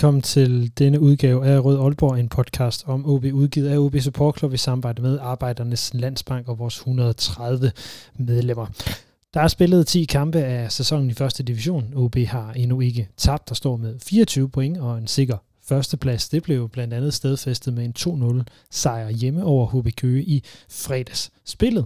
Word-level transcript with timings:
Velkommen 0.00 0.22
til 0.22 0.72
denne 0.78 1.00
udgave 1.00 1.46
af 1.46 1.64
Rød 1.64 1.78
Aalborg, 1.78 2.18
en 2.18 2.28
podcast 2.28 2.84
om 2.86 3.06
OB 3.06 3.24
udgivet 3.24 3.68
af 3.68 3.78
OB 3.78 3.96
Support 4.00 4.38
Club 4.38 4.52
i 4.52 4.56
samarbejde 4.56 5.02
med 5.02 5.18
Arbejdernes 5.18 5.90
Landsbank 5.94 6.48
og 6.48 6.58
vores 6.58 6.76
130 6.76 7.72
medlemmer. 8.14 8.66
Der 9.34 9.40
er 9.40 9.48
spillet 9.48 9.86
10 9.86 10.04
kampe 10.04 10.38
af 10.38 10.72
sæsonen 10.72 11.10
i 11.10 11.14
første 11.14 11.42
division. 11.42 11.92
OB 11.96 12.16
har 12.16 12.52
endnu 12.52 12.80
ikke 12.80 13.08
tabt 13.16 13.48
der 13.48 13.54
står 13.54 13.76
med 13.76 13.98
24 13.98 14.48
point 14.48 14.78
og 14.78 14.98
en 14.98 15.06
sikker 15.06 15.36
førsteplads. 15.62 16.28
Det 16.28 16.42
blev 16.42 16.68
blandt 16.68 16.94
andet 16.94 17.14
stedfæstet 17.14 17.74
med 17.74 17.84
en 17.84 17.94
2-0 18.38 18.42
sejr 18.70 19.10
hjemme 19.10 19.44
over 19.44 19.66
HB 19.66 19.96
Køge 19.96 20.22
i 20.22 20.44
fredags. 20.68 21.30
Spillet 21.44 21.84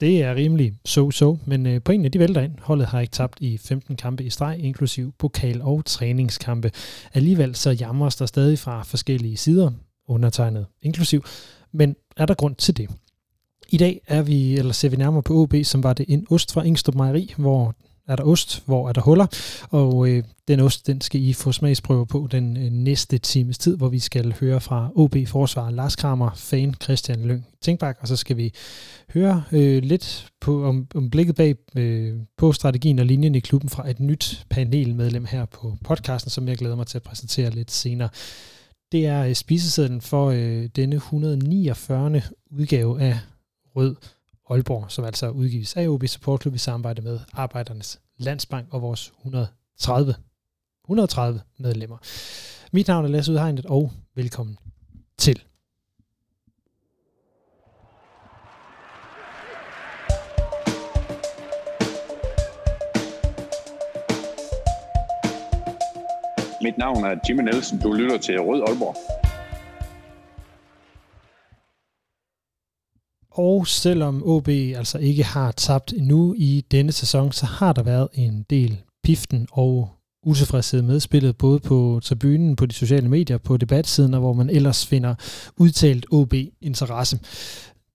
det 0.00 0.22
er 0.22 0.34
rimelig 0.34 0.74
so-so, 0.88 1.38
men 1.44 1.66
øh, 1.66 1.82
pointene 1.82 2.08
de 2.08 2.18
vælter 2.18 2.40
ind. 2.40 2.52
Holdet 2.58 2.86
har 2.86 3.00
ikke 3.00 3.12
tabt 3.12 3.38
i 3.40 3.58
15 3.58 3.96
kampe 3.96 4.24
i 4.24 4.30
streg, 4.30 4.58
inklusiv 4.58 5.12
pokal- 5.18 5.62
og 5.62 5.84
træningskampe. 5.84 6.70
Alligevel 7.14 7.54
så 7.54 7.70
jamres 7.70 8.16
der 8.16 8.26
stadig 8.26 8.58
fra 8.58 8.82
forskellige 8.82 9.36
sider, 9.36 9.70
undertegnet 10.08 10.66
inklusiv. 10.82 11.24
Men 11.72 11.96
er 12.16 12.26
der 12.26 12.34
grund 12.34 12.54
til 12.54 12.76
det? 12.76 12.90
I 13.68 13.76
dag 13.76 14.00
er 14.06 14.22
vi, 14.22 14.58
eller 14.58 14.72
ser 14.72 14.88
vi 14.88 14.96
nærmere 14.96 15.22
på 15.22 15.34
OB, 15.34 15.54
som 15.62 15.82
var 15.82 15.92
det 15.92 16.06
en 16.08 16.26
ost 16.30 16.52
fra 16.52 16.62
Ingstrup 16.62 16.94
Mejeri, 16.94 17.34
hvor 17.36 17.74
er 18.08 18.16
der 18.16 18.24
ost, 18.24 18.62
hvor 18.66 18.88
er 18.88 18.92
der 18.92 19.00
huller, 19.00 19.26
og 19.70 20.08
øh, 20.08 20.24
den 20.48 20.60
ost, 20.60 20.86
den 20.86 21.00
skal 21.00 21.22
I 21.22 21.32
få 21.32 21.52
smagsprøver 21.52 22.04
på 22.04 22.28
den 22.30 22.56
øh, 22.56 22.70
næste 22.72 23.18
times 23.18 23.58
tid, 23.58 23.76
hvor 23.76 23.88
vi 23.88 23.98
skal 23.98 24.34
høre 24.40 24.60
fra 24.60 24.90
OB-forsvar 24.94 25.70
Lars 25.70 25.96
Kramer, 25.96 26.30
fan 26.34 26.74
Christian 26.82 27.20
Lyng 27.20 27.46
Tænkbak, 27.62 27.98
og 28.00 28.08
så 28.08 28.16
skal 28.16 28.36
vi 28.36 28.52
høre 29.14 29.42
øh, 29.52 29.82
lidt 29.82 30.32
på, 30.40 30.64
om, 30.64 30.86
om 30.94 31.10
blikket 31.10 31.34
bag 31.36 31.54
øh, 31.76 32.14
på 32.36 32.52
strategien 32.52 32.98
og 32.98 33.06
linjen 33.06 33.34
i 33.34 33.40
klubben 33.40 33.70
fra 33.70 33.90
et 33.90 34.00
nyt 34.00 34.46
panelmedlem 34.50 35.24
her 35.24 35.44
på 35.44 35.76
podcasten, 35.84 36.30
som 36.30 36.48
jeg 36.48 36.56
glæder 36.56 36.76
mig 36.76 36.86
til 36.86 36.98
at 36.98 37.02
præsentere 37.02 37.50
lidt 37.50 37.70
senere. 37.70 38.08
Det 38.92 39.06
er 39.06 39.24
øh, 39.24 39.34
spisesedlen 39.34 40.00
for 40.00 40.30
øh, 40.30 40.64
denne 40.76 40.96
149. 40.96 42.22
udgave 42.50 43.00
af 43.00 43.18
Rød 43.76 43.96
Aalborg, 44.50 44.90
som 44.90 45.04
altså 45.04 45.28
udgives 45.30 45.76
af 45.76 45.88
OB 45.88 46.06
Support 46.06 46.42
Club 46.42 46.54
i 46.54 46.58
samarbejde 46.58 47.02
med 47.02 47.20
Arbejdernes 47.32 48.00
Landsbank 48.16 48.66
og 48.70 48.82
vores 48.82 49.12
130, 49.18 50.14
130 50.84 51.40
medlemmer. 51.58 51.98
Mit 52.72 52.88
navn 52.88 53.04
er 53.04 53.08
Lasse 53.08 53.32
Udhegnet, 53.32 53.66
og 53.66 53.92
velkommen 54.14 54.58
til. 55.18 55.42
Mit 66.62 66.78
navn 66.78 67.04
er 67.04 67.18
Jimmy 67.28 67.42
Nielsen. 67.42 67.80
Du 67.80 67.92
lytter 67.92 68.18
til 68.18 68.40
Rød 68.40 68.62
Aalborg. 68.68 69.15
Og 73.38 73.66
selvom 73.66 74.22
OB 74.24 74.48
altså 74.48 74.98
ikke 74.98 75.24
har 75.24 75.52
tabt 75.52 75.92
endnu 75.92 76.34
i 76.38 76.64
denne 76.70 76.92
sæson, 76.92 77.32
så 77.32 77.46
har 77.46 77.72
der 77.72 77.82
været 77.82 78.08
en 78.14 78.44
del 78.50 78.82
piften 79.04 79.48
og 79.52 79.88
utilfredshed 80.26 80.82
med 80.82 81.00
spillet, 81.00 81.36
både 81.36 81.60
på 81.60 82.00
tribunen, 82.02 82.56
på 82.56 82.66
de 82.66 82.74
sociale 82.74 83.08
medier, 83.08 83.38
på 83.38 83.56
debatsiden, 83.56 84.14
og 84.14 84.20
hvor 84.20 84.32
man 84.32 84.50
ellers 84.50 84.86
finder 84.86 85.14
udtalt 85.56 86.06
OB-interesse. 86.10 87.18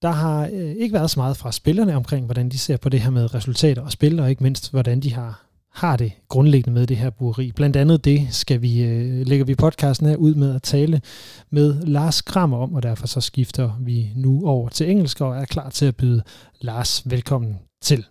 Der 0.01 0.11
har 0.11 0.49
øh, 0.53 0.71
ikke 0.71 0.93
været 0.93 1.11
så 1.11 1.19
meget 1.19 1.37
fra 1.37 1.51
spillerne 1.51 1.95
omkring, 1.95 2.25
hvordan 2.25 2.49
de 2.49 2.57
ser 2.57 2.77
på 2.77 2.89
det 2.89 3.01
her 3.01 3.09
med 3.09 3.35
resultater 3.35 3.81
og 3.81 3.91
spil, 3.91 4.19
og 4.19 4.29
ikke 4.29 4.43
mindst, 4.43 4.71
hvordan 4.71 4.99
de 4.99 5.13
har 5.13 5.50
har 5.71 5.97
det 5.97 6.11
grundlæggende 6.27 6.79
med 6.79 6.87
det 6.87 6.97
her 6.97 7.09
bureri. 7.09 7.51
Blandt 7.51 7.75
andet 7.75 8.05
det 8.05 8.27
skal 8.31 8.61
vi, 8.61 8.83
øh, 8.83 9.27
lægger 9.27 9.45
vi 9.45 9.55
podcasten 9.55 10.07
her 10.07 10.15
ud 10.15 10.35
med 10.35 10.55
at 10.55 10.63
tale 10.63 11.01
med 11.49 11.81
Lars 11.81 12.21
Krammer 12.21 12.57
om, 12.57 12.73
og 12.73 12.83
derfor 12.83 13.07
så 13.07 13.21
skifter 13.21 13.77
vi 13.79 14.11
nu 14.15 14.47
over 14.47 14.69
til 14.69 14.89
engelsk 14.89 15.21
og 15.21 15.37
er 15.37 15.45
klar 15.45 15.69
til 15.69 15.85
at 15.85 15.95
byde 15.95 16.23
Lars 16.61 17.09
velkommen 17.09 17.59
til. 17.81 18.05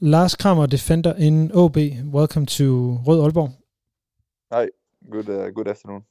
Lars 0.00 0.36
Krammer, 0.36 0.66
defender 0.66 1.14
in 1.14 1.50
OB. 1.54 1.76
Welcome 2.12 2.46
to 2.46 2.64
Rød 3.06 3.22
Aalborg. 3.22 3.50
Hi, 4.52 4.66
good, 5.10 5.28
uh, 5.28 5.54
good 5.54 5.68
afternoon. 5.68 6.02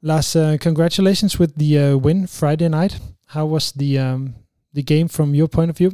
Lars, 0.00 0.36
uh, 0.36 0.56
congratulations 0.58 1.40
with 1.40 1.52
the 1.58 1.92
uh, 1.92 2.04
win 2.04 2.28
Friday 2.28 2.68
night. 2.68 3.02
How 3.28 3.46
was 3.46 3.72
the 3.72 3.98
um, 3.98 4.34
the 4.74 4.82
game 4.82 5.08
from 5.08 5.34
your 5.34 5.48
point 5.48 5.70
of 5.70 5.76
view? 5.76 5.90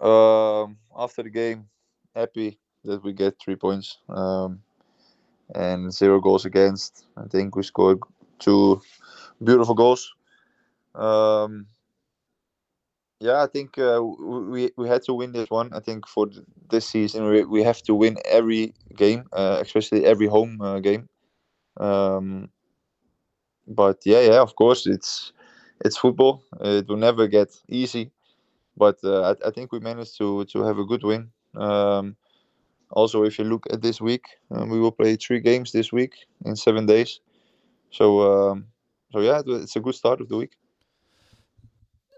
Um, 0.00 0.76
after 0.96 1.22
the 1.22 1.30
game, 1.30 1.66
happy 2.14 2.58
that 2.84 3.02
we 3.02 3.12
get 3.12 3.36
three 3.40 3.56
points 3.56 3.98
um, 4.08 4.60
and 5.54 5.92
zero 5.92 6.20
goals 6.20 6.44
against. 6.44 7.06
I 7.16 7.26
think 7.28 7.56
we 7.56 7.62
scored 7.62 8.00
two 8.38 8.80
beautiful 9.42 9.74
goals. 9.74 10.14
Um, 10.94 11.66
yeah, 13.20 13.42
I 13.42 13.46
think 13.46 13.78
uh, 13.78 14.02
we 14.02 14.70
we 14.76 14.88
had 14.88 15.02
to 15.04 15.14
win 15.14 15.32
this 15.32 15.50
one. 15.50 15.72
I 15.72 15.80
think 15.80 16.06
for 16.06 16.28
this 16.70 16.88
season 16.88 17.26
we 17.26 17.44
we 17.44 17.62
have 17.62 17.82
to 17.82 17.94
win 17.94 18.16
every 18.24 18.74
game, 18.94 19.24
uh, 19.32 19.58
especially 19.60 20.04
every 20.04 20.26
home 20.26 20.60
uh, 20.60 20.80
game. 20.80 21.08
Um, 21.78 22.50
but 23.66 23.98
yeah, 24.04 24.20
yeah, 24.20 24.40
of 24.40 24.54
course 24.56 24.86
it's 24.86 25.32
it's 25.84 25.96
football. 25.96 26.42
It 26.60 26.86
will 26.88 26.96
never 26.96 27.26
get 27.26 27.48
easy 27.68 28.12
but 28.76 28.98
uh, 29.04 29.34
I, 29.34 29.48
I, 29.48 29.50
think 29.50 29.72
we 29.72 29.80
managed 29.80 30.18
to 30.18 30.44
to 30.46 30.62
have 30.62 30.78
a 30.78 30.84
good 30.84 31.02
win. 31.02 31.30
Um, 31.56 32.16
also, 32.90 33.24
if 33.24 33.38
you 33.38 33.44
look 33.44 33.66
at 33.72 33.82
this 33.82 34.00
week, 34.00 34.24
um, 34.50 34.68
we 34.70 34.78
will 34.78 34.92
play 34.92 35.16
three 35.16 35.40
games 35.40 35.72
this 35.72 35.92
week 35.92 36.14
in 36.44 36.56
seven 36.56 36.86
days. 36.86 37.20
So, 37.90 38.50
um, 38.50 38.66
so 39.12 39.20
yeah, 39.20 39.42
it's 39.46 39.76
a 39.76 39.80
good 39.80 39.94
start 39.94 40.20
of 40.20 40.28
the 40.28 40.36
week. 40.36 40.52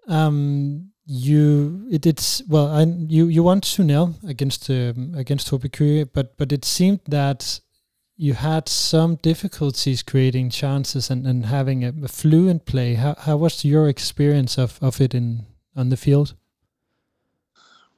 Um, 0.08 0.92
you 1.06 1.86
it 1.90 2.02
did 2.02 2.20
well. 2.48 2.68
I, 2.68 2.82
you 2.82 3.26
you 3.26 3.42
won 3.42 3.60
two 3.60 3.84
0 3.86 4.14
against 4.26 4.68
um, 4.70 5.14
against 5.16 5.50
HB 5.50 6.10
but 6.12 6.36
but 6.36 6.52
it 6.52 6.64
seemed 6.64 7.00
that 7.08 7.60
you 8.16 8.34
had 8.34 8.68
some 8.68 9.16
difficulties 9.16 10.02
creating 10.02 10.50
chances 10.50 11.10
and, 11.10 11.26
and 11.26 11.46
having 11.46 11.84
a, 11.84 11.92
a 12.02 12.08
fluent 12.08 12.64
play. 12.64 12.94
How 12.94 13.14
how 13.18 13.36
was 13.36 13.64
your 13.64 13.88
experience 13.88 14.58
of, 14.58 14.78
of 14.82 15.00
it 15.00 15.14
in 15.14 15.46
on 15.76 15.90
the 15.90 15.96
field? 15.96 16.34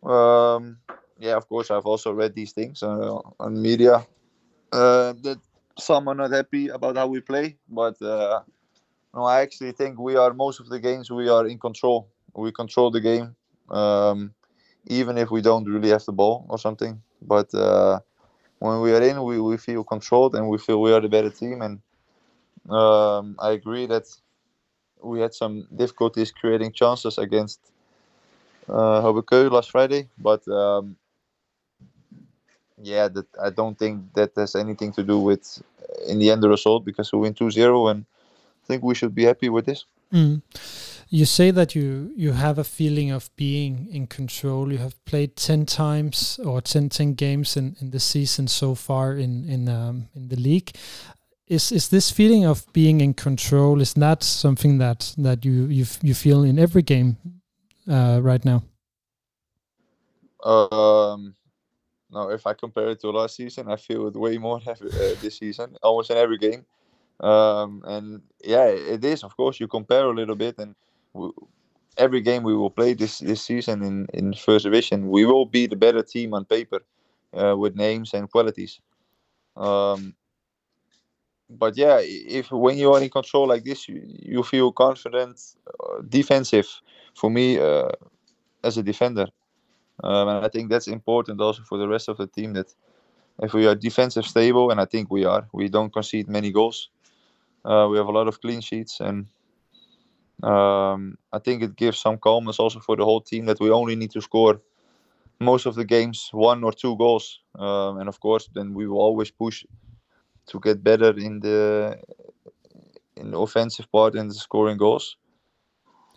Um, 0.03 0.79
yeah, 1.19 1.37
of 1.37 1.49
course, 1.49 1.71
I've 1.71 1.87
also 1.87 2.13
read 2.13 2.35
these 2.35 2.53
things 2.53 2.83
uh, 2.83 3.19
on 3.41 3.61
media 3.61 4.07
uh, 4.73 5.15
that 5.23 5.39
some 5.79 6.09
are 6.09 6.15
not 6.15 6.33
happy 6.33 6.69
about 6.69 6.97
how 6.97 7.07
we 7.09 7.21
play, 7.21 7.59
but 7.69 8.01
uh, 8.03 8.41
no, 9.15 9.25
I 9.25 9.41
actually 9.41 9.73
think 9.73 9.99
we 9.99 10.17
are 10.17 10.33
most 10.33 10.61
of 10.61 10.69
the 10.69 10.81
games 10.81 11.11
we 11.11 11.29
are 11.29 11.47
in 11.47 11.59
control. 11.59 12.09
We 12.35 12.53
control 12.53 12.91
the 12.91 13.01
game, 13.01 13.35
um, 13.71 14.35
even 14.87 15.19
if 15.19 15.31
we 15.31 15.41
don't 15.43 15.65
really 15.65 15.91
have 15.91 16.05
the 16.05 16.13
ball 16.13 16.47
or 16.49 16.59
something. 16.59 17.03
But 17.23 17.53
uh, 17.55 18.01
when 18.59 18.81
we 18.81 18.93
are 18.93 19.03
in, 19.03 19.23
we, 19.25 19.41
we 19.41 19.57
feel 19.57 19.85
controlled 19.85 20.35
and 20.35 20.49
we 20.49 20.59
feel 20.59 20.81
we 20.81 20.93
are 20.93 21.01
the 21.01 21.09
better 21.09 21.31
team. 21.31 21.63
And 21.63 21.81
um, 22.71 23.37
I 23.41 23.53
agree 23.53 23.87
that 23.87 24.05
we 25.03 25.21
had 25.21 25.35
some 25.35 25.67
difficulties 25.75 26.31
creating 26.33 26.73
chances 26.73 27.19
against 27.19 27.61
uh, 28.69 29.01
Hoboken 29.01 29.51
last 29.51 29.71
Friday, 29.71 30.09
but 30.19 30.47
um, 30.49 30.97
yeah, 32.83 33.09
that 33.09 33.27
I 33.41 33.51
don't 33.51 33.79
think 33.79 34.13
that 34.15 34.33
has 34.37 34.55
anything 34.55 34.93
to 34.93 35.03
do 35.03 35.19
with 35.19 35.63
uh, 35.83 36.11
in 36.11 36.19
the 36.19 36.31
end 36.31 36.43
the 36.43 36.49
result 36.49 36.85
because 36.85 37.13
we 37.13 37.21
win 37.21 37.35
2-0 37.35 37.91
and 37.91 38.05
I 38.65 38.67
think 38.67 38.83
we 38.83 38.95
should 38.95 39.15
be 39.15 39.25
happy 39.25 39.49
with 39.49 39.67
this. 39.67 39.85
Mm. 40.13 40.43
You 41.11 41.25
say 41.25 41.51
that 41.51 41.75
you 41.75 42.13
you 42.17 42.33
have 42.33 42.59
a 42.59 42.65
feeling 42.65 43.11
of 43.11 43.31
being 43.37 43.89
in 43.91 44.07
control. 44.07 44.71
You 44.73 44.79
have 44.79 45.03
played 45.07 45.37
10 45.37 45.65
times 45.65 46.39
or 46.45 46.61
10, 46.61 46.91
10 46.91 47.15
games 47.15 47.57
in, 47.57 47.77
in 47.81 47.91
the 47.91 48.01
season 48.01 48.47
so 48.49 48.75
far 48.75 49.13
in 49.13 49.49
in 49.49 49.69
um, 49.69 50.09
in 50.15 50.29
the 50.29 50.37
league. 50.37 50.73
Is 51.47 51.73
is 51.73 51.89
this 51.89 52.11
feeling 52.11 52.45
of 52.45 52.67
being 52.75 53.01
in 53.01 53.15
control 53.15 53.81
is 53.81 53.95
that 53.95 54.23
something 54.23 54.79
that 54.79 55.15
that 55.17 55.45
you 55.47 55.65
you 55.67 55.87
you 56.03 56.15
feel 56.15 56.45
in 56.45 56.59
every 56.59 56.83
game 56.83 57.17
uh, 57.89 58.21
right 58.23 58.45
now? 58.45 58.63
Um, 60.45 61.35
no, 62.11 62.31
if 62.31 62.47
I 62.47 62.55
compare 62.55 62.91
it 62.91 63.01
to 63.01 63.11
last 63.11 63.37
season, 63.37 63.71
I 63.71 63.77
feel 63.77 64.07
it 64.09 64.15
way 64.15 64.39
more 64.39 64.61
heavy 64.61 64.87
uh, 64.87 65.15
this 65.21 65.39
season, 65.39 65.77
almost 65.83 66.11
in 66.11 66.17
every 66.17 66.39
game. 66.39 66.65
Um, 67.21 67.83
and 67.87 68.23
yeah, 68.45 68.67
it 68.67 69.05
is. 69.05 69.25
Of 69.25 69.37
course, 69.37 69.59
you 69.59 69.67
compare 69.67 70.07
a 70.07 70.15
little 70.15 70.37
bit, 70.37 70.59
and 70.59 70.75
every 71.97 72.21
game 72.21 72.45
we 72.45 72.57
will 72.57 72.71
play 72.71 72.95
this 72.95 73.19
this 73.19 73.43
season 73.43 73.83
in 73.83 74.07
in 74.15 74.33
first 74.35 74.65
division, 74.65 75.11
we 75.11 75.25
will 75.27 75.47
be 75.47 75.67
the 75.67 75.77
better 75.77 76.03
team 76.03 76.33
on 76.33 76.45
paper, 76.45 76.81
uh, 77.35 77.57
with 77.57 77.75
names 77.77 78.15
and 78.15 78.31
qualities. 78.31 78.81
Um, 79.57 80.15
but 81.51 81.77
yeah, 81.77 81.99
if 82.03 82.51
when 82.51 82.77
you 82.79 82.93
are 82.93 83.03
in 83.03 83.11
control 83.11 83.49
like 83.49 83.65
this, 83.65 83.89
you, 83.89 84.03
you 84.05 84.43
feel 84.43 84.71
confident, 84.73 85.41
uh, 85.67 86.03
defensive. 86.09 86.69
For 87.21 87.31
me, 87.31 87.59
uh, 87.59 87.91
as 88.63 88.79
a 88.79 88.83
defender, 88.83 89.27
um, 90.05 90.29
and 90.29 90.47
I 90.47 90.49
think 90.49 90.71
that's 90.71 90.89
important 90.89 91.41
also 91.41 91.63
for 91.63 91.79
the 91.79 91.89
rest 91.89 92.09
of 92.09 92.17
the 92.17 92.27
team 92.27 92.53
that 92.55 92.75
if 93.43 93.53
we 93.53 93.67
are 93.67 93.75
defensive 93.75 94.27
stable, 94.27 94.71
and 94.71 94.81
I 94.81 94.85
think 94.85 95.11
we 95.11 95.25
are, 95.25 95.49
we 95.53 95.69
don't 95.69 95.93
concede 95.93 96.29
many 96.29 96.51
goals. 96.53 96.91
Uh, 97.65 97.87
we 97.91 97.97
have 97.99 98.07
a 98.09 98.13
lot 98.19 98.29
of 98.29 98.41
clean 98.41 98.61
sheets, 98.61 99.01
and 99.01 99.27
um, 100.43 101.19
I 101.33 101.39
think 101.41 101.63
it 101.63 101.77
gives 101.77 101.99
some 101.99 102.19
calmness 102.19 102.59
also 102.61 102.81
for 102.81 102.97
the 102.97 103.05
whole 103.05 103.21
team 103.21 103.47
that 103.47 103.61
we 103.61 103.71
only 103.71 103.97
need 103.97 104.13
to 104.13 104.21
score 104.21 104.61
most 105.41 105.67
of 105.67 105.75
the 105.75 105.85
games 105.85 106.31
one 106.33 106.65
or 106.65 106.73
two 106.73 106.97
goals, 106.97 107.41
um, 107.59 107.99
and 107.99 108.09
of 108.09 108.21
course, 108.21 108.49
then 108.55 108.75
we 108.75 108.87
will 108.87 109.01
always 109.01 109.31
push 109.31 109.65
to 110.47 110.61
get 110.61 110.83
better 110.83 111.17
in 111.19 111.41
the 111.41 111.99
in 113.17 113.31
the 113.33 113.39
offensive 113.39 113.91
part 113.91 114.15
and 114.15 114.35
scoring 114.35 114.77
goals. 114.79 115.17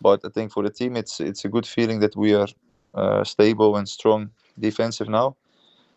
But 0.02 0.24
I 0.24 0.28
think 0.28 0.52
for 0.52 0.62
the 0.62 0.70
team, 0.70 0.96
it's 0.96 1.20
it's 1.20 1.44
a 1.44 1.48
good 1.48 1.66
feeling 1.66 2.00
that 2.00 2.16
we 2.16 2.34
are 2.34 2.48
uh, 2.94 3.24
stable 3.24 3.76
and 3.76 3.88
strong 3.88 4.30
defensive 4.58 5.08
now, 5.08 5.36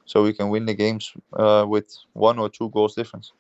so 0.05 0.23
we 0.23 0.33
can 0.33 0.49
win 0.49 0.65
the 0.65 0.73
games 0.75 1.13
uh, 1.33 1.65
with 1.67 1.97
one 2.13 2.39
or 2.39 2.49
two 2.49 2.69
goals 2.69 2.95
difference. 2.95 3.33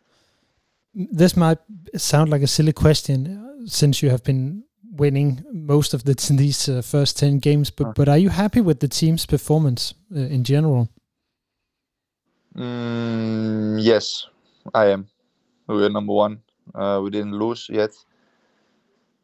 This 0.93 1.35
might 1.35 1.59
sound 1.95 2.29
like 2.29 2.43
a 2.43 2.47
silly 2.47 2.73
question, 2.73 3.67
since 3.67 4.01
you 4.01 4.09
have 4.09 4.23
been 4.23 4.63
winning 4.97 5.43
most 5.51 5.93
of 5.93 6.03
the 6.03 6.13
these 6.37 6.69
uh, 6.69 6.81
first 6.81 7.19
ten 7.19 7.39
games. 7.39 7.71
But 7.71 7.95
but 7.95 8.09
are 8.09 8.17
you 8.17 8.29
happy 8.29 8.61
with 8.61 8.79
the 8.79 8.87
team's 8.87 9.25
performance 9.25 9.93
uh, 10.15 10.19
in 10.19 10.43
general? 10.43 10.89
Mm, 12.55 13.77
yes, 13.81 14.27
I 14.73 14.85
am. 14.87 15.07
We 15.67 15.83
are 15.83 15.89
number 15.89 16.13
one. 16.13 16.41
Uh, 16.73 17.01
we 17.03 17.09
didn't 17.09 17.33
lose 17.33 17.67
yet. 17.69 17.91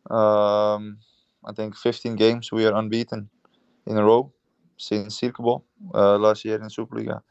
Um, 0.09 0.97
I 1.45 1.51
think 1.53 1.75
15 1.75 2.15
games 2.15 2.51
we 2.51 2.65
are 2.65 2.73
unbeaten 2.73 3.29
in 3.85 3.97
a 3.97 4.03
row 4.03 4.31
since 4.77 5.19
Cirkeball 5.19 5.63
uh, 5.93 6.17
last 6.17 6.45
year 6.45 6.55
in 6.55 6.69
Superliga. 6.69 7.21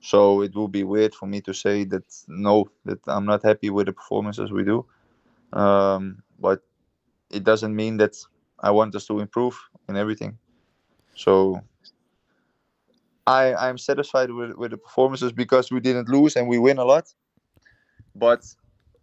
So 0.00 0.42
it 0.42 0.54
will 0.54 0.68
be 0.68 0.84
weird 0.84 1.14
for 1.14 1.26
me 1.26 1.40
to 1.42 1.52
say 1.54 1.84
that 1.84 2.04
no, 2.28 2.68
that 2.84 3.00
I'm 3.06 3.26
not 3.26 3.42
happy 3.42 3.70
with 3.70 3.86
the 3.86 3.92
performances 3.92 4.52
we 4.52 4.64
do. 4.64 4.86
Um, 5.52 6.22
but 6.38 6.62
it 7.30 7.44
doesn't 7.44 7.74
mean 7.74 7.96
that 7.98 8.16
I 8.60 8.70
want 8.70 8.94
us 8.94 9.06
to 9.06 9.20
improve 9.20 9.58
in 9.88 9.96
everything. 9.96 10.38
So 11.14 11.60
I 13.26 13.54
I'm 13.54 13.78
satisfied 13.78 14.30
with 14.30 14.52
with 14.56 14.70
the 14.70 14.76
performances 14.76 15.32
because 15.32 15.70
we 15.70 15.80
didn't 15.80 16.08
lose 16.08 16.36
and 16.36 16.46
we 16.48 16.58
win 16.58 16.78
a 16.78 16.84
lot. 16.84 17.12
But 18.14 18.46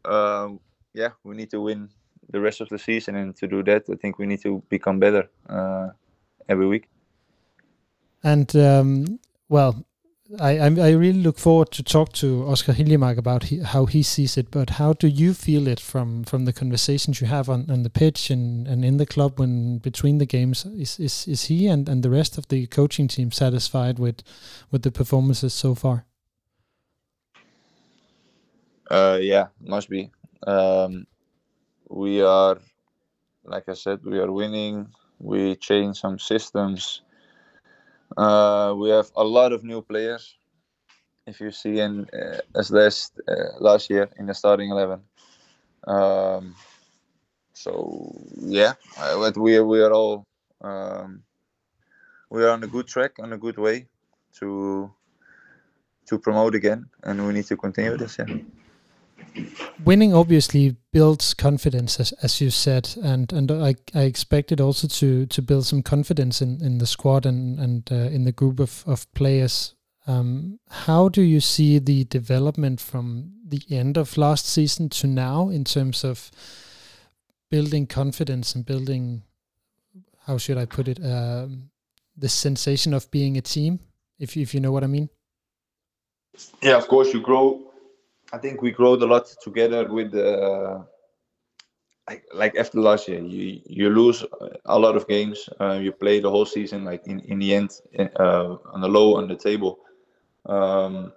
um, 0.05 0.59
yeah, 0.93 1.09
we 1.23 1.35
need 1.35 1.49
to 1.51 1.61
win 1.61 1.89
the 2.29 2.39
rest 2.39 2.61
of 2.61 2.69
the 2.69 2.79
season, 2.79 3.15
and 3.15 3.35
to 3.37 3.47
do 3.47 3.63
that, 3.63 3.83
I 3.89 3.95
think 3.95 4.17
we 4.17 4.25
need 4.25 4.41
to 4.41 4.63
become 4.69 4.99
better 4.99 5.29
uh, 5.49 5.89
every 6.49 6.67
week. 6.67 6.87
And 8.23 8.55
um, 8.55 9.19
well, 9.49 9.85
I, 10.39 10.57
I 10.57 10.65
I 10.65 10.91
really 10.91 11.21
look 11.21 11.37
forward 11.37 11.71
to 11.71 11.83
talk 11.83 12.13
to 12.13 12.47
Oscar 12.47 12.73
Hiljemark 12.73 13.17
about 13.17 13.43
he, 13.43 13.59
how 13.59 13.85
he 13.85 14.01
sees 14.01 14.37
it. 14.37 14.49
But 14.49 14.71
how 14.71 14.93
do 14.93 15.07
you 15.07 15.33
feel 15.33 15.67
it 15.67 15.79
from 15.79 16.23
from 16.23 16.45
the 16.45 16.53
conversations 16.53 17.21
you 17.21 17.27
have 17.27 17.49
on, 17.49 17.69
on 17.69 17.83
the 17.83 17.89
pitch 17.89 18.29
and, 18.29 18.67
and 18.67 18.85
in 18.85 18.97
the 18.97 19.05
club 19.05 19.39
when 19.39 19.79
between 19.79 20.17
the 20.17 20.25
games? 20.25 20.65
Is 20.65 20.99
is, 20.99 21.27
is 21.27 21.45
he 21.45 21.67
and, 21.67 21.89
and 21.89 22.03
the 22.03 22.09
rest 22.09 22.37
of 22.37 22.47
the 22.47 22.67
coaching 22.67 23.07
team 23.07 23.31
satisfied 23.31 23.99
with 23.99 24.23
with 24.71 24.83
the 24.83 24.91
performances 24.91 25.53
so 25.53 25.75
far? 25.75 26.05
Uh, 28.89 29.17
yeah, 29.21 29.47
must 29.59 29.89
be. 29.89 30.11
Um, 30.47 31.05
we 31.93 32.21
are, 32.21 32.57
like 33.45 33.69
I 33.69 33.73
said, 33.73 33.99
we 34.03 34.19
are 34.19 34.31
winning. 34.31 34.87
We 35.19 35.55
change 35.55 35.99
some 35.99 36.17
systems. 36.17 37.01
Uh, 38.17 38.73
we 38.75 38.89
have 38.89 39.11
a 39.15 39.23
lot 39.23 39.53
of 39.53 39.63
new 39.63 39.81
players. 39.81 40.35
If 41.25 41.39
you 41.39 41.51
see 41.51 41.79
in 41.79 42.09
uh, 42.11 42.39
as 42.57 42.71
last 42.71 43.19
uh, 43.27 43.57
last 43.59 43.89
year 43.89 44.09
in 44.17 44.25
the 44.25 44.33
starting 44.33 44.71
eleven. 44.71 45.01
Um, 45.87 46.55
so 47.53 48.11
yeah, 48.35 48.73
uh, 48.97 49.17
but 49.19 49.37
we 49.37 49.59
we 49.61 49.81
are 49.81 49.93
all 49.93 50.25
um, 50.61 51.23
we 52.29 52.43
are 52.43 52.49
on 52.49 52.63
a 52.63 52.67
good 52.67 52.87
track, 52.87 53.19
on 53.19 53.31
a 53.31 53.37
good 53.37 53.57
way 53.57 53.87
to 54.39 54.91
to 56.07 56.19
promote 56.19 56.55
again, 56.55 56.89
and 57.03 57.25
we 57.25 57.33
need 57.33 57.45
to 57.45 57.55
continue 57.55 57.95
this. 57.95 58.17
Yeah 58.19 59.55
winning 59.83 60.13
obviously 60.13 60.75
builds 60.91 61.33
confidence, 61.33 61.99
as, 61.99 62.11
as 62.23 62.41
you 62.41 62.49
said, 62.49 62.95
and 63.03 63.31
and 63.33 63.51
I, 63.51 63.75
I 63.93 64.01
expect 64.01 64.51
it 64.51 64.61
also 64.61 64.87
to 64.87 65.25
to 65.25 65.41
build 65.41 65.65
some 65.65 65.81
confidence 65.81 66.41
in, 66.41 66.61
in 66.63 66.77
the 66.77 66.85
squad 66.85 67.25
and 67.25 67.59
and 67.59 67.91
uh, 67.91 67.95
in 67.95 68.25
the 68.25 68.31
group 68.31 68.59
of 68.59 68.83
of 68.87 69.11
players. 69.13 69.75
Um, 70.05 70.59
how 70.69 71.07
do 71.07 71.21
you 71.21 71.39
see 71.39 71.79
the 71.79 72.03
development 72.03 72.81
from 72.81 73.31
the 73.47 73.61
end 73.69 73.97
of 73.97 74.17
last 74.17 74.45
season 74.45 74.89
to 74.89 75.07
now 75.07 75.47
in 75.47 75.63
terms 75.63 76.03
of 76.03 76.29
building 77.49 77.87
confidence 77.87 78.53
and 78.53 78.65
building, 78.65 79.23
how 80.25 80.37
should 80.37 80.57
I 80.57 80.65
put 80.65 80.87
it, 80.89 80.99
um, 80.99 81.69
the 82.17 82.27
sensation 82.27 82.93
of 82.93 83.09
being 83.11 83.37
a 83.37 83.41
team, 83.41 83.79
if 84.19 84.35
if 84.35 84.53
you 84.53 84.59
know 84.59 84.73
what 84.73 84.83
I 84.83 84.87
mean? 84.87 85.09
Yeah, 86.61 86.77
of 86.77 86.87
course 86.87 87.13
you 87.13 87.21
grow 87.21 87.62
I 88.33 88.39
think 88.39 88.63
we 88.63 88.71
growed 88.71 89.01
a 89.03 89.05
lot 89.05 89.27
together 89.43 89.87
with 89.87 90.11
the 90.11 90.83
like, 92.09 92.25
like 92.33 92.55
after 92.57 92.79
last 92.81 93.07
year. 93.07 93.21
You 93.21 93.61
you 93.65 93.89
lose 93.89 94.25
a 94.65 94.77
lot 94.77 94.95
of 94.95 95.07
games. 95.07 95.47
Uh, 95.61 95.79
you 95.81 95.91
play 95.91 96.19
the 96.19 96.31
whole 96.31 96.45
season 96.45 96.83
like 96.83 97.05
in 97.05 97.19
in 97.21 97.37
the 97.39 97.53
end 97.53 97.69
uh, 98.19 98.57
on 98.73 98.81
the 98.81 98.89
low 98.89 99.17
on 99.17 99.27
the 99.27 99.35
table. 99.35 99.79
Um, 100.47 101.13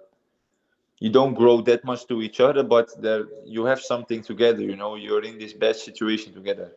you 0.99 1.09
don't 1.09 1.33
grow 1.33 1.61
that 1.61 1.83
much 1.83 2.07
to 2.07 2.21
each 2.21 2.39
other, 2.39 2.63
but 2.63 2.89
there 3.01 3.25
you 3.45 3.65
have 3.65 3.81
something 3.81 4.21
together. 4.21 4.61
You 4.61 4.75
know, 4.75 4.95
you're 4.95 5.23
in 5.23 5.39
this 5.39 5.53
bad 5.53 5.75
situation 5.75 6.33
together. 6.33 6.71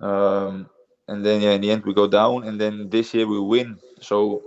Um, 0.00 0.68
and 1.06 1.24
then 1.24 1.42
yeah, 1.42 1.52
in 1.52 1.60
the 1.60 1.70
end 1.70 1.84
we 1.84 1.94
go 1.94 2.08
down, 2.08 2.44
and 2.44 2.60
then 2.60 2.90
this 2.90 3.14
year 3.14 3.26
we 3.26 3.38
win. 3.38 3.78
So 4.00 4.42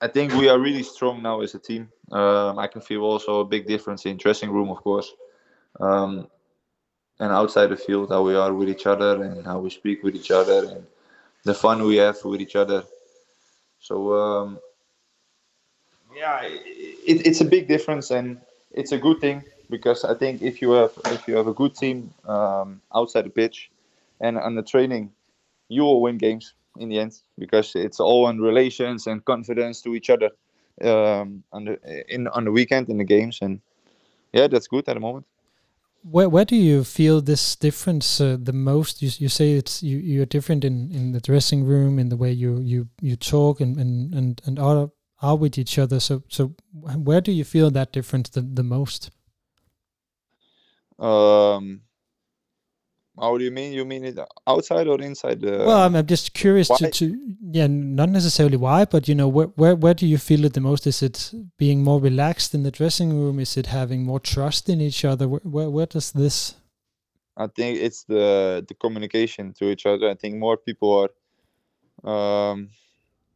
I 0.00 0.08
think 0.08 0.32
we 0.32 0.48
are 0.48 0.58
really 0.58 0.82
strong 0.82 1.22
now 1.22 1.42
as 1.42 1.54
a 1.54 1.58
team. 1.58 1.90
Um, 2.10 2.58
I 2.58 2.66
can 2.66 2.80
feel 2.80 3.02
also 3.02 3.40
a 3.40 3.44
big 3.44 3.66
difference 3.66 4.04
in 4.06 4.16
dressing 4.16 4.50
room, 4.50 4.68
of 4.68 4.78
course, 4.78 5.14
um, 5.78 6.26
and 7.20 7.32
outside 7.32 7.68
the 7.68 7.76
field, 7.76 8.10
how 8.10 8.22
we 8.22 8.34
are 8.34 8.52
with 8.52 8.68
each 8.68 8.86
other 8.86 9.22
and 9.22 9.44
how 9.44 9.60
we 9.60 9.70
speak 9.70 10.02
with 10.02 10.16
each 10.16 10.30
other 10.30 10.64
and 10.70 10.86
the 11.44 11.54
fun 11.54 11.82
we 11.84 11.96
have 11.96 12.16
with 12.24 12.40
each 12.40 12.56
other. 12.56 12.82
So 13.78 14.14
um, 14.14 14.58
yeah, 16.14 16.40
it, 16.42 17.26
it's 17.26 17.40
a 17.40 17.44
big 17.44 17.68
difference 17.68 18.10
and 18.10 18.40
it's 18.72 18.92
a 18.92 18.98
good 18.98 19.20
thing 19.20 19.44
because 19.68 20.04
I 20.04 20.14
think 20.14 20.42
if 20.42 20.60
you 20.60 20.72
have 20.72 20.92
if 21.06 21.28
you 21.28 21.36
have 21.36 21.46
a 21.46 21.54
good 21.54 21.74
team 21.74 22.12
um, 22.26 22.80
outside 22.94 23.26
the 23.26 23.30
pitch 23.30 23.70
and 24.20 24.36
on 24.36 24.54
the 24.54 24.62
training, 24.62 25.12
you 25.68 25.82
will 25.82 26.00
win 26.00 26.18
games 26.18 26.54
in 26.78 26.88
the 26.88 26.98
end 26.98 27.18
because 27.38 27.74
it's 27.76 28.00
all 28.00 28.26
on 28.26 28.40
relations 28.40 29.06
and 29.06 29.24
confidence 29.24 29.80
to 29.82 29.94
each 29.94 30.10
other 30.10 30.30
um, 30.82 31.44
on 31.52 31.64
the 31.64 32.14
in 32.14 32.28
on 32.28 32.44
the 32.44 32.52
weekend 32.52 32.88
in 32.88 32.98
the 32.98 33.04
games 33.04 33.38
and 33.42 33.60
yeah 34.32 34.46
that's 34.46 34.68
good 34.68 34.88
at 34.88 34.94
the 34.94 35.00
moment. 35.00 35.26
Where 36.02 36.28
where 36.28 36.46
do 36.46 36.56
you 36.56 36.84
feel 36.84 37.20
this 37.20 37.56
difference 37.56 38.20
uh, 38.20 38.38
the 38.40 38.54
most? 38.54 39.02
You, 39.02 39.10
you 39.18 39.28
say 39.28 39.52
it's 39.52 39.82
you 39.82 39.98
you're 39.98 40.26
different 40.26 40.64
in 40.64 40.90
in 40.90 41.12
the 41.12 41.20
dressing 41.20 41.64
room 41.64 41.98
in 41.98 42.08
the 42.08 42.16
way 42.16 42.32
you 42.32 42.60
you 42.60 42.88
you 43.00 43.16
talk 43.16 43.60
and 43.60 43.76
and 43.76 44.14
and, 44.14 44.40
and 44.46 44.58
are 44.58 44.90
are 45.20 45.36
with 45.36 45.58
each 45.58 45.78
other. 45.78 46.00
So 46.00 46.22
so 46.28 46.54
where 46.72 47.20
do 47.20 47.32
you 47.32 47.44
feel 47.44 47.70
that 47.70 47.92
difference 47.92 48.30
the, 48.30 48.40
the 48.40 48.62
most? 48.62 49.10
Um 50.98 51.82
how 53.20 53.36
do 53.36 53.44
you 53.44 53.50
mean? 53.50 53.72
You 53.72 53.84
mean 53.84 54.04
it 54.04 54.18
outside 54.46 54.86
or 54.88 55.00
inside? 55.00 55.40
The 55.40 55.58
well, 55.58 55.82
I'm, 55.82 55.94
I'm 55.94 56.06
just 56.06 56.32
curious 56.32 56.68
to, 56.68 56.90
to, 56.90 57.34
yeah, 57.52 57.66
not 57.68 58.08
necessarily 58.08 58.56
why, 58.56 58.84
but 58.84 59.08
you 59.08 59.14
know, 59.14 59.28
where, 59.28 59.48
where 59.56 59.74
where 59.74 59.94
do 59.94 60.06
you 60.06 60.18
feel 60.18 60.44
it 60.44 60.54
the 60.54 60.60
most? 60.60 60.86
Is 60.86 61.02
it 61.02 61.32
being 61.58 61.82
more 61.82 62.00
relaxed 62.00 62.54
in 62.54 62.62
the 62.62 62.70
dressing 62.70 63.10
room? 63.10 63.38
Is 63.38 63.56
it 63.56 63.66
having 63.66 64.04
more 64.04 64.20
trust 64.20 64.68
in 64.68 64.80
each 64.80 65.04
other? 65.04 65.28
Where 65.28 65.40
where, 65.44 65.70
where 65.70 65.86
does 65.86 66.12
this? 66.12 66.54
I 67.36 67.46
think 67.46 67.78
it's 67.80 68.04
the 68.04 68.64
the 68.66 68.74
communication 68.74 69.52
to 69.54 69.70
each 69.70 69.86
other. 69.86 70.08
I 70.08 70.14
think 70.14 70.36
more 70.36 70.56
people 70.56 70.90
are 71.00 71.10
um, 72.04 72.70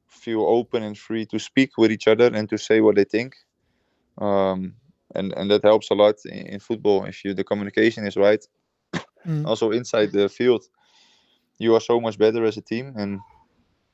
feel 0.09 0.43
open 0.43 0.83
and 0.83 0.97
free 0.97 1.27
to 1.27 1.39
speak 1.39 1.77
with 1.77 1.93
each 1.93 2.09
other 2.09 2.27
and 2.35 2.49
to 2.49 2.59
say 2.59 2.81
what 2.81 2.97
they 2.97 3.05
think. 3.05 3.37
Um, 4.19 4.75
and 5.15 5.33
and 5.37 5.51
that 5.51 5.63
helps 5.63 5.91
a 5.91 5.95
lot 5.95 6.17
in, 6.25 6.47
in 6.47 6.61
football 6.61 7.05
if 7.05 7.25
you 7.25 7.35
the 7.35 7.45
communication 7.45 8.07
is 8.07 8.17
right. 8.17 8.45
Mm. 9.27 9.47
Also 9.47 9.71
inside 9.71 10.13
the 10.13 10.29
field, 10.29 10.65
you 11.59 11.75
are 11.75 11.81
so 11.81 12.01
much 12.01 12.19
better 12.19 12.45
as 12.45 12.57
a 12.57 12.61
team, 12.61 12.95
and 12.97 13.21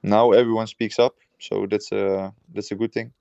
now 0.03 0.33
everyone 0.33 0.67
speaks 0.67 0.99
up. 0.99 1.15
So 1.39 1.67
that's 1.67 1.93
a 1.93 2.33
that's 2.55 2.71
a 2.71 2.75
good 2.75 2.93
thing. 2.93 3.13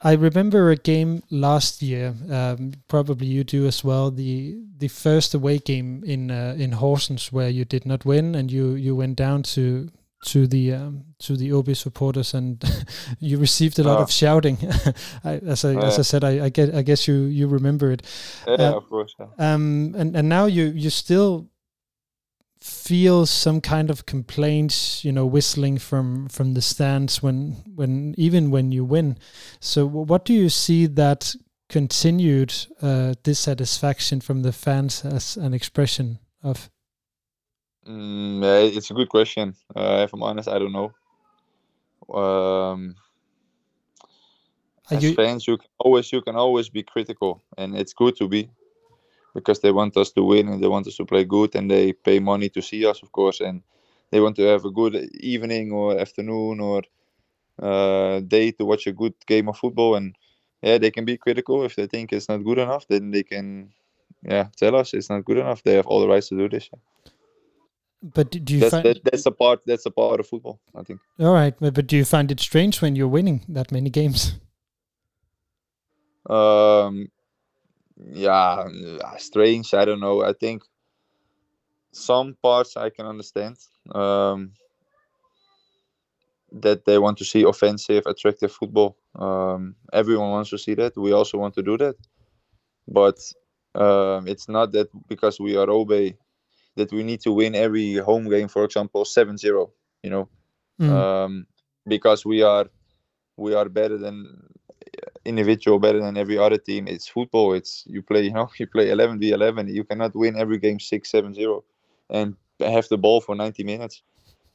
I 0.00 0.12
remember 0.12 0.70
a 0.70 0.76
game 0.76 1.22
last 1.30 1.82
year. 1.82 2.14
Um, 2.30 2.74
probably 2.86 3.26
you 3.26 3.42
do 3.42 3.66
as 3.66 3.82
well. 3.82 4.10
The 4.10 4.56
the 4.78 4.88
first 4.88 5.34
away 5.34 5.58
game 5.58 6.04
in 6.04 6.30
uh, 6.30 6.54
in 6.56 6.72
Horsens 6.72 7.32
where 7.32 7.48
you 7.48 7.64
did 7.64 7.84
not 7.84 8.04
win, 8.04 8.34
and 8.34 8.50
you 8.50 8.74
you 8.74 8.94
went 8.94 9.16
down 9.16 9.42
to 9.54 9.90
to 10.26 10.46
the 10.46 10.72
um, 10.74 11.04
to 11.18 11.36
the 11.36 11.52
OB 11.52 11.74
supporters, 11.76 12.34
and 12.34 12.62
you 13.20 13.38
received 13.38 13.78
a 13.78 13.82
lot 13.82 13.98
Ah. 13.98 14.02
of 14.02 14.10
shouting. 14.10 14.58
I, 15.24 15.38
as 15.46 15.64
I 15.64 15.74
as 15.76 15.98
I 15.98 16.02
said, 16.02 16.24
I, 16.24 16.46
I 16.46 16.48
get 16.50 16.74
I 16.74 16.82
guess 16.82 17.06
you 17.08 17.14
you 17.30 17.46
remember 17.48 17.92
it. 17.92 18.02
Yeah, 18.46 18.54
Uh, 18.72 18.76
of 18.76 18.88
course. 18.88 19.14
Yeah. 19.18 19.54
Um, 19.54 19.94
and 19.98 20.16
and 20.16 20.28
now 20.28 20.46
you 20.46 20.72
you 20.74 20.90
still 20.90 21.48
feel 22.60 23.24
some 23.26 23.60
kind 23.60 23.90
of 23.90 24.04
complaints, 24.06 25.04
you 25.04 25.12
know, 25.12 25.24
whistling 25.26 25.78
from 25.78 26.28
from 26.28 26.54
the 26.54 26.62
stands 26.62 27.22
when 27.22 27.56
when 27.76 28.14
even 28.18 28.50
when 28.50 28.72
you 28.72 28.84
win. 28.84 29.16
So 29.60 29.86
what 29.86 30.24
do 30.24 30.32
you 30.32 30.48
see 30.48 30.86
that 30.86 31.36
continued 31.68 32.52
uh, 32.82 33.14
dissatisfaction 33.22 34.20
from 34.20 34.42
the 34.42 34.52
fans 34.52 35.04
as 35.04 35.36
an 35.36 35.54
expression 35.54 36.18
of? 36.42 36.70
Mm, 37.88 38.42
yeah, 38.42 38.76
it's 38.76 38.90
a 38.90 38.94
good 38.94 39.08
question. 39.08 39.54
Uh, 39.74 40.02
if 40.04 40.12
I'm 40.12 40.22
honest, 40.22 40.48
I 40.48 40.58
don't 40.58 40.72
know. 40.72 40.92
Um, 42.14 42.94
as 44.90 45.02
you 45.02 45.14
fans, 45.14 45.46
you 45.46 45.56
can 45.56 45.68
always 45.78 46.12
you 46.12 46.22
can 46.22 46.36
always 46.36 46.68
be 46.68 46.82
critical, 46.82 47.42
and 47.56 47.76
it's 47.76 47.92
good 47.92 48.16
to 48.16 48.28
be 48.28 48.50
because 49.34 49.60
they 49.60 49.70
want 49.72 49.96
us 49.96 50.10
to 50.12 50.22
win 50.22 50.48
and 50.48 50.62
they 50.62 50.68
want 50.68 50.86
us 50.86 50.96
to 50.96 51.04
play 51.04 51.24
good, 51.24 51.54
and 51.54 51.70
they 51.70 51.92
pay 51.92 52.18
money 52.18 52.48
to 52.50 52.62
see 52.62 52.86
us, 52.86 53.02
of 53.02 53.12
course, 53.12 53.40
and 53.40 53.62
they 54.10 54.20
want 54.20 54.36
to 54.36 54.42
have 54.42 54.64
a 54.64 54.70
good 54.70 54.94
evening 55.20 55.72
or 55.72 55.98
afternoon 55.98 56.60
or 56.60 56.82
uh, 57.62 58.20
day 58.20 58.50
to 58.52 58.64
watch 58.64 58.86
a 58.86 58.92
good 58.92 59.14
game 59.26 59.48
of 59.48 59.56
football. 59.58 59.94
And 59.96 60.14
yeah, 60.62 60.78
they 60.78 60.90
can 60.90 61.04
be 61.04 61.16
critical 61.16 61.64
if 61.64 61.76
they 61.76 61.86
think 61.86 62.12
it's 62.12 62.28
not 62.28 62.44
good 62.44 62.58
enough. 62.58 62.86
Then 62.88 63.10
they 63.10 63.22
can, 63.22 63.72
yeah, 64.22 64.48
tell 64.56 64.76
us 64.76 64.94
it's 64.94 65.10
not 65.10 65.24
good 65.24 65.38
enough. 65.38 65.62
They 65.62 65.74
have 65.74 65.86
all 65.86 66.00
the 66.00 66.08
rights 66.08 66.28
to 66.30 66.38
do 66.38 66.48
this. 66.48 66.70
But 68.02 68.30
do 68.30 68.54
you 68.54 68.60
That's 68.60 68.70
find 68.70 68.84
that, 68.84 69.04
that's 69.04 69.26
a 69.26 69.30
part. 69.30 69.60
That's 69.66 69.86
a 69.86 69.90
part 69.90 70.20
of 70.20 70.26
football. 70.26 70.60
I 70.74 70.82
think. 70.82 71.00
all 71.18 71.32
right? 71.32 71.54
But, 71.58 71.74
but 71.74 71.86
do 71.86 71.96
you 71.96 72.04
find 72.04 72.30
it 72.30 72.40
strange 72.40 72.80
when 72.80 72.96
you're 72.96 73.08
winning 73.08 73.44
that 73.48 73.72
many 73.72 73.90
games? 73.90 74.34
Um, 76.28 77.08
yeah, 78.12 78.66
uh, 79.04 79.16
strange. 79.16 79.74
I 79.74 79.84
don't 79.84 80.00
know. 80.00 80.22
I 80.22 80.32
think 80.32 80.62
some 81.92 82.36
parts 82.42 82.76
I 82.76 82.90
can 82.90 83.06
understand. 83.06 83.56
Um, 83.94 84.52
that 86.50 86.84
they 86.84 86.98
want 86.98 87.18
to 87.18 87.24
see 87.24 87.42
offensive, 87.42 88.04
attractive 88.06 88.52
football. 88.52 88.96
Um, 89.14 89.74
everyone 89.92 90.30
wants 90.30 90.50
to 90.50 90.58
see 90.58 90.74
that. 90.74 90.96
We 90.96 91.12
also 91.12 91.38
want 91.38 91.54
to 91.54 91.62
do 91.62 91.76
that, 91.78 91.96
but 92.86 93.18
um, 93.74 94.26
it's 94.26 94.48
not 94.48 94.72
that 94.72 94.88
because 95.08 95.38
we 95.38 95.56
are 95.56 95.68
Obe 95.68 96.14
that 96.78 96.92
we 96.92 97.04
need 97.04 97.20
to 97.22 97.32
win 97.32 97.54
every 97.56 97.96
home 97.96 98.30
game. 98.30 98.48
For 98.48 98.64
example, 98.64 99.04
7-0, 99.04 99.72
You 100.04 100.10
know, 100.10 100.30
Mm. 100.80 100.90
um, 100.94 101.46
because 101.86 102.24
we 102.26 102.42
are 102.42 102.66
we 103.36 103.54
are 103.54 103.68
better 103.68 103.98
than 103.98 104.16
individual 105.24 105.78
better 105.78 106.00
than 106.00 106.16
every 106.16 106.38
other 106.38 106.58
team 106.58 106.86
it's 106.88 107.08
football 107.08 107.52
it's 107.54 107.84
you 107.86 108.02
play 108.02 108.22
you 108.22 108.32
know 108.32 108.48
you 108.58 108.66
play 108.66 108.90
11 108.90 109.18
v 109.18 109.30
11 109.30 109.68
you 109.68 109.84
cannot 109.84 110.14
win 110.14 110.36
every 110.36 110.58
game 110.58 110.80
6 110.80 111.10
7 111.10 111.34
0 111.34 111.64
and 112.10 112.36
have 112.60 112.88
the 112.88 112.98
ball 112.98 113.20
for 113.20 113.34
90 113.36 113.64
minutes 113.64 114.02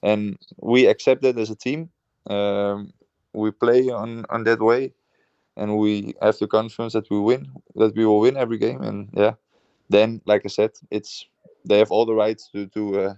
and 0.03 0.37
we 0.61 0.85
accept 0.87 1.21
that 1.23 1.37
as 1.37 1.49
a 1.49 1.55
team 1.55 1.89
um, 2.29 2.91
we 3.33 3.51
play 3.51 3.89
on 3.89 4.25
on 4.29 4.43
that 4.43 4.61
way 4.61 4.93
and 5.57 5.77
we 5.77 6.13
have 6.21 6.37
the 6.39 6.47
confidence 6.47 6.93
that 6.93 7.09
we 7.09 7.19
win 7.19 7.51
that 7.75 7.95
we 7.95 8.05
will 8.05 8.19
win 8.19 8.37
every 8.37 8.57
game 8.57 8.81
and 8.81 9.09
yeah 9.13 9.33
then 9.89 10.21
like 10.25 10.43
i 10.45 10.49
said 10.49 10.71
it's 10.91 11.25
they 11.65 11.79
have 11.79 11.91
all 11.91 12.05
the 12.05 12.13
rights 12.13 12.49
to 12.51 12.67
to 12.67 12.99
uh, 12.99 13.13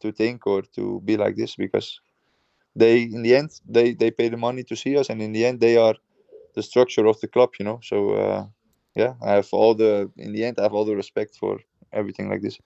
to 0.00 0.12
think 0.12 0.46
or 0.46 0.62
to 0.62 1.00
be 1.04 1.16
like 1.16 1.36
this 1.36 1.56
because 1.56 2.00
they 2.74 3.02
in 3.02 3.22
the 3.22 3.34
end 3.34 3.50
they 3.68 3.94
they 3.94 4.10
pay 4.10 4.28
the 4.28 4.36
money 4.36 4.62
to 4.62 4.76
see 4.76 4.96
us 4.96 5.10
and 5.10 5.22
in 5.22 5.32
the 5.32 5.44
end 5.44 5.60
they 5.60 5.76
are 5.76 5.94
the 6.54 6.62
structure 6.62 7.06
of 7.06 7.20
the 7.20 7.28
club 7.28 7.50
you 7.58 7.64
know 7.64 7.80
so 7.82 8.10
uh, 8.14 8.46
yeah 8.94 9.14
i 9.22 9.32
have 9.32 9.48
all 9.52 9.74
the 9.74 10.10
in 10.16 10.32
the 10.32 10.44
end 10.44 10.58
i 10.58 10.62
have 10.62 10.74
all 10.74 10.84
the 10.84 10.96
respect 10.96 11.36
for 11.36 11.58
everything 11.92 12.28
like 12.28 12.42
this 12.42 12.58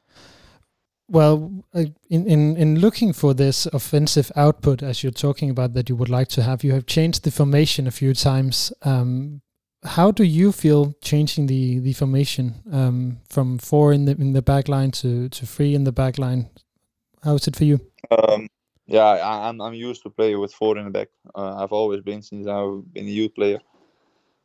Well, 1.12 1.64
in, 1.74 2.26
in 2.26 2.56
in 2.56 2.78
looking 2.78 3.12
for 3.12 3.34
this 3.34 3.66
offensive 3.72 4.30
output, 4.36 4.82
as 4.82 5.02
you're 5.02 5.22
talking 5.26 5.50
about 5.50 5.74
that 5.74 5.88
you 5.88 5.96
would 5.96 6.08
like 6.08 6.28
to 6.34 6.42
have, 6.42 6.62
you 6.62 6.72
have 6.72 6.86
changed 6.86 7.24
the 7.24 7.30
formation 7.30 7.86
a 7.86 7.90
few 7.90 8.14
times. 8.14 8.72
Um, 8.82 9.42
how 9.84 10.10
do 10.10 10.24
you 10.24 10.52
feel 10.52 10.94
changing 11.02 11.46
the 11.46 11.78
the 11.80 11.92
formation 11.92 12.62
um, 12.72 13.18
from 13.28 13.58
four 13.58 13.92
in 13.92 14.04
the 14.04 14.12
in 14.12 14.32
the 14.32 14.42
back 14.42 14.68
line 14.68 14.90
to 14.90 15.28
to 15.28 15.46
three 15.46 15.74
in 15.74 15.84
the 15.84 15.92
back 15.92 16.18
line? 16.18 16.50
How 17.22 17.34
is 17.34 17.46
it 17.48 17.56
for 17.56 17.64
you? 17.64 17.80
um, 18.10 18.48
yeah 18.86 19.04
I, 19.04 19.48
i'm 19.48 19.60
i'm 19.60 19.74
used 19.74 20.02
to 20.02 20.10
play 20.10 20.34
with 20.36 20.52
four 20.52 20.76
in 20.76 20.84
the 20.84 20.90
back 20.90 21.08
uh, 21.34 21.62
i've 21.62 21.72
always 21.72 22.00
been 22.00 22.22
since 22.22 22.46
i've 22.46 22.92
been 22.92 23.06
a 23.06 23.10
youth 23.10 23.34
player 23.34 23.60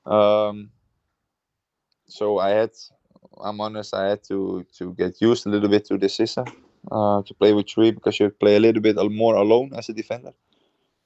um 0.06 0.70
so 2.08 2.38
i 2.38 2.50
had 2.50 2.72
i'm 3.44 3.60
honest 3.60 3.94
i 3.94 4.08
had 4.10 4.24
to 4.24 4.65
to 4.77 4.94
get 4.94 5.20
used 5.22 5.46
a 5.48 5.50
little 5.50 5.70
bit 5.70 5.86
to 5.86 5.98
the 5.98 6.10
system 6.10 6.46
uh, 6.92 7.22
to 7.24 7.34
play 7.34 7.54
with 7.54 7.68
three 7.68 7.92
because 7.92 8.20
you 8.20 8.30
play 8.30 8.56
a 8.56 8.60
little 8.60 8.82
bit 8.82 8.96
more 9.12 9.36
alone 9.36 9.72
as 9.75 9.89
a 9.89 9.94
defender 9.94 10.34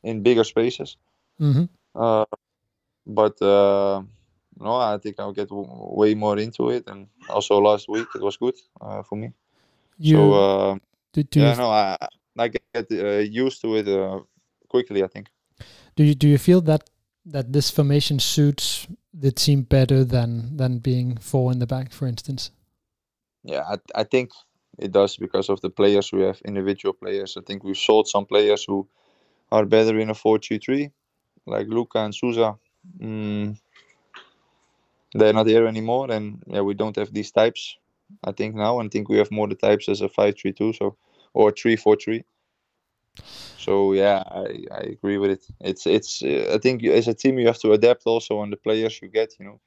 in 0.04 0.22
bigger 0.22 0.44
spaces 0.44 0.98
hmm 1.40 1.66
Uh, 1.96 2.26
but 3.06 3.42
uh, 3.42 4.04
no, 4.58 4.76
I 4.76 4.98
think 4.98 5.20
I'll 5.20 5.34
get 5.34 5.50
w- 5.50 5.68
way 5.70 6.16
more 6.16 6.38
into 6.40 6.70
it. 6.70 6.88
And 6.88 7.08
also 7.30 7.60
last 7.60 7.88
week 7.90 8.08
it 8.16 8.22
was 8.22 8.38
good 8.38 8.56
uh, 8.82 9.04
for 9.04 9.16
me. 9.16 9.34
You 9.98 10.18
so 10.18 10.34
uh, 10.34 10.78
do, 11.14 11.24
do 11.24 11.40
yeah, 11.40 11.50
you 11.50 11.56
no, 11.56 11.70
I 11.72 11.98
I 12.38 12.48
get 12.50 12.92
uh, 12.92 13.20
used 13.20 13.62
to 13.62 13.76
it 13.76 13.88
uh, 13.88 14.20
quickly. 14.70 15.04
I 15.04 15.08
think. 15.08 15.28
do 15.96 16.04
you 16.04 16.16
do 16.16 16.28
you 16.28 16.38
feel 16.38 16.62
that 16.62 16.90
that 17.26 17.52
this 17.54 17.70
formation 17.70 18.20
suits 18.20 18.88
the 19.14 19.32
team 19.32 19.64
better 19.64 20.04
than 20.04 20.58
than 20.58 20.80
being 20.80 21.18
four 21.18 21.52
in 21.52 21.60
the 21.60 21.68
back, 21.68 21.92
for 21.92 22.08
instance? 22.08 22.52
Yeah, 23.44 23.64
I, 23.68 23.78
I 24.02 24.04
think 24.04 24.32
it 24.78 24.92
does 24.92 25.18
because 25.18 25.50
of 25.50 25.62
the 25.62 25.70
players 25.70 26.12
we 26.12 26.22
have, 26.24 26.42
individual 26.46 26.94
players. 26.94 27.38
I 27.38 27.42
think 27.42 27.64
we've 27.64 27.78
sold 27.78 28.08
some 28.08 28.26
players 28.26 28.66
who 28.66 28.88
are 29.52 29.66
better 29.66 30.00
in 30.00 30.10
a 30.10 30.14
4-3-3, 30.14 30.92
like 31.46 31.68
Luca 31.68 32.00
and 32.00 32.14
Souza. 32.16 32.58
Mm, 33.00 33.58
they're 35.14 35.34
not 35.34 35.48
here 35.48 35.68
anymore, 35.68 36.12
and 36.12 36.42
yeah, 36.48 36.62
we 36.62 36.74
don't 36.74 36.96
have 36.96 37.14
these 37.14 37.32
types. 37.32 37.78
I 38.24 38.32
think 38.32 38.56
now, 38.56 38.80
I 38.80 38.88
think 38.88 39.10
we 39.10 39.18
have 39.18 39.32
more 39.32 39.48
the 39.48 39.56
types 39.56 39.90
as 39.90 40.02
a 40.02 40.10
5-3-2, 40.10 40.76
so 40.76 40.96
or 41.34 41.52
3-4-3. 41.52 42.24
So 43.58 43.94
yeah, 43.94 44.24
I, 44.26 44.66
I 44.72 44.82
agree 44.96 45.18
with 45.18 45.32
it. 45.32 45.46
It's 45.60 45.86
it's. 45.86 46.24
Uh, 46.24 46.52
I 46.56 46.58
think 46.60 46.82
you- 46.82 46.94
as 46.94 47.08
a 47.08 47.14
team 47.14 47.38
you 47.40 47.48
have 47.48 47.60
to 47.60 47.74
adapt 47.74 48.04
also 48.06 48.40
on 48.40 48.50
the 48.50 48.58
players 48.58 49.00
you 49.02 49.10
get. 49.10 49.34
You 49.40 49.46
know, 49.46 49.60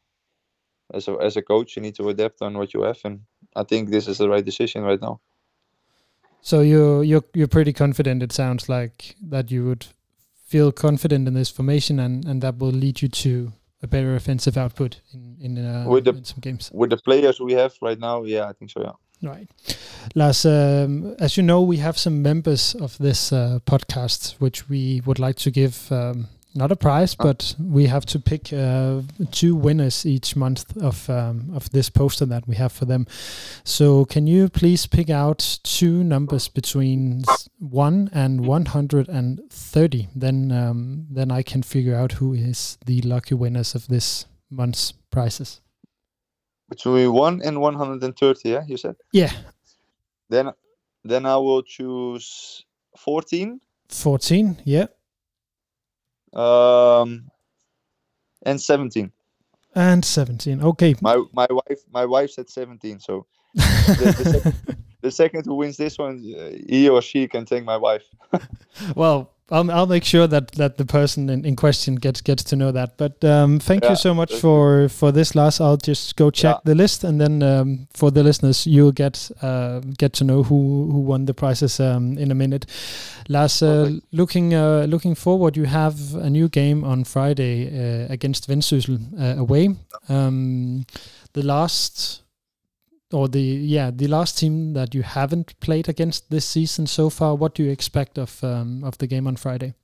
as 0.94 1.08
a 1.08 1.12
as 1.20 1.36
a 1.36 1.42
coach 1.42 1.76
you 1.76 1.82
need 1.82 1.94
to 1.96 2.08
adapt 2.08 2.42
on 2.42 2.56
what 2.56 2.72
you 2.74 2.82
have, 2.82 2.98
and 3.04 3.20
I 3.54 3.64
think 3.64 3.90
this 3.90 4.08
is 4.08 4.18
the 4.18 4.28
right 4.28 4.44
decision 4.44 4.82
right 4.82 5.00
now. 5.00 5.20
So 6.40 6.60
you're 6.60 7.04
you're 7.04 7.24
you're 7.34 7.48
pretty 7.48 7.72
confident. 7.72 8.22
It 8.22 8.32
sounds 8.32 8.68
like 8.68 9.14
that 9.30 9.50
you 9.50 9.64
would 9.66 9.86
feel 10.46 10.72
confident 10.72 11.28
in 11.28 11.34
this 11.34 11.50
formation, 11.50 12.00
and 12.00 12.24
and 12.24 12.42
that 12.42 12.58
will 12.58 12.72
lead 12.72 13.02
you 13.02 13.08
to 13.08 13.52
a 13.82 13.86
better 13.86 14.14
offensive 14.16 14.56
output 14.56 15.00
in 15.12 15.36
in, 15.40 15.58
uh, 15.58 15.84
With 15.88 16.04
the- 16.04 16.14
in 16.16 16.24
some 16.24 16.40
games. 16.40 16.70
With 16.72 16.90
the 16.90 16.96
players 16.96 17.40
we 17.40 17.52
have 17.54 17.72
right 17.82 17.98
now, 17.98 18.24
yeah, 18.24 18.48
I 18.50 18.52
think 18.52 18.70
so. 18.70 18.80
Yeah. 18.82 18.92
Right, 19.30 19.48
Lars. 20.14 20.44
Um, 20.44 21.14
as 21.20 21.36
you 21.36 21.42
know, 21.44 21.62
we 21.62 21.76
have 21.78 21.96
some 21.96 22.22
members 22.22 22.74
of 22.80 22.96
this 22.98 23.32
uh, 23.32 23.58
podcast, 23.64 24.34
which 24.40 24.68
we 24.68 25.00
would 25.06 25.18
like 25.18 25.36
to 25.36 25.50
give. 25.50 25.90
Um, 25.92 26.26
not 26.54 26.70
a 26.72 26.76
prize, 26.76 27.16
Ah. 27.18 27.24
but 27.24 27.54
we 27.58 27.86
have 27.86 28.04
to 28.06 28.18
pick 28.18 28.52
uh, 28.52 29.02
two 29.30 29.54
winners 29.54 30.04
each 30.06 30.36
month 30.36 30.76
of 30.82 31.08
um, 31.08 31.50
of 31.54 31.70
this 31.70 31.90
poster 31.90 32.26
that 32.26 32.46
we 32.46 32.54
have 32.56 32.72
for 32.72 32.86
them. 32.86 33.06
So, 33.64 34.04
can 34.04 34.26
you 34.26 34.48
please 34.48 34.86
pick 34.86 35.10
out 35.10 35.58
two 35.62 36.04
numbers 36.04 36.48
between 36.48 37.24
one 37.58 38.10
and 38.12 38.46
one 38.46 38.66
hundred 38.66 39.08
and 39.08 39.40
thirty? 39.50 40.08
Then, 40.14 40.52
um, 40.52 41.06
then 41.10 41.30
I 41.30 41.42
can 41.42 41.62
figure 41.62 41.94
out 41.96 42.12
who 42.12 42.34
is 42.34 42.78
the 42.86 43.00
lucky 43.02 43.34
winners 43.34 43.74
of 43.74 43.86
this 43.88 44.26
month's 44.50 44.92
prizes. 45.10 45.60
Between 46.68 47.12
one 47.12 47.40
and 47.44 47.60
one 47.60 47.74
hundred 47.74 48.02
and 48.04 48.16
thirty, 48.16 48.50
yeah, 48.50 48.64
you 48.66 48.76
said. 48.76 48.96
Yeah, 49.12 49.32
Then, 50.30 50.52
then 51.04 51.26
I 51.26 51.36
will 51.36 51.62
choose 51.62 52.64
fourteen. 52.96 53.60
fourteen. 53.88 54.56
Yeah, 54.64 54.86
Um, 56.32 57.30
and 58.44 58.60
17. 58.60 59.12
And 59.74 60.04
17. 60.04 60.62
Okay. 60.62 60.94
My 61.00 61.22
my 61.32 61.46
wife 61.50 61.80
my 61.90 62.04
wife 62.04 62.30
said 62.30 62.48
17. 62.50 63.00
So 63.00 63.26
the, 63.54 64.14
the, 64.18 64.30
second, 64.30 64.54
the 65.00 65.10
second 65.10 65.46
who 65.46 65.54
wins 65.54 65.76
this 65.76 65.98
one, 65.98 66.22
uh, 66.38 66.50
he 66.68 66.88
or 66.88 67.02
she 67.02 67.26
can 67.26 67.44
take 67.44 67.64
my 67.64 67.76
wife. 67.76 68.04
well, 68.96 69.31
I'll, 69.52 69.70
I'll 69.70 69.86
make 69.86 70.04
sure 70.04 70.26
that, 70.26 70.52
that 70.52 70.76
the 70.78 70.84
person 70.86 71.28
in, 71.30 71.44
in 71.44 71.56
question 71.56 71.96
gets 71.96 72.22
gets 72.22 72.42
to 72.44 72.56
know 72.56 72.72
that. 72.72 72.96
But 72.96 73.22
um, 73.24 73.58
thank 73.60 73.84
Yeah, 73.84 73.90
you 73.90 73.96
so 73.96 74.14
much 74.14 74.34
for 74.40 74.88
for 74.88 75.12
this, 75.12 75.34
Lars. 75.34 75.60
I'll 75.60 75.76
just 75.76 76.16
go 76.16 76.30
check 76.30 76.54
Yeah. 76.56 76.60
the 76.64 76.74
list, 76.74 77.04
and 77.04 77.20
then 77.20 77.42
um, 77.42 77.86
for 77.94 78.10
the 78.10 78.22
listeners, 78.22 78.66
you'll 78.66 78.92
get 78.92 79.30
uh, 79.42 79.80
get 79.98 80.12
to 80.14 80.24
know 80.24 80.42
who 80.42 80.88
who 80.92 81.00
won 81.00 81.26
the 81.26 81.34
prizes 81.34 81.78
um, 81.80 82.18
in 82.18 82.30
a 82.30 82.34
minute. 82.34 82.66
Lars, 83.28 83.62
uh, 83.62 83.90
looking 84.10 84.54
uh, 84.54 84.86
looking 84.88 85.14
forward, 85.14 85.56
you 85.56 85.66
have 85.66 85.94
a 86.14 86.30
new 86.30 86.48
game 86.48 86.82
on 86.84 87.04
Friday 87.04 87.66
uh, 87.68 88.12
against 88.12 88.48
Vendsyssel 88.48 88.98
uh, 89.20 89.40
away. 89.40 89.68
Um, 90.08 90.84
the 91.34 91.42
last. 91.42 92.22
Or 93.12 93.28
the 93.28 93.40
yeah 93.40 93.90
the 93.90 94.08
last 94.08 94.38
team 94.38 94.72
that 94.72 94.94
you 94.94 95.02
haven't 95.02 95.58
played 95.60 95.88
against 95.88 96.30
this 96.30 96.46
season 96.46 96.86
so 96.86 97.10
far. 97.10 97.34
What 97.34 97.54
do 97.54 97.62
you 97.62 97.70
expect 97.70 98.18
of 98.18 98.42
um, 98.42 98.84
of 98.84 98.98
the 98.98 99.06
game 99.06 99.26
on 99.26 99.36
Friday? 99.36 99.74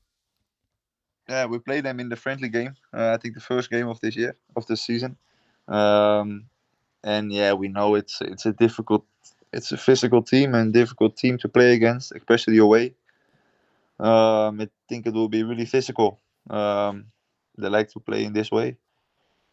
Yeah, 1.29 1.45
we 1.45 1.59
played 1.59 1.85
them 1.85 2.01
in 2.01 2.09
the 2.09 2.17
friendly 2.17 2.49
game. 2.49 2.75
Uh, 2.93 3.13
I 3.13 3.19
think 3.19 3.35
the 3.35 3.41
first 3.41 3.71
game 3.71 3.89
of 3.89 4.01
this 4.01 4.17
year 4.17 4.35
of 4.57 4.67
this 4.67 4.81
season. 4.81 5.17
Um, 5.69 6.45
and 7.05 7.33
yeah, 7.33 7.53
we 7.53 7.69
know 7.69 7.95
it's 7.95 8.21
it's 8.23 8.47
a 8.47 8.53
difficult, 8.53 9.05
it's 9.53 9.73
a 9.73 9.77
physical 9.77 10.23
team 10.23 10.55
and 10.55 10.73
difficult 10.73 11.17
team 11.17 11.39
to 11.39 11.49
play 11.49 11.75
against, 11.75 12.13
especially 12.13 12.59
away. 12.59 12.95
Um, 14.01 14.61
I 14.61 14.69
think 14.89 15.07
it 15.07 15.13
will 15.13 15.29
be 15.29 15.43
really 15.43 15.67
physical. 15.67 16.19
Um, 16.49 17.07
they 17.59 17.69
like 17.69 17.91
to 17.91 18.01
play 18.01 18.25
in 18.25 18.33
this 18.33 18.51
way, 18.51 18.79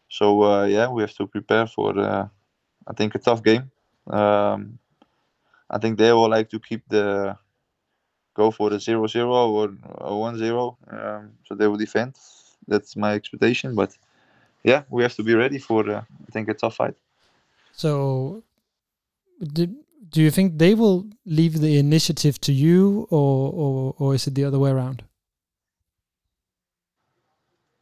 so 0.08 0.42
uh, 0.42 0.64
yeah, 0.64 0.88
we 0.88 1.02
have 1.02 1.14
to 1.16 1.26
prepare 1.26 1.66
for 1.66 1.98
uh, 1.98 2.28
I 2.86 2.92
think 2.94 3.14
a 3.14 3.18
tough 3.18 3.42
game. 3.42 3.70
Um, 4.08 4.78
I 5.70 5.78
think 5.78 5.98
they 5.98 6.12
will 6.12 6.28
like 6.30 6.48
to 6.50 6.60
keep 6.60 6.82
the 6.88 7.36
go 8.34 8.50
for 8.50 8.70
the 8.70 8.76
0-0 8.76 9.28
or, 9.28 9.70
or 9.98 10.20
1-0 10.32 10.76
um, 10.92 11.32
so 11.44 11.54
they 11.54 11.66
will 11.66 11.76
defend 11.76 12.14
that's 12.68 12.96
my 12.96 13.14
expectation 13.14 13.74
but 13.74 13.96
yeah 14.64 14.82
we 14.90 15.02
have 15.02 15.14
to 15.14 15.22
be 15.22 15.34
ready 15.34 15.58
for 15.58 15.88
uh, 15.90 16.02
i 16.28 16.30
think 16.32 16.48
a 16.48 16.54
tough 16.54 16.76
fight 16.76 16.94
So, 17.72 18.42
do, 19.40 19.66
do 20.08 20.22
you 20.22 20.30
think 20.30 20.58
they 20.58 20.74
will 20.74 21.06
leave 21.24 21.60
the 21.60 21.78
initiative 21.78 22.40
to 22.42 22.52
you, 22.52 23.06
or 23.10 23.52
or, 23.52 23.94
or 23.98 24.14
is 24.14 24.26
it 24.26 24.34
the 24.34 24.44
other 24.44 24.58
way 24.58 24.70
around? 24.70 25.04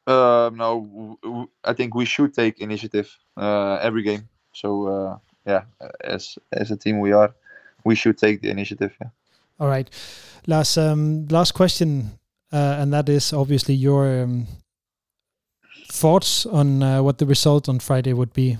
um, 0.06 0.56
no 0.56 1.18
i 1.64 1.72
think 1.72 1.94
we 1.94 2.04
should 2.04 2.34
take 2.34 2.60
initiative 2.60 3.16
uh, 3.36 3.78
every 3.80 4.02
game 4.02 4.28
so 4.54 4.86
uh, 4.88 5.18
yeah 5.46 5.64
as 6.04 6.38
as 6.52 6.70
a 6.70 6.76
team 6.76 7.00
we 7.00 7.12
are 7.12 7.34
we 7.84 7.94
should 7.94 8.16
take 8.18 8.40
the 8.40 8.50
initiative 8.50 8.92
yeah. 9.00 9.10
All 9.60 9.68
right, 9.68 9.88
last 10.48 10.76
um, 10.78 11.28
last 11.28 11.52
question, 11.54 12.18
uh, 12.52 12.76
and 12.80 12.92
that 12.92 13.08
is 13.08 13.32
obviously 13.32 13.74
your 13.74 14.22
um, 14.24 14.46
thoughts 15.88 16.46
on 16.46 16.82
uh, 16.82 17.02
what 17.02 17.18
the 17.18 17.26
result 17.26 17.68
on 17.68 17.78
Friday 17.78 18.12
would 18.12 18.32
be. 18.32 18.58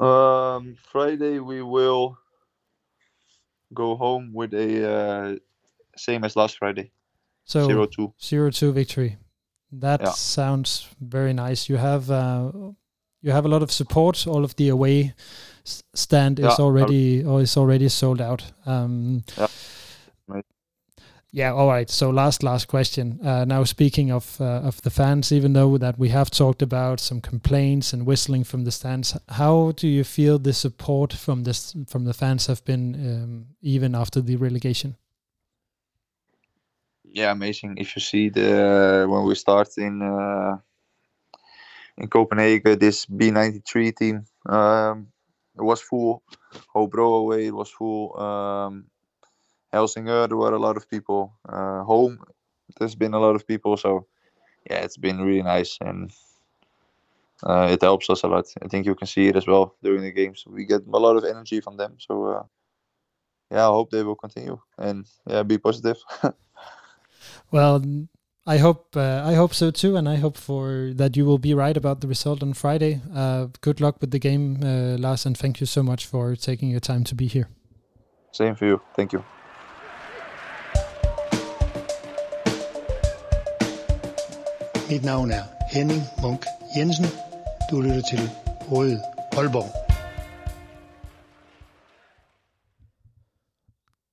um, 0.00 0.76
friday 0.90 1.38
we 1.38 1.62
will 1.62 2.18
go 3.74 3.96
home 3.96 4.32
with 4.32 4.52
a 4.54 4.68
uh, 4.90 5.36
same 5.96 6.24
as 6.24 6.36
last 6.36 6.58
friday 6.58 6.90
So 7.44 7.68
0-2 7.68 8.12
zero 8.22 8.50
two 8.50 8.72
victory. 8.72 9.16
That 9.72 10.00
Yeah. 10.02 10.10
sounds 10.12 10.88
very 11.00 11.32
nice. 11.32 11.68
You 11.68 11.78
have 11.78 12.10
uh, 12.10 12.52
you 13.22 13.32
have 13.32 13.44
a 13.44 13.48
lot 13.48 13.62
of 13.62 13.70
support. 13.70 14.26
All 14.26 14.44
of 14.44 14.54
the 14.56 14.68
away 14.68 15.14
stand 15.94 16.38
is 16.38 16.44
Yeah, 16.44 16.64
already 16.64 17.24
or 17.24 17.40
is 17.40 17.56
already 17.56 17.88
sold 17.88 18.20
out. 18.20 18.52
Um, 18.66 19.22
Yeah. 19.36 19.48
Right. 20.26 20.44
Yeah. 21.30 21.52
All 21.52 21.68
right. 21.68 21.90
So 21.90 22.10
last 22.10 22.42
last 22.42 22.68
question. 22.68 23.18
Uh, 23.24 23.44
now 23.44 23.64
speaking 23.64 24.12
of 24.12 24.40
uh, 24.40 24.68
of 24.68 24.80
the 24.82 24.90
fans, 24.90 25.32
even 25.32 25.52
though 25.52 25.78
that 25.78 25.98
we 25.98 26.08
have 26.08 26.30
talked 26.30 26.62
about 26.62 27.00
some 27.00 27.20
complaints 27.20 27.92
and 27.92 28.06
whistling 28.06 28.44
from 28.44 28.64
the 28.64 28.70
stands, 28.70 29.16
how 29.28 29.72
do 29.76 29.86
you 29.86 30.04
feel 30.04 30.38
the 30.38 30.52
support 30.52 31.12
from 31.12 31.44
this 31.44 31.76
from 31.88 32.04
the 32.04 32.14
fans 32.14 32.46
have 32.46 32.64
been 32.64 32.94
um, 32.94 33.46
even 33.60 33.94
after 33.94 34.22
the 34.22 34.36
relegation? 34.36 34.96
yeah, 37.12 37.30
amazing. 37.30 37.76
If 37.76 37.94
you 37.94 38.00
see 38.00 38.30
the 38.30 39.06
when 39.08 39.24
we 39.24 39.34
start 39.34 39.68
in 39.76 40.02
uh, 40.02 40.56
in 41.98 42.08
Copenhagen, 42.08 42.78
this 42.78 43.06
B93 43.06 43.96
team, 43.96 44.24
um, 44.46 45.08
it 45.56 45.62
was 45.62 45.80
full. 45.80 46.22
Hobro 46.74 47.20
away, 47.20 47.46
it 47.46 47.54
was 47.54 47.70
full. 47.70 48.18
Um, 48.18 48.84
Helsingør, 49.72 50.28
there 50.28 50.36
were 50.36 50.54
a 50.54 50.58
lot 50.58 50.76
of 50.76 50.88
people. 50.88 51.32
Uh, 51.48 51.82
home, 51.82 52.18
there's 52.78 52.94
been 52.94 53.14
a 53.14 53.18
lot 53.18 53.36
of 53.36 53.46
people. 53.46 53.76
So 53.76 54.06
yeah, 54.68 54.78
it's 54.78 54.96
been 54.96 55.20
really 55.20 55.42
nice 55.42 55.78
and. 55.80 56.10
Uh, 57.44 57.66
it 57.72 57.82
helps 57.82 58.08
us 58.08 58.22
a 58.22 58.28
lot. 58.28 58.46
I 58.62 58.68
think 58.68 58.86
you 58.86 58.94
can 58.94 59.08
see 59.08 59.26
it 59.26 59.34
as 59.34 59.48
well 59.48 59.74
during 59.82 60.02
the 60.02 60.12
games. 60.12 60.44
We 60.46 60.64
get 60.64 60.82
a 60.86 60.98
lot 60.98 61.16
of 61.16 61.24
energy 61.24 61.60
from 61.60 61.76
them. 61.76 61.96
So 61.98 62.26
uh, 62.26 62.42
yeah, 63.50 63.64
I 63.68 63.72
hope 63.72 63.90
they 63.90 64.04
will 64.04 64.14
continue 64.14 64.60
and 64.78 65.04
yeah, 65.26 65.42
be 65.42 65.58
positive. 65.58 65.96
Well, 67.50 67.82
I 68.44 68.58
hope 68.58 68.96
uh, 68.96 69.22
I 69.24 69.34
hope 69.34 69.54
so 69.54 69.70
too, 69.70 69.96
and 69.96 70.08
I 70.08 70.16
hope 70.16 70.36
for 70.36 70.90
that 70.94 71.16
you 71.16 71.24
will 71.24 71.38
be 71.38 71.54
right 71.54 71.76
about 71.76 72.00
the 72.00 72.08
result 72.08 72.42
on 72.42 72.54
Friday. 72.54 73.00
Uh, 73.14 73.46
good 73.60 73.80
luck 73.80 74.00
with 74.00 74.10
the 74.10 74.18
game, 74.18 74.58
uh, 74.62 74.98
Lars, 74.98 75.26
and 75.26 75.38
thank 75.38 75.60
you 75.60 75.66
so 75.66 75.82
much 75.82 76.06
for 76.06 76.34
taking 76.34 76.68
your 76.68 76.80
time 76.80 77.04
to 77.04 77.14
be 77.14 77.28
here. 77.28 77.48
Same 78.32 78.56
for 78.56 78.66
you. 78.66 78.80
Thank 78.96 79.12
you. 79.12 79.22
Mit 84.90 85.04
navn 85.04 85.30
er 85.30 85.44
Henning 85.68 86.02
Munk 86.22 86.44
Jensen. 86.76 87.06
Du 87.70 87.80
lytter 87.80 88.02
til 88.02 88.30
Røde 88.70 89.00
Aalborg. 89.32 89.81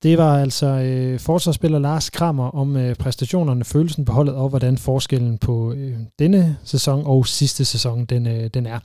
Det 0.02 0.18
var 0.18 0.38
altså 0.38 0.66
øh, 0.66 1.18
forsvarsspiller 1.18 1.78
Lars 1.78 2.10
Kramer 2.10 2.48
om 2.48 2.76
øh, 2.76 2.94
præstationerne, 2.94 3.64
følelsen 3.64 4.04
på 4.04 4.12
holdet 4.12 4.34
og 4.34 4.48
hvordan 4.48 4.78
forskellen 4.78 5.38
på 5.38 5.72
øh, 5.72 5.96
denne 6.18 6.56
sæson 6.64 7.02
og 7.06 7.26
sidste 7.26 7.64
sæson 7.64 8.04
den, 8.04 8.26
øh, 8.26 8.50
den 8.54 8.66
er. 8.66 8.78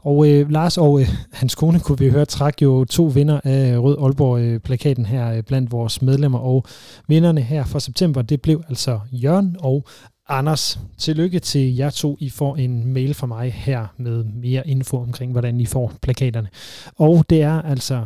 Og 0.00 0.28
øh, 0.28 0.50
Lars 0.50 0.78
og 0.78 1.00
øh, 1.00 1.08
hans 1.32 1.54
kone 1.54 1.80
kunne 1.80 1.98
vi 1.98 2.10
høre 2.10 2.24
træk 2.24 2.62
jo 2.62 2.84
to 2.84 3.04
vinder 3.04 3.40
af 3.44 3.72
øh, 3.72 3.82
Rød 3.82 3.96
Aalborg-plakaten 4.00 5.04
øh, 5.04 5.10
her 5.10 5.32
øh, 5.32 5.42
blandt 5.42 5.72
vores 5.72 6.02
medlemmer. 6.02 6.38
Og 6.38 6.64
vinderne 7.06 7.40
her 7.40 7.64
for 7.64 7.78
september, 7.78 8.22
det 8.22 8.42
blev 8.42 8.62
altså 8.68 9.00
Jørgen 9.12 9.56
og 9.58 9.84
Anders. 10.28 10.80
Tillykke 10.98 11.38
til 11.38 11.76
jer 11.76 11.90
to. 11.90 12.16
I 12.20 12.30
får 12.30 12.56
en 12.56 12.92
mail 12.92 13.14
fra 13.14 13.26
mig 13.26 13.52
her 13.52 13.86
med 13.96 14.24
mere 14.24 14.68
info 14.68 14.96
omkring, 14.96 15.32
hvordan 15.32 15.60
I 15.60 15.66
får 15.66 15.92
plakaterne. 16.02 16.48
Og 16.96 17.24
det 17.30 17.42
er 17.42 17.62
altså 17.62 18.04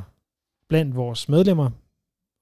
blandt 0.68 0.96
vores 0.96 1.28
medlemmer, 1.28 1.70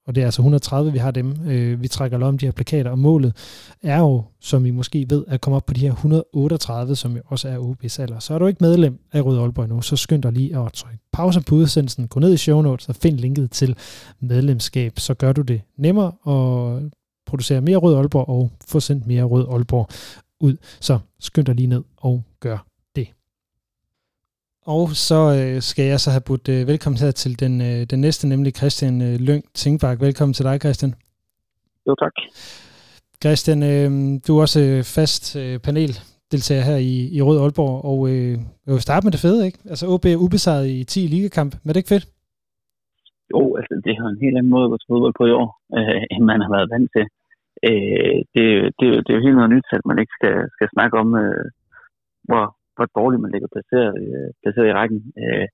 og 0.07 0.15
det 0.15 0.21
er 0.21 0.25
altså 0.25 0.41
130, 0.41 0.91
vi 0.91 0.97
har 0.97 1.11
dem. 1.11 1.35
Øh, 1.45 1.81
vi 1.81 1.87
trækker 1.87 2.17
lod 2.17 2.27
om 2.27 2.37
de 2.37 2.45
her 2.45 2.51
plakater, 2.51 2.91
og 2.91 2.99
målet 2.99 3.35
er 3.81 3.99
jo, 3.99 4.23
som 4.41 4.65
I 4.65 4.71
måske 4.71 5.05
ved, 5.09 5.25
at 5.27 5.41
komme 5.41 5.57
op 5.57 5.65
på 5.65 5.73
de 5.73 5.79
her 5.79 5.91
138, 5.91 6.95
som 6.95 7.15
jo 7.15 7.21
også 7.25 7.49
er 7.49 7.57
OB's 7.57 8.01
alder. 8.01 8.19
Så 8.19 8.33
er 8.33 8.39
du 8.39 8.47
ikke 8.47 8.63
medlem 8.63 8.99
af 9.11 9.21
Røde 9.25 9.41
Aalborg 9.41 9.69
nu, 9.69 9.81
så 9.81 9.95
skynd 9.95 10.23
dig 10.23 10.31
lige 10.31 10.57
at 10.57 10.73
trykke 10.73 10.99
pause 11.13 11.41
på 11.41 11.55
udsendelsen, 11.55 12.07
gå 12.07 12.19
ned 12.19 12.33
i 12.33 12.37
show 12.37 12.61
notes 12.61 12.89
og 12.89 12.95
find 12.95 13.17
linket 13.17 13.51
til 13.51 13.75
medlemskab, 14.19 14.99
så 14.99 15.13
gør 15.13 15.33
du 15.33 15.41
det 15.41 15.61
nemmere 15.77 16.07
at 16.07 16.83
producere 17.25 17.61
mere 17.61 17.77
Rød 17.77 17.95
Aalborg 17.95 18.29
og 18.29 18.51
få 18.67 18.79
sendt 18.79 19.07
mere 19.07 19.23
Rød 19.23 19.47
Aalborg 19.51 19.89
ud. 20.39 20.57
Så 20.79 20.99
skynd 21.19 21.45
dig 21.45 21.55
lige 21.55 21.67
ned 21.67 21.83
og 21.97 22.23
gør 22.39 22.57
det. 22.57 22.70
Og 24.65 24.89
så 25.07 25.19
øh, 25.39 25.61
skal 25.61 25.85
jeg 25.85 25.99
så 25.99 26.09
have 26.11 26.27
budt 26.27 26.49
øh, 26.49 26.67
velkommen 26.67 26.97
her 27.03 27.11
til 27.11 27.39
den, 27.39 27.61
øh, 27.61 27.81
den 27.91 27.99
næste, 28.01 28.29
nemlig 28.29 28.51
Christian 28.59 29.01
øh, 29.01 29.15
Lyng 29.27 29.43
Tingbak. 29.53 29.97
Velkommen 30.01 30.33
til 30.33 30.45
dig, 30.45 30.59
Christian. 30.59 30.93
Jo, 31.87 31.95
tak. 32.03 32.15
Christian, 33.23 33.59
øh, 33.71 33.89
du 34.25 34.29
er 34.37 34.41
også 34.41 34.59
øh, 34.69 34.81
fast 34.97 35.23
øh, 35.41 35.55
paneldeltager 35.65 36.63
her 36.69 36.79
i, 36.91 36.95
i 37.17 37.19
Rød 37.27 37.37
Aalborg, 37.41 37.75
og 37.91 37.99
øh, 38.11 38.33
jeg 38.65 38.73
vil 38.73 38.87
starte 38.87 39.05
med 39.05 39.11
det 39.15 39.25
fede, 39.25 39.45
ikke? 39.45 39.59
Altså 39.71 39.85
OB 39.93 40.05
er 40.05 40.23
ubesejret 40.25 40.67
i 40.77 40.83
10 40.83 40.99
ligakamp, 41.13 41.51
men 41.59 41.69
er 41.69 41.73
det 41.73 41.81
ikke 41.83 41.95
fedt? 41.95 42.07
Jo, 43.33 43.41
altså 43.59 43.73
det 43.83 43.91
er 43.91 44.07
en 44.15 44.23
helt 44.25 44.37
anden 44.37 44.53
måde 44.53 44.65
at 44.65 44.71
gå 44.71 44.77
til 44.77 44.91
fodbold 44.91 45.15
på 45.17 45.25
i 45.31 45.37
år, 45.41 45.49
øh, 45.77 46.01
end 46.13 46.23
man 46.31 46.41
har 46.43 46.51
været 46.55 46.71
vant 46.73 46.89
til. 46.95 47.05
Øh, 47.69 48.17
det, 48.33 48.45
det, 48.79 48.87
det 49.03 49.09
er 49.11 49.17
jo 49.19 49.25
helt 49.27 49.39
noget 49.39 49.55
nyt, 49.55 49.67
at 49.77 49.83
man 49.89 49.97
ikke 50.01 50.15
skal, 50.17 50.35
skal 50.55 50.67
snakke 50.75 50.95
om, 51.03 51.09
øh, 51.23 51.45
hvor, 52.27 52.43
hvor 52.75 52.87
dårligt 52.97 53.21
man 53.23 53.31
ligger 53.33 53.49
placeret, 53.55 53.93
øh, 54.03 54.29
placeret 54.41 54.67
i 54.69 54.77
rækken. 54.79 54.99
Øh, 55.23 55.47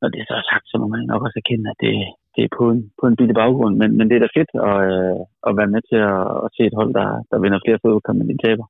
når 0.00 0.08
det 0.08 0.22
så 0.28 0.34
er 0.40 0.46
sagt, 0.52 0.66
så 0.68 0.76
må 0.80 0.86
man 0.94 1.02
nok 1.12 1.22
også 1.26 1.38
erkende, 1.42 1.70
at 1.72 1.78
det, 1.84 1.94
det 2.34 2.42
er 2.44 2.52
på 2.58 2.64
en, 2.72 2.80
på 3.00 3.04
en 3.06 3.16
billig 3.18 3.36
baggrund, 3.42 3.74
men, 3.80 3.90
men 3.96 4.04
det 4.08 4.14
er 4.16 4.24
da 4.24 4.38
fedt 4.38 4.52
at, 4.70 4.78
øh, 4.90 5.20
at 5.48 5.52
være 5.58 5.72
med 5.74 5.82
til 5.90 6.00
at, 6.12 6.22
at 6.44 6.48
se 6.56 6.62
et 6.70 6.78
hold, 6.78 6.90
der, 6.98 7.08
der 7.30 7.38
vinder 7.42 7.64
flere 7.64 7.80
fodboldkampe, 7.82 8.20
end 8.22 8.30
de 8.32 8.46
taber. 8.46 8.66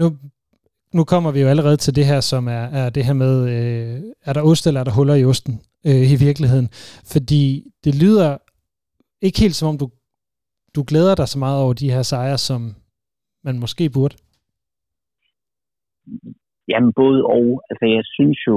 Nu, 0.00 0.06
nu 0.96 1.02
kommer 1.04 1.30
vi 1.32 1.40
jo 1.40 1.48
allerede 1.48 1.76
til 1.76 1.96
det 1.98 2.06
her, 2.06 2.20
som 2.20 2.42
er, 2.58 2.64
er 2.80 2.90
det 2.90 3.04
her 3.08 3.16
med, 3.24 3.34
øh, 3.54 3.96
er 4.28 4.32
der 4.32 4.42
ost 4.50 4.66
eller 4.66 4.80
er 4.80 4.84
der 4.84 4.98
huller 4.98 5.14
i 5.14 5.24
osten 5.24 5.54
øh, 5.88 6.12
i 6.14 6.16
virkeligheden? 6.26 6.68
Fordi 7.12 7.42
det 7.84 7.94
lyder 8.02 8.38
ikke 9.26 9.40
helt 9.40 9.54
som 9.54 9.68
om, 9.68 9.78
du, 9.78 9.86
du 10.76 10.84
glæder 10.90 11.14
dig 11.14 11.28
så 11.28 11.38
meget 11.38 11.62
over 11.62 11.72
de 11.72 11.90
her 11.90 12.02
sejre, 12.02 12.38
som 12.38 12.60
man 13.44 13.58
måske 13.58 13.90
burde. 13.90 14.16
Jamen 16.68 16.92
både 16.92 17.24
og. 17.24 17.46
Altså 17.70 17.84
jeg 17.96 18.04
synes 18.16 18.38
jo, 18.48 18.56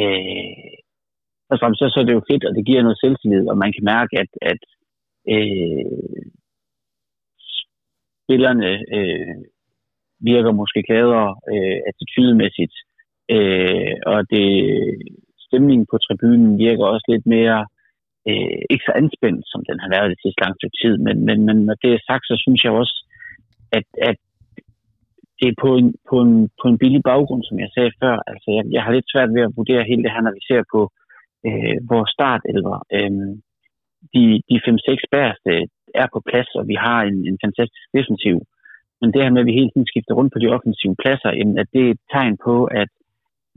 øh, 0.00 0.76
og 1.50 1.56
så, 1.58 1.84
så 1.92 2.00
er 2.00 2.06
det 2.06 2.18
jo 2.18 2.28
fedt, 2.30 2.44
og 2.44 2.54
det 2.54 2.66
giver 2.66 2.82
noget 2.82 3.00
selvtillid, 3.00 3.48
og 3.48 3.56
man 3.58 3.72
kan 3.72 3.84
mærke, 3.94 4.14
at, 4.22 4.30
at 4.52 4.62
øh, 5.34 6.26
spillerne 8.22 8.70
øh, 8.96 9.36
virker 10.30 10.52
måske 10.60 10.80
gladere 10.88 11.30
øh, 11.52 11.78
attitydemæssigt, 11.90 12.76
øh, 13.36 13.94
og 14.12 14.18
det 14.32 14.48
stemningen 15.46 15.86
på 15.90 15.96
tribunen 15.98 16.58
virker 16.66 16.84
også 16.84 17.06
lidt 17.08 17.26
mere 17.36 17.60
øh, 18.28 18.58
ikke 18.72 18.86
så 18.88 18.92
anspændt, 19.02 19.42
som 19.52 19.60
den 19.68 19.78
har 19.82 19.90
været 19.94 20.12
det 20.12 20.20
sidste 20.22 20.40
langt 20.44 20.60
tid. 20.80 20.94
Men, 21.06 21.16
men, 21.26 21.38
men 21.48 21.56
når 21.68 21.76
det 21.82 21.90
er 21.92 22.06
sagt, 22.10 22.24
så 22.26 22.36
synes 22.44 22.60
jeg 22.64 22.72
også, 22.72 22.96
at, 23.78 23.88
at 24.10 24.18
det 25.38 25.46
er 25.48 25.56
på 25.64 25.70
en, 25.80 25.88
på, 26.10 26.16
en, 26.26 26.36
på 26.60 26.66
en 26.70 26.78
billig 26.82 27.02
baggrund, 27.10 27.42
som 27.44 27.56
jeg 27.64 27.70
sagde 27.74 27.92
før. 28.02 28.16
Altså, 28.30 28.48
jeg, 28.56 28.64
jeg 28.74 28.82
har 28.84 28.92
lidt 28.92 29.12
svært 29.12 29.30
ved 29.34 29.42
at 29.46 29.56
vurdere 29.58 29.88
hele 29.90 30.02
det 30.04 30.12
her, 30.14 30.22
når 30.24 30.34
vi 30.38 30.42
ser 30.50 30.62
på 30.74 30.80
øh, 31.48 31.76
vores 31.92 32.10
startelver. 32.16 32.76
Øh, 32.96 33.12
de, 34.14 34.24
de 34.50 34.56
5-6 34.66 35.14
bæreste 35.14 35.50
er 36.02 36.06
på 36.14 36.20
plads, 36.28 36.50
og 36.60 36.64
vi 36.70 36.76
har 36.86 37.00
en, 37.10 37.18
en 37.30 37.38
fantastisk 37.44 37.86
defensiv. 37.98 38.36
Men 39.00 39.08
det 39.12 39.22
her 39.22 39.32
med, 39.32 39.42
at 39.42 39.48
vi 39.50 39.58
hele 39.58 39.70
tiden 39.70 39.90
skifter 39.92 40.14
rundt 40.18 40.32
på 40.32 40.38
de 40.42 40.52
offensive 40.56 40.96
pladser, 41.02 41.30
at 41.60 41.68
det 41.74 41.82
er 41.84 41.90
et 41.90 42.02
tegn 42.14 42.36
på, 42.48 42.56
at 42.82 42.90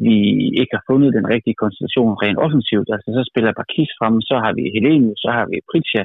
vi 0.08 0.18
ikke 0.62 0.74
har 0.78 0.88
fundet 0.90 1.18
den 1.18 1.26
rigtige 1.34 1.60
konstellation 1.62 2.22
rent 2.24 2.40
offensivt. 2.46 2.90
Altså 2.94 3.10
så 3.18 3.24
spiller 3.32 3.58
Bakis 3.60 3.92
frem, 4.00 4.16
så 4.30 4.36
har 4.44 4.54
vi 4.58 4.64
Helene, 4.76 5.12
så 5.24 5.30
har 5.38 5.46
vi 5.52 5.68
Pritja. 5.72 6.04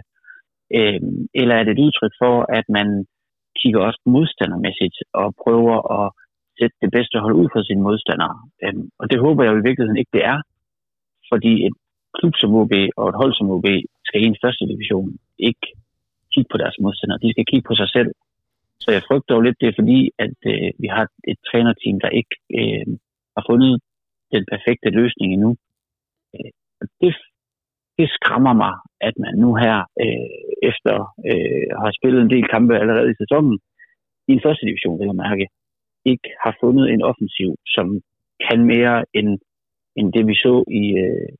Øh, 0.78 1.00
eller 1.40 1.54
er 1.56 1.64
det 1.64 1.72
et 1.72 1.84
udtryk 1.86 2.14
for, 2.22 2.34
at 2.58 2.66
man 2.76 2.88
kigger 3.64 3.80
også 3.88 4.00
modstandermæssigt 4.14 4.96
og 5.20 5.26
prøver 5.44 5.76
at 5.98 6.06
sætte 6.58 6.76
det 6.82 6.90
bedste 6.96 7.16
hold 7.24 7.36
ud 7.42 7.48
for 7.52 7.60
sine 7.68 7.82
modstandere. 7.88 8.36
Øhm, 8.64 8.86
og 9.00 9.04
det 9.10 9.18
håber 9.24 9.42
jeg 9.42 9.52
jo 9.52 9.60
i 9.60 9.66
virkeligheden 9.68 10.00
ikke, 10.00 10.14
det 10.18 10.24
er. 10.32 10.38
Fordi 11.32 11.52
et 11.66 11.76
klub 12.18 12.34
som 12.36 12.54
OB 12.60 12.74
og 13.00 13.04
et 13.08 13.20
hold 13.22 13.32
som 13.34 13.50
OB 13.54 13.66
skal 14.08 14.22
i 14.22 14.30
en 14.32 14.42
første 14.44 14.64
division 14.72 15.08
ikke 15.48 15.66
kigge 16.32 16.50
på 16.52 16.58
deres 16.62 16.76
modstandere. 16.84 17.22
De 17.24 17.32
skal 17.32 17.46
kigge 17.50 17.68
på 17.68 17.74
sig 17.80 17.88
selv. 17.96 18.10
Så 18.82 18.88
jeg 18.96 19.02
frygter 19.08 19.34
jo 19.34 19.40
lidt, 19.40 19.60
det 19.60 19.68
er 19.68 19.78
fordi, 19.80 20.00
at 20.24 20.38
øh, 20.52 20.70
vi 20.82 20.88
har 20.96 21.04
et 21.30 21.38
trænerteam, 21.48 21.96
der 22.04 22.18
ikke 22.20 22.34
øh, 22.58 22.86
har 23.36 23.44
fundet 23.50 23.72
den 24.34 24.44
perfekte 24.52 24.88
løsning 25.00 25.28
endnu. 25.32 25.50
Øh, 26.34 26.50
det, 27.00 27.12
det 27.98 28.08
skræmmer 28.16 28.54
mig, 28.64 28.74
at 29.08 29.14
man 29.24 29.34
nu 29.44 29.50
her, 29.62 29.76
øh, 30.02 30.28
efter 30.70 30.94
øh, 31.30 31.66
har 31.82 31.90
spillet 31.98 32.20
en 32.22 32.32
del 32.34 32.46
kampe 32.54 32.74
allerede 32.82 33.10
i 33.10 33.20
sæsonen, 33.22 33.56
i 34.28 34.32
en 34.36 34.44
første 34.46 34.66
division, 34.68 34.98
vil 34.98 35.10
jeg 35.10 35.22
mærke, 35.26 35.46
ikke 36.12 36.28
har 36.44 36.54
fundet 36.62 36.86
en 36.94 37.02
offensiv, 37.10 37.50
som 37.74 37.86
kan 38.46 38.58
mere 38.72 38.96
end, 39.18 39.30
end 39.98 40.06
det, 40.16 40.24
vi 40.30 40.34
så 40.34 40.54
i, 40.82 40.84
øh, 41.04 41.30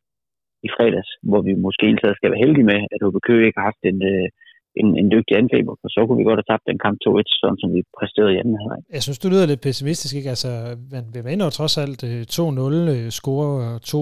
i 0.67 0.69
fredags, 0.77 1.11
hvor 1.29 1.41
vi 1.49 1.53
måske 1.67 1.83
egentlig 1.87 2.17
skal 2.17 2.33
være 2.33 2.45
heldige 2.45 2.71
med, 2.73 2.79
at 2.93 3.03
HB 3.05 3.17
Køge 3.27 3.47
ikke 3.47 3.59
har 3.61 3.69
haft 3.71 3.83
en, 3.93 3.99
øh, 4.13 4.29
en, 4.81 4.89
en 5.01 5.09
dygtig 5.15 5.35
angriber, 5.43 5.75
for 5.81 5.89
så 5.95 6.01
kunne 6.05 6.21
vi 6.21 6.29
godt 6.29 6.41
have 6.41 6.51
tabt 6.51 6.69
den 6.71 6.79
kamp 6.85 6.97
2-1, 7.05 7.41
sådan 7.41 7.59
som 7.63 7.71
vi 7.77 7.81
præsterede 7.99 8.35
i 8.35 8.41
anden 8.41 8.57
halvleg. 8.61 8.81
Jeg 8.97 9.03
synes, 9.03 9.19
du 9.23 9.29
lyder 9.29 9.47
lidt 9.47 9.67
pessimistisk, 9.69 10.15
ikke? 10.17 10.33
Altså, 10.35 10.51
man 10.95 11.05
vinder 11.29 11.51
trods 11.51 11.75
alt 11.85 12.01
øh, 12.11 12.21
2-0, 12.21 12.95
øh, 12.95 13.09
scorer 13.19 13.79
to 13.93 14.01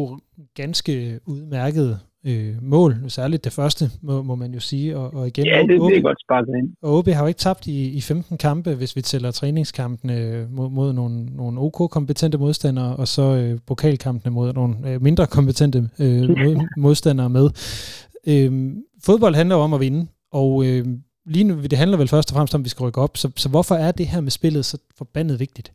ganske 0.60 0.94
udmærkede 1.32 1.94
øh, 2.26 2.54
mål, 2.62 2.92
særligt 3.08 3.44
det 3.44 3.52
første, 3.52 3.84
må, 4.02 4.22
må 4.22 4.34
man 4.34 4.50
jo 4.54 4.60
sige. 4.60 4.96
Og, 4.96 5.14
og 5.14 5.26
igen, 5.26 5.46
ja, 5.46 5.58
det, 5.60 5.68
det 5.68 5.98
er 5.98 6.02
godt 6.02 6.20
sparket 6.20 6.54
ind. 6.58 6.68
Og 6.82 6.98
OB 6.98 7.08
har 7.08 7.22
jo 7.22 7.26
ikke 7.26 7.38
tabt 7.38 7.66
i, 7.66 7.96
i 7.98 8.00
15 8.00 8.38
kampe, 8.38 8.74
hvis 8.74 8.96
vi 8.96 9.00
tæller 9.00 9.30
træningskampene 9.30 10.46
mod, 10.50 10.70
mod 10.70 10.92
nogle, 10.92 11.26
nogle 11.26 11.60
OK-kompetente 11.60 12.38
modstandere, 12.38 12.96
og 12.96 13.08
så 13.08 13.22
øh, 13.22 13.58
pokalkampene 13.68 14.34
mod 14.34 14.52
nogle 14.52 14.74
øh, 14.88 15.02
mindre 15.02 15.26
kompetente 15.26 15.78
øh, 15.78 16.22
mod, 16.44 16.56
modstandere 16.76 17.30
med. 17.30 17.46
Øh, 18.32 18.50
fodbold 19.06 19.34
handler 19.34 19.56
jo 19.56 19.62
om 19.62 19.74
at 19.74 19.80
vinde, 19.80 20.06
og 20.32 20.48
øh, 20.66 20.84
lige 21.34 21.46
nu, 21.48 21.54
det 21.70 21.78
handler 21.82 21.98
vel 21.98 22.12
først 22.14 22.28
og 22.30 22.34
fremmest 22.36 22.54
om, 22.54 22.60
at 22.60 22.64
vi 22.64 22.74
skal 22.74 22.84
rykke 22.86 23.00
op. 23.06 23.14
Så, 23.22 23.26
så 23.42 23.48
hvorfor 23.54 23.74
er 23.86 23.92
det 23.98 24.06
her 24.12 24.20
med 24.26 24.32
spillet 24.38 24.64
så 24.64 24.76
forbandet 24.98 25.36
vigtigt? 25.44 25.68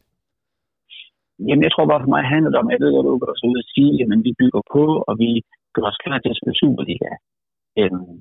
Jamen, 1.47 1.63
jeg 1.65 1.71
tror 1.71 1.85
bare 1.91 2.03
for 2.03 2.13
mig 2.15 2.23
handler 2.33 2.49
det 2.51 2.59
om, 2.61 2.67
at 2.67 2.73
jeg 2.75 2.81
ved, 2.83 2.91
at 2.99 3.05
du 3.05 3.11
og 3.33 3.37
sige, 3.75 3.91
at 4.03 4.07
vi 4.27 4.31
bygger 4.41 4.61
på, 4.75 4.83
og 5.07 5.13
vi 5.23 5.31
gør 5.77 5.89
os 5.91 6.03
klar 6.03 6.17
til 6.19 6.33
at 6.33 6.39
spille 6.39 6.59
Superliga. 6.61 7.11
Øhm, 7.79 8.15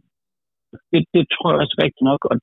det, 0.90 1.00
det, 1.14 1.22
tror 1.34 1.48
jeg 1.50 1.60
også 1.62 1.76
rigtigt 1.84 2.08
nok, 2.10 2.20
og 2.30 2.34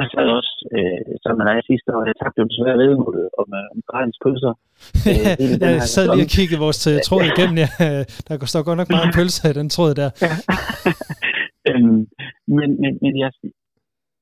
jeg 0.00 0.06
sad 0.12 0.26
også 0.38 0.54
øh, 0.76 1.12
sammen 1.22 1.38
med 1.40 1.46
dig 1.50 1.58
sidste 1.70 1.88
år, 1.94 2.02
jeg 2.10 2.16
tabte 2.20 2.40
jo 2.40 2.50
desværre 2.52 2.80
vedmålet 2.82 3.26
om, 3.40 3.48
øh, 3.60 3.72
om 3.74 3.78
Grejens 3.90 4.18
pølser. 4.24 4.54
Øh, 5.08 5.52
jeg 5.78 5.90
sad 5.96 6.06
lige 6.16 6.28
og 6.28 6.34
kiggede 6.36 6.64
vores 6.66 6.82
øh, 6.90 6.96
tråd 7.06 7.24
igennem, 7.32 7.56
ja. 7.64 7.68
der 8.26 8.34
står 8.52 8.62
godt 8.68 8.78
nok 8.80 8.90
meget 8.96 9.14
pølser 9.18 9.46
i 9.50 9.58
den 9.60 9.68
tråd 9.76 9.92
der. 10.00 10.10
øhm, 11.70 12.00
men, 12.56 12.68
men, 12.82 12.92
men 13.04 13.12
jeg, 13.22 13.30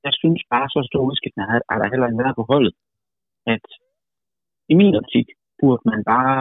jeg 0.07 0.13
synes 0.21 0.43
bare, 0.55 0.67
så 0.75 0.81
stor 0.91 1.03
udskiftning 1.11 1.45
har, 1.51 1.59
har 1.71 1.79
der 1.81 1.93
heller 1.93 2.07
ikke 2.09 2.23
været 2.25 2.39
på 2.41 2.45
holdet, 2.53 2.75
at 3.55 3.67
i 4.73 4.75
min 4.81 4.95
optik 5.01 5.27
burde 5.61 5.83
man 5.91 6.01
bare 6.15 6.39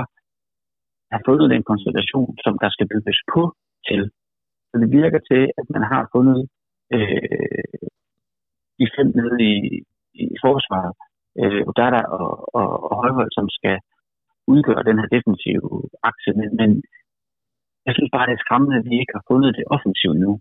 have 1.12 1.26
fundet 1.28 1.48
den 1.56 1.64
konstellation, 1.70 2.32
som 2.46 2.54
der 2.64 2.70
skal 2.76 2.88
bygges 2.94 3.20
på 3.34 3.42
til. 3.88 4.02
Så 4.70 4.76
det 4.82 4.90
virker 5.00 5.20
til, 5.32 5.44
at 5.60 5.66
man 5.76 5.84
har 5.92 6.04
fundet 6.16 6.40
øh, 6.96 7.86
de 8.80 8.86
fem 8.96 9.08
nede 9.20 9.38
i, 9.52 9.56
i 10.24 10.26
forsvaret, 10.46 10.94
øh, 11.42 11.64
der 11.78 12.04
og, 12.18 12.30
og, 12.60 12.70
og 12.90 12.96
Højhold, 13.02 13.32
som 13.38 13.48
skal 13.58 13.78
udgøre 14.54 14.88
den 14.90 15.00
her 15.00 15.10
defensive 15.16 15.70
akse. 16.10 16.32
Men, 16.40 16.50
men 16.60 16.70
jeg 17.86 17.94
synes 17.96 18.12
bare, 18.14 18.28
det 18.28 18.36
er 18.36 18.46
skræmmende, 18.46 18.78
at 18.80 18.86
vi 18.90 18.96
ikke 19.02 19.16
har 19.18 19.26
fundet 19.32 19.52
det 19.58 19.72
offensivt 19.76 20.20
nu. 20.26 20.32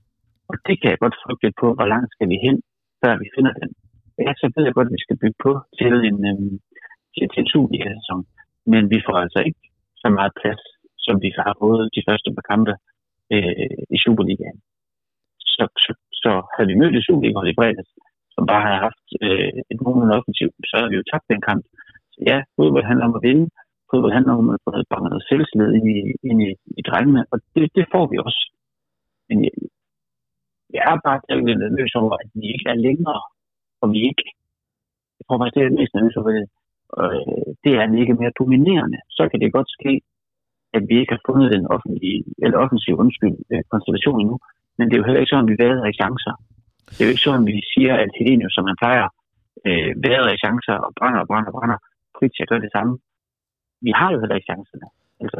Og 0.51 0.55
det 0.67 0.75
kan 0.81 0.91
jeg 0.91 1.03
godt 1.05 1.21
frygte 1.25 1.51
på, 1.61 1.67
hvor 1.77 1.89
langt 1.95 2.11
skal 2.15 2.29
vi 2.33 2.37
hen, 2.47 2.57
før 3.03 3.13
vi 3.23 3.27
finder 3.37 3.53
den. 3.61 3.71
Ja, 4.25 4.33
så 4.41 4.45
ved 4.55 4.65
jeg 4.65 4.75
godt, 4.75 4.89
at 4.89 4.97
vi 4.97 5.05
skal 5.07 5.21
bygge 5.23 5.39
på 5.47 5.53
til 5.79 5.95
en, 6.09 6.19
øhm, 6.31 6.55
til, 7.15 7.25
til 7.33 7.41
en 7.43 7.51
Superliga-sæson. 7.53 8.21
Men 8.73 8.83
vi 8.93 8.99
får 9.07 9.17
altså 9.25 9.41
ikke 9.49 9.65
så 10.03 10.09
meget 10.19 10.33
plads, 10.41 10.63
som 11.05 11.15
vi 11.25 11.31
har 11.39 11.53
fået 11.63 11.85
de 11.97 12.07
første 12.09 12.29
par 12.37 12.47
kampe 12.51 12.73
øh, 13.35 13.77
i 13.95 13.99
Superligaen. 14.05 14.59
Så, 15.55 15.63
så, 15.85 15.91
så 16.23 16.31
havde 16.55 16.69
vi 16.71 16.81
mødt 16.81 16.99
i 16.99 17.07
Superligaen 17.07 17.53
i 17.53 17.59
fredags, 17.59 17.93
som 18.35 18.43
bare 18.51 18.63
havde 18.67 18.85
haft 18.87 19.07
øh, 19.27 19.53
et 19.71 19.79
nogenlunde 19.81 20.17
offensiv, 20.19 20.49
så 20.69 20.75
havde 20.77 20.91
vi 20.93 20.99
jo 21.01 21.09
tabt 21.11 21.31
den 21.33 21.43
kamp. 21.49 21.65
Så 22.13 22.19
ja, 22.31 22.37
fodbold 22.57 22.87
handler 22.91 23.07
om 23.09 23.19
at 23.19 23.25
vinde. 23.29 23.47
Fodbold 23.91 24.15
handler 24.19 24.35
om 24.41 24.49
at 24.55 24.59
få 24.65 24.71
noget 25.07 25.27
selvslid 25.31 25.69
ind 25.79 25.87
i, 25.97 26.01
ind 26.31 26.39
i, 26.49 26.51
i 26.81 26.83
drengene, 26.89 27.23
og 27.33 27.37
det, 27.55 27.65
det 27.77 27.85
får 27.95 28.05
vi 28.11 28.17
også. 28.27 28.43
Men 29.29 29.37
jeg, 29.45 29.55
jeg 30.75 30.83
er 30.91 30.97
bare 31.07 31.21
lidt 31.49 31.61
nervøs 31.65 31.93
over, 32.03 32.15
at 32.23 32.31
vi 32.41 32.47
ikke 32.55 32.69
er 32.73 32.79
længere, 32.87 33.23
og 33.83 33.87
vi 33.95 34.01
ikke, 34.11 34.27
jeg 35.17 35.25
tror 35.25 35.39
faktisk, 35.39 35.57
det 35.57 35.63
er 35.65 35.79
mest 35.81 35.95
nervøs 35.95 36.17
over, 36.17 36.31
øh, 37.03 37.47
det 37.63 37.71
er, 37.73 37.81
han 37.81 37.99
ikke 38.03 38.21
mere 38.23 38.39
dominerende. 38.41 38.99
Så 39.17 39.23
kan 39.31 39.41
det 39.41 39.57
godt 39.57 39.71
ske, 39.79 39.93
at 40.77 40.83
vi 40.89 40.95
ikke 41.01 41.15
har 41.17 41.27
fundet 41.29 41.49
den 41.57 41.65
offentlige, 41.75 42.19
eller 42.45 42.59
offensiv 42.65 42.95
undskyld, 43.05 43.37
øh, 43.53 43.63
konstellation 43.73 44.21
endnu. 44.21 44.37
Men 44.77 44.85
det 44.87 44.95
er 44.95 45.01
jo 45.01 45.07
heller 45.07 45.21
ikke 45.23 45.33
sådan, 45.33 45.49
at 45.49 45.53
vi 45.53 45.63
væder 45.65 45.85
i 45.89 45.99
chancer. 46.01 46.35
Det 46.93 47.01
er 47.01 47.07
jo 47.09 47.15
ikke 47.15 47.27
sådan, 47.27 47.45
at 47.45 47.53
vi 47.53 47.63
siger, 47.73 47.95
at 48.05 48.11
Helenius, 48.19 48.55
som 48.55 48.65
man 48.69 48.81
plejer, 48.83 49.07
øh, 49.69 49.91
væder 50.05 50.31
i 50.33 50.43
chancer 50.45 50.77
og 50.87 50.91
brænder 50.99 51.21
og 51.23 51.29
brænder 51.31 51.51
og 51.51 51.57
brænder. 51.59 51.79
Pritja 52.17 52.45
gør 52.51 52.59
det 52.65 52.73
samme. 52.77 52.93
Vi 53.87 53.93
har 53.99 54.09
jo 54.13 54.19
heller 54.21 54.37
ikke 54.37 54.51
chancerne. 54.53 54.89
Altså, 55.23 55.39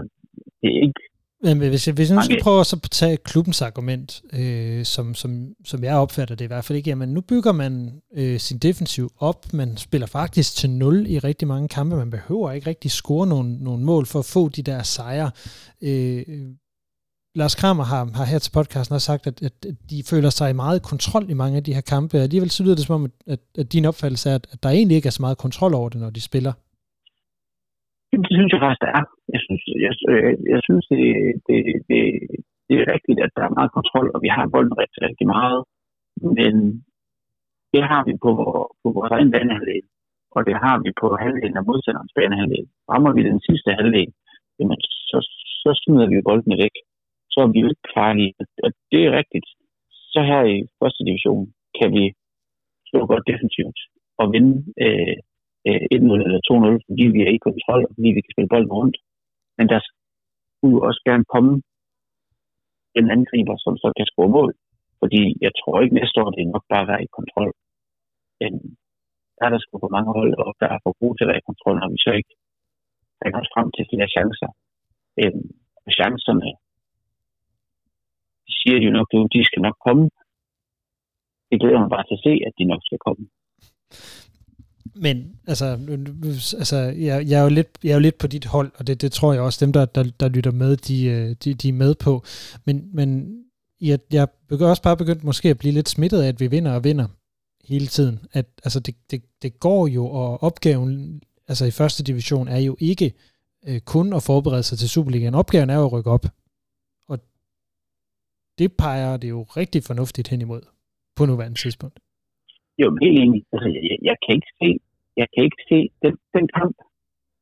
det 0.61 0.69
er 0.75 0.81
ikke 0.87 1.03
men 1.43 1.59
hvis 1.59 1.87
jeg, 1.87 1.95
hvis 1.95 2.11
jeg 2.11 2.17
nu 2.17 2.23
skal 2.23 2.43
prøve 2.43 2.61
at 2.61 2.75
tage 2.91 3.17
klubbens 3.17 3.63
argument, 3.63 4.23
øh, 4.33 4.85
som, 4.85 5.15
som, 5.15 5.49
som 5.65 5.85
jeg 5.85 5.97
opfatter 5.97 6.35
det 6.35 6.45
i 6.45 6.47
hvert 6.47 6.65
fald 6.65 6.77
ikke, 6.77 6.91
jamen 6.91 7.09
nu 7.09 7.21
bygger 7.21 7.53
man 7.53 7.93
øh, 8.15 8.41
sin 8.41 8.59
defensiv 8.59 9.13
op, 9.19 9.53
man 9.53 9.77
spiller 9.77 10.07
faktisk 10.07 10.57
til 10.57 10.71
0 10.71 11.07
i 11.09 11.19
rigtig 11.19 11.49
mange 11.49 11.69
kampe, 11.69 11.97
man 11.97 12.11
behøver 12.11 12.53
ikke 12.53 12.67
rigtig 12.67 12.91
score 12.91 13.27
nogle, 13.27 13.65
nogle 13.65 13.85
mål 13.85 14.07
for 14.07 14.19
at 14.19 14.25
få 14.25 14.49
de 14.49 14.63
der 14.63 14.83
sejre. 14.83 15.31
Øh, 15.83 16.25
Lars 17.35 17.55
Kramer 17.55 17.85
har, 17.85 18.11
har 18.15 18.25
her 18.25 18.39
til 18.39 18.51
podcasten 18.51 18.95
også 18.95 19.05
sagt, 19.05 19.27
at, 19.27 19.43
at 19.43 19.67
de 19.91 20.03
føler 20.03 20.31
sig 20.31 20.57
meget 20.57 20.83
kontrol 20.83 21.31
i 21.31 21.35
mange 21.35 21.57
af 21.57 21.65
de 21.65 21.75
her 21.75 21.81
kampe. 21.81 22.19
Alligevel 22.19 22.51
så 22.51 22.63
lyder 22.63 22.75
det 22.75 22.87
som 22.87 22.95
om, 22.95 23.11
at, 23.27 23.41
at 23.59 23.73
din 23.73 23.85
opfattelse 23.85 24.31
er, 24.31 24.35
at, 24.35 24.47
at 24.51 24.63
der 24.63 24.69
egentlig 24.69 24.97
ikke 24.97 25.07
er 25.07 25.11
så 25.11 25.23
meget 25.23 25.39
kontrol 25.39 25.75
over 25.75 25.89
det, 25.89 26.01
når 26.01 26.11
de 26.11 26.21
spiller. 26.21 26.53
Det 28.13 28.33
synes 28.37 28.53
jeg 28.53 28.61
faktisk, 28.65 28.83
der 28.85 28.93
er. 29.01 29.05
Jeg 29.35 29.41
synes, 29.47 29.63
jeg, 29.85 29.93
jeg, 30.09 30.37
jeg 30.53 30.61
synes 30.67 30.85
det, 30.93 31.05
det, 31.47 31.59
det, 31.89 32.01
det 32.69 32.75
er 32.81 32.93
rigtigt, 32.95 33.21
at 33.25 33.33
der 33.37 33.45
er 33.45 33.57
meget 33.59 33.73
kontrol, 33.79 34.09
og 34.15 34.21
vi 34.25 34.29
har 34.37 34.53
bolden 34.55 34.77
rigtig, 34.83 35.01
rigtig 35.09 35.27
meget, 35.37 35.61
men 36.37 36.55
det 37.75 37.83
har 37.91 38.03
vi 38.09 38.13
på, 38.25 38.33
på 38.83 38.89
vores 38.97 39.13
egen 39.17 39.31
banehalvdel, 39.35 39.85
og 40.35 40.41
det 40.49 40.57
har 40.65 40.77
vi 40.85 40.91
på 41.01 41.07
halvdelen 41.23 41.57
af 41.61 41.67
modstanderens 41.69 42.17
banehalvdel. 42.19 42.67
Rammer 42.93 43.13
vi 43.17 43.23
den 43.31 43.41
sidste 43.49 43.71
halvdel, 43.79 44.11
jamen, 44.59 44.79
så, 45.11 45.19
så 45.63 45.71
smider 45.83 46.09
vi 46.13 46.27
boldene 46.29 46.57
væk. 46.65 46.77
Så 47.33 47.39
er 47.45 47.51
vi 47.53 47.59
jo 47.63 47.69
ikke 47.73 47.89
farlige. 47.99 48.35
Og 48.65 48.71
det 48.93 49.01
er 49.07 49.13
rigtigt. 49.21 49.49
Så 50.13 50.21
her 50.31 50.43
i 50.55 50.57
første 50.81 51.03
division 51.09 51.45
kan 51.79 51.89
vi 51.97 52.05
slå 52.89 53.01
godt 53.07 53.29
defensivt 53.31 53.79
og 54.21 54.27
vinde 54.35 54.55
øh, 54.85 55.17
øh, 55.69 55.83
1-0 55.95 56.27
eller 56.27 56.41
2-0, 56.49 56.87
fordi 56.89 57.05
vi 57.15 57.21
er 57.27 57.33
i 57.37 57.45
kontrol, 57.49 57.81
og 57.87 57.93
fordi 57.95 58.11
vi 58.17 58.23
kan 58.25 58.35
spille 58.35 58.53
bolden 58.55 58.77
rundt. 58.81 58.97
Men 59.59 59.67
der 59.73 59.81
skulle 60.57 60.81
også 60.89 61.01
gerne 61.09 61.27
komme 61.35 61.53
en 62.99 63.07
angriber, 63.17 63.57
som 63.65 63.75
så 63.83 63.89
kan 63.97 64.07
score 64.13 64.31
mål. 64.39 64.53
Fordi 65.01 65.23
jeg 65.45 65.53
tror 65.59 65.75
ikke 65.81 65.99
næste 66.01 66.17
år, 66.23 66.31
det 66.31 66.43
er 66.43 66.55
nok 66.57 66.67
bare 66.73 66.85
at 66.85 66.91
være 66.93 67.05
i 67.07 67.15
kontrol. 67.19 67.51
Men 68.41 68.53
der 69.37 69.45
er 69.47 69.53
der 69.53 69.61
sgu 69.61 69.73
på 69.79 69.91
mange 69.97 70.11
hold, 70.19 70.33
og 70.45 70.51
der 70.61 70.69
er 70.75 70.79
for 70.85 70.93
gode 71.01 71.15
til 71.15 71.25
at 71.25 71.31
være 71.31 71.43
i 71.43 71.49
kontrol, 71.51 71.77
når 71.79 71.91
vi 71.95 71.99
så 72.07 72.13
ikke 72.19 72.33
kan 73.23 73.41
os 73.41 73.53
frem 73.55 73.69
til 73.77 73.89
flere 73.91 74.09
chancer. 74.17 74.51
Øhm, 75.21 75.49
og 75.85 75.91
chancerne, 75.99 76.51
de 78.47 78.53
siger 78.61 78.77
de 78.79 78.87
jo 78.89 78.93
nok, 78.99 79.09
de 79.35 79.41
skal 79.49 79.63
nok 79.69 79.79
komme. 79.87 80.05
Det 81.51 81.61
glæder 81.61 81.81
mig 81.83 81.91
bare 81.95 82.07
til 82.07 82.19
at 82.19 82.25
se, 82.27 82.33
at 82.47 82.53
de 82.59 82.65
nok 82.73 82.83
skal 82.89 83.01
komme. 83.07 83.25
Men 84.95 85.37
altså, 85.47 85.79
altså 86.59 86.77
jeg, 86.77 87.29
jeg, 87.29 87.39
er 87.39 87.43
jo 87.43 87.49
lidt, 87.49 87.69
jeg 87.83 87.91
er 87.91 87.95
jo 87.95 88.01
lidt 88.01 88.19
på 88.19 88.27
dit 88.27 88.45
hold, 88.45 88.73
og 88.75 88.87
det, 88.87 89.01
det 89.01 89.13
tror 89.13 89.33
jeg 89.33 89.43
også, 89.43 89.65
dem 89.65 89.73
der, 89.73 89.85
der, 89.85 90.05
der 90.21 90.29
lytter 90.29 90.51
med, 90.51 90.77
de, 90.77 91.05
øh, 91.05 91.37
de, 91.45 91.55
de 91.55 91.69
er 91.69 91.73
med 91.73 91.95
på. 91.95 92.25
Men, 92.65 92.89
men 92.93 93.39
jeg, 93.81 93.99
jeg 94.13 94.29
begynder 94.49 94.71
også 94.71 94.83
bare 94.83 94.97
begyndt 94.97 95.25
måske 95.25 95.49
at 95.49 95.59
blive 95.59 95.75
lidt 95.75 95.89
smittet 95.89 96.23
af, 96.23 96.29
at 96.29 96.41
vi 96.41 96.47
vinder 96.47 96.73
og 96.73 96.85
vinder 96.85 97.07
hele 97.65 97.87
tiden. 97.87 98.21
At, 98.33 98.47
altså, 98.65 98.81
det, 98.81 98.95
det, 99.11 99.23
det 99.43 99.61
går 99.61 99.87
jo, 99.87 100.07
og 100.07 100.43
opgaven 100.43 101.23
altså 101.51 101.65
i 101.65 101.71
første 101.71 102.03
division 102.03 102.49
er 102.49 102.59
jo 102.59 102.77
ikke 102.79 103.13
øh, 103.67 103.81
kun 103.81 104.13
at 104.13 104.23
forberede 104.23 104.63
sig 104.63 104.79
til 104.79 104.89
Superligaen. 104.89 105.35
Opgaven 105.35 105.71
er 105.71 105.75
jo 105.75 105.85
at 105.85 105.93
rykke 105.93 106.11
op. 106.11 106.27
Og 107.09 107.19
det 108.59 108.73
peger 108.73 109.17
det 109.17 109.29
jo 109.29 109.43
rigtig 109.43 109.85
fornuftigt 109.85 110.29
hen 110.29 110.41
imod 110.41 110.63
på 111.17 111.27
nuværende 111.27 111.59
tidspunkt. 111.59 112.01
Jo, 112.79 112.87
helt 113.03 113.19
enig. 113.25 113.43
Altså, 113.53 113.69
jeg, 113.69 113.99
jeg, 114.03 114.17
kan 114.25 114.35
ikke 114.39 114.53
se, 114.61 114.69
jeg 115.17 115.27
kan 115.35 115.45
ikke 115.45 115.63
se 115.71 115.79
den, 116.03 116.15
den 116.37 116.47
kamp, 116.59 116.77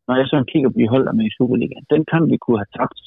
når 0.06 0.14
jeg 0.16 0.26
så 0.26 0.44
kigger 0.52 0.70
på 0.70 0.78
de 0.78 0.88
hold, 0.88 1.14
med 1.16 1.24
i 1.26 1.36
Superligaen. 1.38 1.86
Den 1.94 2.04
kamp, 2.12 2.24
vi 2.32 2.36
kunne 2.36 2.58
have 2.62 2.72
tabt, 2.78 3.00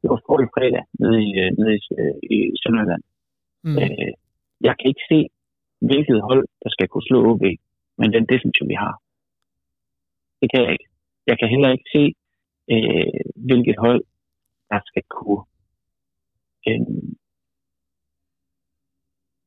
det 0.00 0.10
var 0.10 0.20
forrige 0.26 0.52
fredag 0.56 0.84
nede 1.02 1.18
i, 1.28 1.30
øh, 1.42 1.50
nede 1.58 1.74
i, 1.78 1.80
øh, 2.00 2.16
i 2.34 2.36
Sønderjylland. 2.62 3.02
Mm. 3.64 3.76
Øh, 3.82 4.12
jeg 4.66 4.74
kan 4.78 4.88
ikke 4.92 5.06
se, 5.12 5.18
hvilket 5.88 6.18
hold, 6.28 6.44
der 6.62 6.70
skal 6.74 6.88
kunne 6.88 7.08
slå 7.08 7.18
OB, 7.30 7.44
men 7.98 8.08
den 8.16 8.24
defensiv, 8.32 8.64
vi 8.72 8.76
har. 8.84 8.94
Det 10.40 10.50
kan 10.50 10.62
jeg 10.64 10.72
ikke. 10.72 10.88
Jeg 11.26 11.36
kan 11.38 11.48
heller 11.48 11.70
ikke 11.72 11.88
se, 11.96 12.04
øh, 12.72 13.20
hvilket 13.46 13.76
hold, 13.84 14.02
der 14.70 14.80
skal 14.88 15.04
kunne 15.16 15.44
øh, 16.68 16.80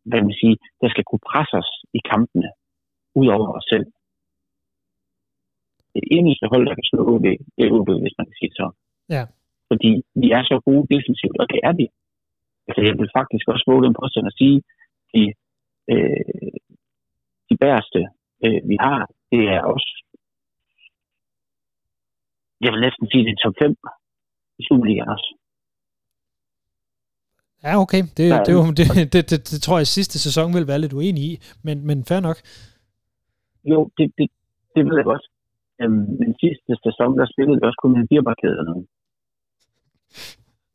hvad 0.09 0.21
man 0.27 0.35
sige, 0.41 0.57
der 0.81 0.89
skal 0.93 1.05
kunne 1.09 1.27
presse 1.31 1.53
os 1.61 1.71
i 1.97 1.99
kampene, 2.11 2.49
ud 3.19 3.27
over 3.35 3.47
os 3.57 3.67
selv. 3.73 3.87
Det 5.95 6.03
eneste 6.17 6.45
hold, 6.51 6.63
der 6.69 6.75
kan 6.77 6.87
slå 6.89 7.01
OB, 7.13 7.25
det 7.55 7.63
er 7.65 7.75
OB, 7.77 7.89
hvis 8.03 8.17
man 8.17 8.27
kan 8.29 8.37
sige 8.39 8.53
så. 8.59 8.67
Ja. 9.15 9.23
Fordi 9.69 9.91
vi 10.21 10.27
er 10.37 10.43
så 10.43 10.55
gode 10.67 10.85
defensivt, 10.93 11.37
og 11.41 11.47
det 11.53 11.59
er 11.67 11.73
vi. 11.79 11.87
Altså, 12.67 12.81
jeg 12.87 12.95
vil 12.99 13.09
faktisk 13.19 13.45
også 13.53 13.65
våge 13.67 13.85
den 13.85 13.95
påstand 14.01 14.25
at 14.27 14.37
sige, 14.41 14.57
at 14.57 14.63
de, 15.13 15.23
øh, 15.93 16.55
de 17.49 17.55
bæreste, 17.63 17.99
øh, 18.45 18.61
vi 18.71 18.75
har, 18.85 18.99
det 19.31 19.41
er 19.55 19.61
også, 19.73 19.91
jeg 22.63 22.71
vil 22.73 22.81
næsten 22.85 23.05
sige, 23.11 23.23
det 23.25 23.33
er 23.33 23.41
top 23.43 23.55
5 23.61 23.75
i 24.59 24.63
Superligaen 24.67 25.09
også. 25.15 25.29
Ja, 27.63 27.73
okay. 27.83 28.01
Det, 28.17 28.25
ja, 28.29 28.39
det, 28.47 28.77
det, 28.77 28.85
det, 28.97 29.13
det, 29.13 29.23
det, 29.31 29.39
det 29.51 29.59
tror 29.65 29.77
jeg 29.77 29.87
sidste 29.87 30.17
sæson 30.25 30.53
vil 30.57 30.67
være 30.67 30.81
lidt 30.81 30.93
uenig 30.93 31.23
i, 31.31 31.33
men, 31.65 31.77
men 31.87 31.97
fair 32.09 32.19
nok. 32.19 32.37
Jo, 33.71 33.79
det, 33.97 34.05
det, 34.17 34.27
det 34.75 34.81
ved 34.87 34.95
jeg 34.99 35.07
godt. 35.11 35.25
Øhm, 35.81 36.05
men 36.19 36.29
sidste 36.43 36.71
sæson, 36.85 37.17
der 37.19 37.25
spillede 37.33 37.57
vi 37.59 37.67
også 37.67 37.81
kun 37.83 37.93
en 37.99 38.09
firebarkæde 38.09 38.57
eller 38.59 38.71
noget. 38.71 38.87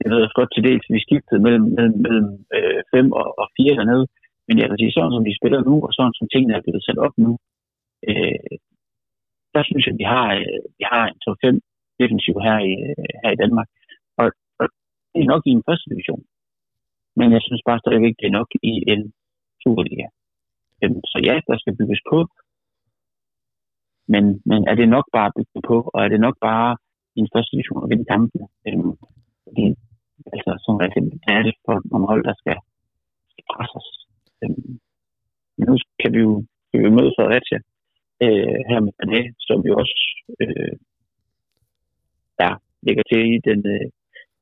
Jeg 0.02 0.08
ved 0.10 0.24
også 0.24 0.38
godt 0.40 0.52
til 0.52 0.64
dels, 0.68 0.86
vi 0.94 1.00
skiftede 1.06 1.40
mellem, 1.46 1.66
mellem, 1.76 1.96
mellem 2.06 2.28
øh, 2.56 2.80
fem 2.94 3.06
og, 3.20 3.26
og 3.40 3.46
fire 3.56 3.74
dernede. 3.78 4.06
Men 4.46 4.54
jeg 4.58 4.66
kan 4.68 4.78
sige, 4.78 4.92
sådan 4.92 5.14
som 5.14 5.24
de 5.28 5.38
spiller 5.40 5.60
nu, 5.68 5.74
og 5.86 5.90
sådan 5.96 6.16
som 6.18 6.28
tingene 6.32 6.54
er 6.54 6.64
blevet 6.64 6.84
sat 6.86 6.98
op 7.06 7.14
nu, 7.24 7.32
øh, 8.08 8.54
der 9.54 9.62
synes 9.64 9.84
jeg, 9.84 9.94
at 9.94 10.00
vi 10.02 10.06
har, 10.14 10.26
øh, 10.40 10.60
vi 10.78 10.84
har 10.92 11.04
en 11.06 11.18
top 11.24 11.38
5 11.44 11.60
defensiv 12.00 12.34
her 12.46 12.58
i, 12.70 12.74
øh, 12.88 13.12
her 13.22 13.30
i 13.32 13.40
Danmark. 13.42 13.68
Og, 14.20 14.26
og 14.60 14.66
det 15.12 15.20
er 15.20 15.32
nok 15.32 15.42
i 15.46 15.52
en 15.56 15.66
første 15.68 15.86
division. 15.92 16.22
Men 17.16 17.33
jeg 17.33 17.42
synes 17.42 17.62
bare 17.68 17.83
stadigvæk, 17.83 18.14
det 18.20 18.27
er 18.27 18.38
nok 18.40 18.51
i 18.70 18.72
en 18.92 19.03
Superliga. 19.62 20.07
Øhm, 20.83 21.01
så 21.11 21.16
ja, 21.29 21.35
der 21.48 21.57
skal 21.59 21.77
bygges 21.81 22.03
på. 22.11 22.18
Men, 24.12 24.25
men 24.51 24.61
er 24.70 24.75
det 24.75 24.88
nok 24.88 25.07
bare 25.16 25.29
at 25.31 25.37
bygge 25.37 25.61
på, 25.70 25.77
og 25.94 25.98
er 26.05 26.09
det 26.09 26.20
nok 26.20 26.37
bare 26.40 26.77
i 27.16 27.20
en 27.20 27.33
første 27.35 27.51
division 27.53 27.85
at 27.85 27.90
vinde 27.90 28.11
kampene? 28.12 28.46
Øhm, 28.68 28.94
fordi, 29.44 29.66
altså, 30.33 30.51
som 30.64 30.75
rigtig, 30.85 31.03
er 31.37 31.42
det 31.46 31.55
for 31.66 31.77
nogle 31.90 32.07
hold, 32.11 32.25
der 32.29 32.35
skal, 32.40 32.57
skal 33.33 33.44
presse 33.53 33.75
os. 33.81 33.90
Øhm, 34.42 34.72
men 35.57 35.64
nu 35.68 35.75
kan 36.01 36.11
vi 36.14 36.18
jo, 36.27 36.33
kan 36.68 36.77
vi 36.81 36.85
jo 36.88 36.96
møde 36.98 37.14
Fredericia 37.16 37.59
øh, 38.25 38.59
her 38.70 38.81
med 38.87 38.92
Pané, 39.01 39.20
som 39.46 39.59
jo 39.68 39.72
også 39.83 39.96
øh, 40.42 40.75
ja, 42.42 42.51
ligger 42.87 43.05
til 43.11 43.20
i 43.35 43.38
den, 43.48 43.61
øh, 43.75 43.87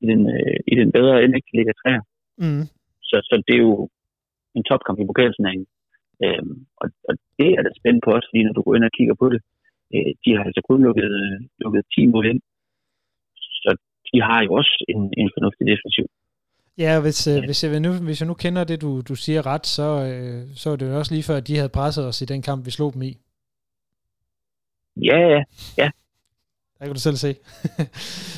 i 0.03 0.07
den, 0.11 0.21
øh, 0.37 0.59
i 0.73 0.75
den 0.81 0.89
bedre 0.97 1.15
end 1.23 1.37
ikke 1.37 1.57
ligger 1.59 1.75
træer. 1.83 2.03
Mm. 2.38 2.64
Så, 3.09 3.16
så 3.29 3.43
det 3.47 3.55
er 3.55 3.62
jo 3.69 3.88
en 4.57 4.64
topkamp 4.64 4.99
i 5.01 5.07
pokalturneringen. 5.11 5.66
Øhm, 6.25 6.57
og, 6.81 6.87
og 7.09 7.14
det 7.38 7.51
er 7.57 7.62
da 7.62 7.71
spændt 7.81 8.05
på 8.05 8.11
os, 8.16 8.27
fordi 8.29 8.40
når 8.45 8.53
du 8.53 8.62
går 8.62 8.75
ind 8.77 8.85
og 8.88 8.97
kigger 8.99 9.14
på 9.23 9.27
det, 9.35 9.40
øh, 9.95 10.11
de 10.23 10.31
har 10.37 10.45
altså 10.49 10.62
kun 10.69 10.83
lukket, 10.87 11.11
lukket 11.62 11.83
10 11.95 12.07
mål 12.07 12.27
ind. 12.33 12.40
Så 13.62 13.71
de 14.09 14.19
har 14.29 14.40
jo 14.45 14.51
også 14.61 14.75
en, 14.93 15.03
en 15.21 15.31
fornuftig 15.35 15.64
defensiv. 15.73 16.07
Ja, 16.85 17.01
hvis, 17.05 17.21
øh, 17.33 17.38
hvis, 17.49 17.64
jeg 17.64 17.81
nu, 17.81 17.93
hvis 18.07 18.21
jeg 18.21 18.29
nu 18.29 18.35
kender 18.35 18.64
det, 18.64 18.83
du, 18.85 18.90
du 19.11 19.14
siger 19.14 19.47
ret, 19.47 19.66
så, 19.66 19.88
øh, 20.11 20.40
så 20.61 20.71
er 20.71 20.77
det 20.77 20.87
jo 20.87 20.99
også 20.99 21.14
lige 21.14 21.29
før, 21.29 21.37
at 21.37 21.49
de 21.49 21.57
havde 21.57 21.77
presset 21.79 22.05
os 22.11 22.23
i 22.23 22.31
den 22.33 22.43
kamp, 22.43 22.66
vi 22.66 22.71
slog 22.71 22.95
dem 22.95 23.03
i. 23.03 23.12
Ja, 25.09 25.19
ja, 25.35 25.43
ja. 25.83 25.88
Der 26.77 26.85
kan 26.87 26.95
du 26.95 27.01
selv 27.01 27.19
se. 27.25 27.31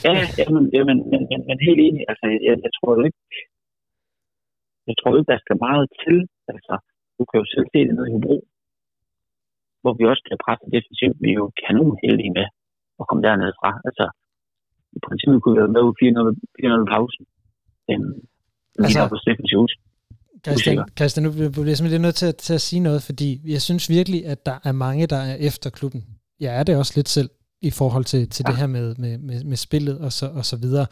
ja, 0.06 0.12
jamen, 0.40 0.64
jamen, 0.76 0.98
men, 1.10 1.20
men, 1.30 1.40
men 1.48 1.56
helt 1.68 1.80
enig. 1.86 2.02
Altså, 2.10 2.24
jeg, 2.46 2.54
jeg 2.64 2.72
tror 2.76 3.04
ikke, 3.06 3.18
jeg 4.88 4.94
tror 4.96 5.10
ikke, 5.18 5.32
der 5.32 5.38
skal 5.44 5.56
meget 5.66 5.86
til. 6.04 6.18
Altså, 6.52 6.74
du 7.16 7.22
kan 7.28 7.36
jo 7.42 7.46
selv 7.54 7.66
se 7.72 7.78
det 7.86 7.94
nede 7.96 8.08
i 8.10 8.14
Hobro, 8.14 8.36
hvor 9.82 9.92
vi 9.98 10.04
også 10.12 10.22
kan 10.28 10.42
presse 10.44 10.64
defensivt. 10.76 11.16
Vi 11.24 11.28
er 11.34 11.38
jo 11.42 11.48
kanon 11.62 11.94
heldige 12.04 12.32
med 12.38 12.46
at 13.00 13.04
komme 13.08 13.22
dernede 13.28 13.54
fra. 13.60 13.70
Altså, 13.88 14.04
i 14.96 14.98
princippet 15.06 15.38
kunne 15.40 15.54
vi 15.54 15.60
have 15.62 15.74
med 15.76 15.84
400 16.60 16.92
pausen. 16.94 17.24
Øhm, 17.90 18.16
altså, 18.84 19.00
på 19.12 19.18
defensivt. 19.30 19.72
Christian, 20.46 20.78
Christian, 20.98 21.22
nu 21.26 21.30
bliver 21.32 21.70
jeg 21.72 21.76
simpelthen 21.76 22.02
nødt 22.06 22.18
til 22.22 22.28
at, 22.32 22.36
til 22.36 22.54
at 22.54 22.60
sige 22.68 22.80
noget, 22.88 23.00
fordi 23.08 23.28
jeg 23.54 23.60
synes 23.68 23.84
virkelig, 23.98 24.20
at 24.26 24.46
der 24.46 24.58
er 24.64 24.72
mange, 24.72 25.06
der 25.06 25.20
er 25.30 25.36
efter 25.48 25.70
klubben. 25.70 26.02
Jeg 26.40 26.58
er 26.58 26.62
det 26.62 26.76
også 26.76 26.92
lidt 26.96 27.08
selv 27.08 27.30
i 27.60 27.70
forhold 27.70 28.04
til, 28.04 28.28
til 28.28 28.44
ja. 28.46 28.50
det 28.50 28.58
her 28.60 28.66
med, 28.66 28.94
med, 28.94 29.18
med, 29.18 29.44
med 29.44 29.56
spillet 29.56 29.98
og 29.98 30.12
så, 30.12 30.26
og 30.38 30.44
så 30.44 30.56
videre. 30.56 30.86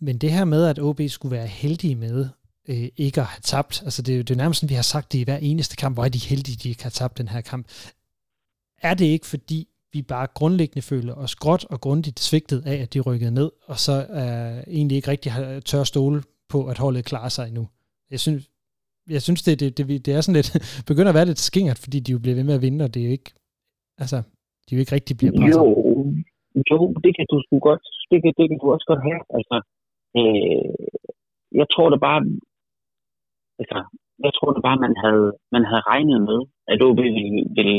Men 0.00 0.18
det 0.18 0.30
her 0.32 0.44
med, 0.44 0.64
at 0.66 0.78
OB 0.78 1.00
skulle 1.08 1.36
være 1.36 1.46
heldige 1.46 1.96
med 1.96 2.28
øh, 2.70 2.88
ikke 2.96 3.20
at 3.20 3.26
have 3.26 3.40
tabt. 3.42 3.82
Altså 3.86 4.02
det, 4.02 4.28
det 4.28 4.34
er 4.34 4.42
nærmest 4.42 4.60
sådan, 4.60 4.70
vi 4.70 4.80
har 4.82 4.88
sagt 4.94 5.12
det 5.12 5.18
i 5.18 5.24
hver 5.24 5.36
eneste 5.36 5.76
kamp, 5.76 5.96
hvor 5.96 6.04
er 6.04 6.08
de 6.08 6.28
heldige, 6.30 6.56
de 6.62 6.68
ikke 6.68 6.82
har 6.82 6.90
tabt 6.90 7.18
den 7.18 7.28
her 7.28 7.40
kamp. 7.40 7.66
Er 8.82 8.94
det 8.94 9.04
ikke 9.04 9.26
fordi, 9.26 9.68
vi 9.92 10.02
bare 10.02 10.26
grundlæggende 10.38 10.82
føler 10.82 11.14
os 11.14 11.34
gråt 11.36 11.64
og 11.72 11.80
grundigt 11.80 12.20
svigtet 12.20 12.66
af, 12.66 12.76
at 12.82 12.94
de 12.94 13.00
rykkede 13.00 13.34
ned, 13.34 13.50
og 13.66 13.76
så 13.86 14.06
er 14.24 14.62
egentlig 14.66 14.96
ikke 14.96 15.10
rigtig 15.10 15.32
har 15.32 15.60
tør 15.60 15.84
stole 15.84 16.22
på, 16.48 16.58
at 16.66 16.78
holdet 16.78 17.04
klarer 17.04 17.28
sig 17.28 17.48
endnu. 17.48 17.68
Jeg 18.10 18.20
synes, 18.20 18.50
jeg 19.10 19.22
synes 19.22 19.42
det, 19.42 19.60
det, 19.60 19.78
det, 19.78 20.06
det 20.06 20.14
er 20.14 20.20
sådan 20.20 20.38
lidt, 20.40 20.50
begynder 20.90 21.08
at 21.12 21.18
være 21.18 21.30
lidt 21.30 21.38
skingert, 21.38 21.78
fordi 21.84 21.98
de 22.00 22.12
jo 22.12 22.18
bliver 22.18 22.34
ved 22.38 22.44
med 22.44 22.54
at 22.54 22.62
vinde, 22.62 22.84
og 22.84 22.94
det 22.94 23.00
er 23.00 23.06
jo 23.06 23.12
ikke, 23.18 23.30
altså, 23.98 24.16
de 24.66 24.70
jo 24.76 24.80
ikke 24.80 24.94
rigtig 24.98 25.16
bliver 25.16 25.32
presset. 25.38 25.60
Jo, 25.60 25.66
jo, 26.70 26.76
det 27.04 27.12
kan 27.16 27.26
du 27.32 27.36
sgu 27.44 27.54
godt, 27.68 27.84
det 28.10 28.18
kan, 28.22 28.32
det 28.38 28.46
kan 28.48 28.58
du 28.62 28.66
også 28.74 28.86
godt 28.90 29.02
have. 29.08 29.22
Altså, 29.36 29.56
øh, 30.18 30.74
jeg 31.60 31.66
tror 31.72 31.88
da 31.90 31.96
bare, 32.08 32.20
altså, 33.60 33.78
jeg 34.24 34.32
tror 34.34 34.50
da 34.52 34.60
bare, 34.68 34.84
man 34.86 34.94
havde, 35.04 35.26
man 35.54 35.64
havde 35.70 35.88
regnet 35.92 36.20
med, 36.30 36.40
at 36.72 36.82
OB 36.86 36.96
ville, 36.96 37.44
ville 37.56 37.78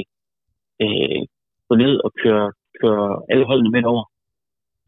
øh, 0.83 1.21
gå 1.69 1.73
ned 1.83 1.93
og 2.05 2.11
køre, 2.21 2.47
køre 2.81 3.21
alle 3.31 3.45
holdene 3.45 3.71
med 3.75 3.83
over. 3.93 4.05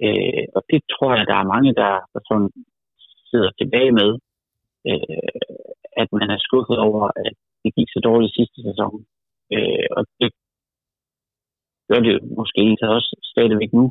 Øh, 0.05 0.43
og 0.55 0.61
det 0.71 0.79
tror 0.93 1.11
jeg, 1.15 1.25
der 1.27 1.37
er 1.39 1.51
mange, 1.53 1.71
der, 1.81 1.93
der 2.13 2.21
sådan 2.29 2.51
sidder 3.31 3.51
tilbage 3.59 3.91
med. 3.91 4.11
øh, 4.89 5.31
at 6.01 6.07
man 6.19 6.29
er 6.35 6.39
skuffet 6.47 6.77
over, 6.87 7.03
at 7.25 7.33
det 7.63 7.75
gik 7.77 7.89
så 7.91 7.99
dårligt 8.09 8.35
sidste 8.35 8.59
sæson. 8.67 8.93
Øh, 9.53 9.87
og 9.97 10.01
det 10.19 10.29
gør 11.89 11.99
det 12.07 12.15
måske 12.39 12.63
også 12.97 13.11
stadigvæk 13.33 13.71
nu. 13.79 13.85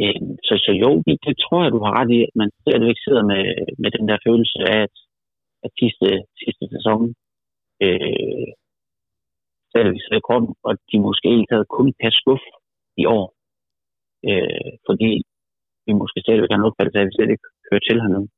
Øh, 0.00 0.20
så, 0.46 0.54
så 0.64 0.72
jo, 0.82 0.90
det 1.26 1.34
tror 1.44 1.62
jeg, 1.62 1.72
du 1.72 1.80
har 1.84 1.92
ret 1.98 2.10
i, 2.16 2.18
at 2.28 2.34
man 2.40 2.50
stadigvæk 2.62 2.98
sidder 3.04 3.24
med, 3.32 3.44
med 3.82 3.90
den 3.96 4.08
der 4.08 4.18
følelse 4.26 4.58
af, 4.74 4.80
at, 4.86 4.96
at 5.64 5.70
sidste, 5.80 6.08
sidste 6.42 6.64
sæson 6.74 7.00
øh, 7.84 8.48
stadigvæk 9.70 10.00
sidder 10.04 10.26
kroppen, 10.28 10.50
og 10.66 10.72
de 10.90 10.96
måske 11.06 11.28
ikke 11.38 11.52
havde 11.54 11.68
kun 11.76 11.88
kan 12.00 12.12
skuffe 12.20 12.48
i 13.02 13.04
år. 13.16 13.26
Øh, 14.28 14.70
fordi 14.88 15.10
vi 15.86 15.92
måske 16.02 16.18
stadigvæk 16.24 16.52
har 16.52 16.60
noget 16.62 16.74
at 16.80 17.06
vi 17.08 17.16
slet 17.16 17.30
ikke 17.34 17.48
hører 17.68 17.84
til 17.88 18.00
hernede. 18.02 18.28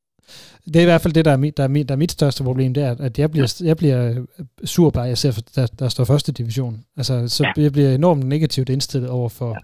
Det 0.72 0.76
er 0.76 0.86
i 0.86 0.90
hvert 0.90 1.04
fald 1.04 1.14
det, 1.14 1.24
der 1.24 1.34
er 1.36 1.42
mit, 1.44 1.56
der 1.56 1.64
er 1.64 1.68
mit, 1.68 1.88
der 1.88 1.94
er 1.94 1.98
mit 2.04 2.16
største 2.18 2.44
problem, 2.44 2.74
det 2.74 2.82
er, 2.88 2.92
at 3.08 3.18
jeg 3.18 3.30
bliver, 3.30 3.62
jeg 3.70 3.76
bliver 3.76 4.26
sur 4.64 4.90
bare, 4.90 5.12
jeg 5.12 5.18
ser, 5.18 5.32
der, 5.56 5.66
der 5.80 5.88
står 5.88 6.04
første 6.04 6.32
division. 6.32 6.74
Altså, 6.96 7.14
så 7.28 7.42
ja. 7.44 7.62
jeg 7.62 7.72
bliver 7.72 7.94
enormt 7.94 8.24
negativt 8.34 8.68
indstillet 8.68 9.10
over 9.10 9.28
for, 9.38 9.50
ja. 9.56 9.62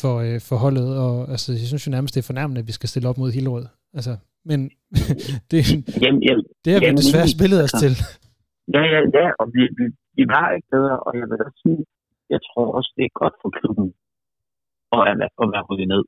for, 0.00 0.14
øh, 0.26 0.40
for 0.48 0.56
holdet, 0.56 0.88
og 1.04 1.30
altså, 1.34 1.52
jeg 1.52 1.68
synes 1.70 1.86
jo 1.86 1.90
nærmest, 1.90 2.14
det 2.14 2.20
er 2.20 2.30
fornærmende, 2.32 2.60
at 2.60 2.66
vi 2.66 2.72
skal 2.72 2.88
stille 2.88 3.08
op 3.08 3.18
mod 3.18 3.32
Hillerød. 3.32 3.66
Altså, 3.94 4.16
men 4.48 4.60
det, 5.50 5.58
jamen, 6.04 6.22
jamen, 6.26 6.44
det 6.62 6.70
har 6.72 6.80
vi 6.80 6.86
jamen, 6.86 7.00
desværre 7.00 7.28
spillet 7.36 7.60
os 7.66 7.74
til. 7.82 7.94
Ja, 8.74 8.82
ja, 8.94 9.00
ja, 9.18 9.26
og 9.40 9.46
vi, 9.54 9.62
vi, 9.78 9.84
vi 10.18 10.24
var 10.34 10.46
ikke 10.56 10.68
bedre, 10.76 10.96
og 11.06 11.12
jeg 11.18 11.26
vil 11.30 11.38
da 11.42 11.48
sige, 11.62 11.82
jeg 12.34 12.40
tror 12.48 12.66
også, 12.76 12.90
det 12.96 13.04
er 13.04 13.18
godt 13.22 13.36
for 13.42 13.50
klubben 13.58 13.88
at, 14.96 15.02
at, 15.10 15.16
at 15.42 15.46
være 15.54 15.66
ryddet 15.68 15.88
ned. 15.94 16.04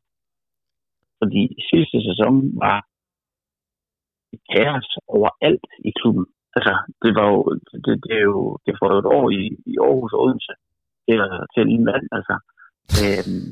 Fordi 1.21 1.43
sidste 1.71 1.99
sæson 2.09 2.35
var 2.65 2.79
kaos 4.53 4.89
overalt 5.17 5.71
i 5.89 5.91
klubben. 5.99 6.27
Altså, 6.57 6.75
det 7.03 7.11
var 7.19 7.27
jo, 7.33 7.39
det, 7.85 7.95
det 8.05 8.15
er 8.21 8.27
jo, 8.33 8.59
det 8.67 8.73
var 8.81 8.89
jo 8.93 8.99
et 9.03 9.11
år 9.19 9.27
i, 9.41 9.43
i 9.73 9.75
Aarhus 9.85 10.13
og 10.13 10.21
Odense 10.25 10.55
til, 11.07 11.19
til 11.55 11.63
en 11.75 11.85
land, 11.91 12.07
altså. 12.17 12.35
Øhm, 13.03 13.47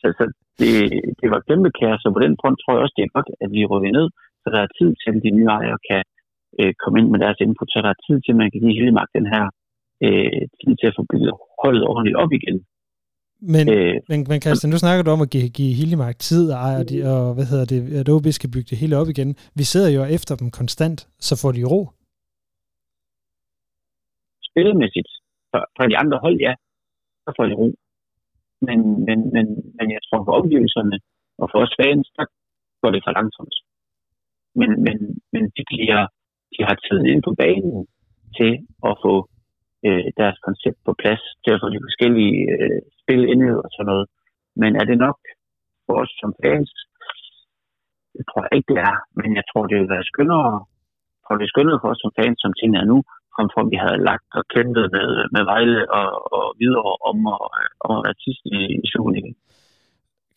så, 0.00 0.06
så 0.18 0.24
det, 0.60 0.72
det 1.20 1.28
var 1.32 1.40
kæmpe 1.48 1.70
kaos, 1.78 2.06
og 2.06 2.12
på 2.14 2.20
den 2.24 2.34
front 2.40 2.58
tror 2.58 2.74
jeg 2.74 2.82
også, 2.84 2.96
det 2.98 3.04
er 3.04 3.16
godt, 3.16 3.28
at 3.44 3.48
vi 3.54 3.70
rykker 3.72 3.92
ned, 3.98 4.06
så 4.42 4.46
der 4.54 4.60
er 4.62 4.74
tid 4.78 4.90
til, 5.00 5.08
at 5.10 5.22
de 5.24 5.36
nye 5.38 5.50
ejere 5.58 5.78
kan 5.90 6.02
øh, 6.60 6.72
komme 6.82 6.96
ind 7.00 7.08
med 7.10 7.20
deres 7.24 7.38
input, 7.44 7.70
så 7.70 7.78
der 7.84 7.90
er 7.92 8.02
tid 8.06 8.16
til, 8.20 8.32
at 8.34 8.40
man 8.42 8.50
kan 8.50 8.60
give 8.62 8.78
hele 8.80 8.92
den 9.18 9.26
her 9.34 9.44
øh, 10.04 10.42
tid 10.60 10.72
til 10.80 10.86
at 10.90 10.96
få 10.98 11.04
bygget 11.10 11.32
holdet 11.62 11.82
ordentligt 11.90 12.20
op 12.22 12.32
igen. 12.38 12.58
Men, 13.54 13.64
øh, 13.76 13.94
men, 14.10 14.18
men 14.30 14.40
Christian, 14.44 14.70
nu 14.70 14.78
snakker 14.78 15.02
du 15.04 15.10
om 15.10 15.22
at 15.26 15.30
give, 15.34 15.48
give 15.58 15.74
Hildemark 15.78 16.18
tid 16.18 16.44
og, 16.52 16.58
ejer 16.68 16.82
de, 16.90 16.96
og 17.12 17.34
hvad 17.34 17.46
hedder 17.50 17.66
det, 17.72 17.80
at 18.00 18.08
OB 18.08 18.26
skal 18.30 18.50
bygge 18.54 18.68
det 18.70 18.78
hele 18.82 18.96
op 19.00 19.08
igen. 19.08 19.30
Vi 19.60 19.64
sidder 19.72 19.90
jo 19.96 20.02
efter 20.16 20.34
dem 20.40 20.48
konstant, 20.60 20.98
så 21.28 21.34
får 21.42 21.52
de 21.52 21.62
ro. 21.72 21.80
Spillemæssigt, 24.48 25.10
for, 25.50 25.60
for 25.76 25.84
de 25.90 25.96
andre 26.02 26.18
hold, 26.24 26.36
ja, 26.46 26.52
så 27.24 27.30
får 27.36 27.44
de 27.50 27.54
ro. 27.60 27.68
Men, 28.66 28.78
men, 29.06 29.18
men, 29.34 29.46
men 29.78 29.86
jeg 29.96 30.02
tror 30.06 30.20
for 30.24 30.34
omgivelserne 30.40 30.96
og 31.40 31.46
for 31.52 31.58
os 31.64 31.74
fans, 31.80 32.06
der 32.16 32.24
går 32.82 32.90
det 32.94 33.02
for 33.04 33.12
langsomt. 33.18 33.56
Men, 34.60 34.70
men, 34.86 34.96
men 35.32 35.42
de, 35.56 35.62
bliver, 35.70 36.00
de 36.54 36.60
har 36.68 36.76
tid 36.86 37.00
ind 37.12 37.22
på 37.28 37.32
banen 37.42 37.76
til 38.38 38.52
at 38.88 38.94
få 39.04 39.14
øh, 39.86 40.06
deres 40.20 40.38
koncept 40.46 40.78
på 40.86 40.92
plads, 41.02 41.22
til 41.44 41.52
at 41.54 41.60
få 41.62 41.68
de 41.74 41.84
forskellige 41.86 42.38
øh, 42.54 42.80
spil 43.02 43.22
indhed 43.32 43.58
og 43.64 43.70
sådan 43.72 43.90
noget. 43.92 44.06
Men 44.62 44.70
er 44.80 44.84
det 44.90 44.98
nok 45.06 45.18
for 45.86 45.94
os 46.02 46.12
som 46.20 46.32
fans? 46.42 46.72
Det 48.16 48.24
tror 48.26 48.42
jeg 48.44 48.54
ikke, 48.56 48.70
det 48.72 48.80
er. 48.90 48.96
Men 49.20 49.30
jeg 49.38 49.44
tror, 49.50 49.62
det 49.66 49.76
vil 49.80 49.94
være 49.94 50.08
skønnere, 50.10 50.52
tror, 51.22 51.36
det 51.38 51.46
er 51.46 51.54
skønnere 51.54 51.80
for 51.82 51.88
os 51.92 52.00
som 52.02 52.12
fans, 52.18 52.38
som 52.44 52.52
tingene 52.60 52.78
er 52.82 52.88
nu, 52.92 52.98
at 53.40 53.66
vi 53.72 53.78
havde 53.84 54.00
lagt 54.08 54.28
og 54.38 54.44
kæmpet 54.54 54.84
med, 54.96 55.08
med 55.34 55.42
Vejle 55.50 55.80
og, 55.98 56.08
og 56.36 56.44
videre 56.62 56.92
om 57.10 57.18
at, 57.34 57.40
om 57.84 57.90
at 57.96 58.02
være 58.06 58.18
sidst 58.24 58.42
i, 58.56 58.58
i 58.84 58.86
Superligaen. 58.92 59.36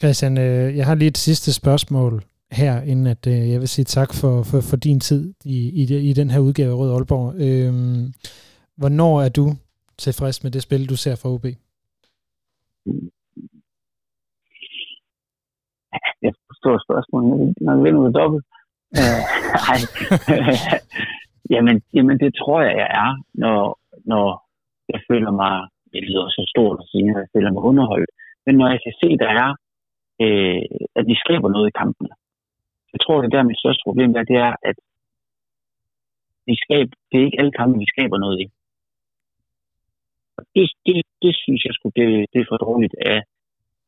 Christian, 0.01 0.37
øh, 0.45 0.77
jeg 0.77 0.85
har 0.85 0.95
lige 0.95 1.13
et 1.15 1.17
sidste 1.17 1.53
spørgsmål 1.61 2.13
her, 2.51 2.81
inden 2.81 3.07
at 3.07 3.27
øh, 3.27 3.51
jeg 3.51 3.59
vil 3.59 3.67
sige 3.67 3.85
tak 3.85 4.09
for, 4.21 4.33
for, 4.49 4.59
for 4.69 4.77
din 4.77 4.99
tid 4.99 5.33
i, 5.45 5.57
i, 5.81 6.09
i 6.09 6.13
den 6.13 6.29
her 6.29 6.39
udgave 6.39 6.71
af 6.71 6.77
Rød 6.77 6.91
Aalborg. 6.93 7.27
Øhm, 7.45 8.13
hvornår 8.77 9.21
er 9.21 9.29
du 9.29 9.45
tilfreds 9.97 10.43
med 10.43 10.51
det 10.51 10.63
spil, 10.63 10.89
du 10.89 10.95
ser 10.95 11.15
fra 11.15 11.29
OB? 11.29 11.45
Jeg 16.25 16.33
forstår 16.47 16.75
spørgsmålet, 16.87 17.53
når 17.61 17.75
vi 17.75 17.81
vinder 17.83 18.11
dobbelt. 18.11 18.45
Uh, 18.99 19.23
jamen, 21.49 21.81
jamen, 21.93 22.19
det 22.19 22.31
tror 22.35 22.61
jeg, 22.61 22.75
jeg 22.77 22.89
er, 23.03 23.23
når, 23.33 23.79
når 24.05 24.25
jeg 24.89 25.01
føler 25.09 25.31
mig, 25.31 25.67
det 25.93 26.01
lyder 26.03 26.27
så 26.29 26.43
stort 26.53 26.77
at 26.81 26.87
sige, 26.91 27.09
at 27.09 27.15
jeg 27.23 27.27
føler 27.35 27.51
mig 27.51 27.63
underholdt, 27.63 28.09
men 28.45 28.55
når 28.55 28.67
jeg 28.73 28.79
kan 28.85 28.93
se, 29.03 29.09
der 29.23 29.31
er, 29.43 29.49
øh, 30.23 30.61
at 30.95 31.05
vi 31.09 31.15
skaber 31.23 31.49
noget 31.49 31.67
i 31.69 31.77
kampen. 31.81 32.07
Jeg 32.93 32.99
tror, 33.01 33.21
det 33.21 33.31
der 33.31 33.43
mit 33.43 33.59
største 33.59 33.83
problem 33.87 34.09
er, 34.15 34.23
det 34.23 34.37
er, 34.47 34.53
at 34.69 34.77
vi 36.47 36.55
skaber, 36.65 36.95
det 37.09 37.17
er 37.19 37.25
ikke 37.25 37.39
alle 37.39 37.51
kampe, 37.59 37.79
vi 37.79 37.93
skaber 37.93 38.17
noget 38.17 38.37
i. 38.43 38.45
Det, 40.55 40.65
det, 40.85 40.95
det 41.23 41.33
synes 41.43 41.61
jeg 41.65 41.73
skulle 41.73 41.95
det, 42.01 42.09
det 42.33 42.39
er 42.41 42.45
for 42.49 42.57
dårligt 42.57 42.95
af 43.13 43.21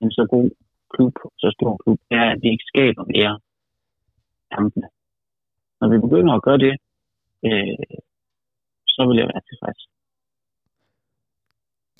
en 0.01 0.11
så 0.11 0.27
god 0.29 0.49
klub, 0.93 1.13
så 1.37 1.47
stor 1.57 1.77
klub, 1.83 1.99
er, 2.11 2.25
at 2.33 2.39
vi 2.41 2.47
ikke 2.49 2.69
skaber 2.73 3.03
mere 3.15 3.39
kampene. 4.51 4.87
Når 5.79 5.87
vi 5.93 5.97
begynder 6.05 6.33
at 6.33 6.43
gøre 6.47 6.57
det, 6.57 6.75
øh, 7.45 7.73
så 8.93 9.01
vil 9.07 9.17
jeg 9.21 9.27
være 9.31 9.43
tilfreds. 9.49 9.81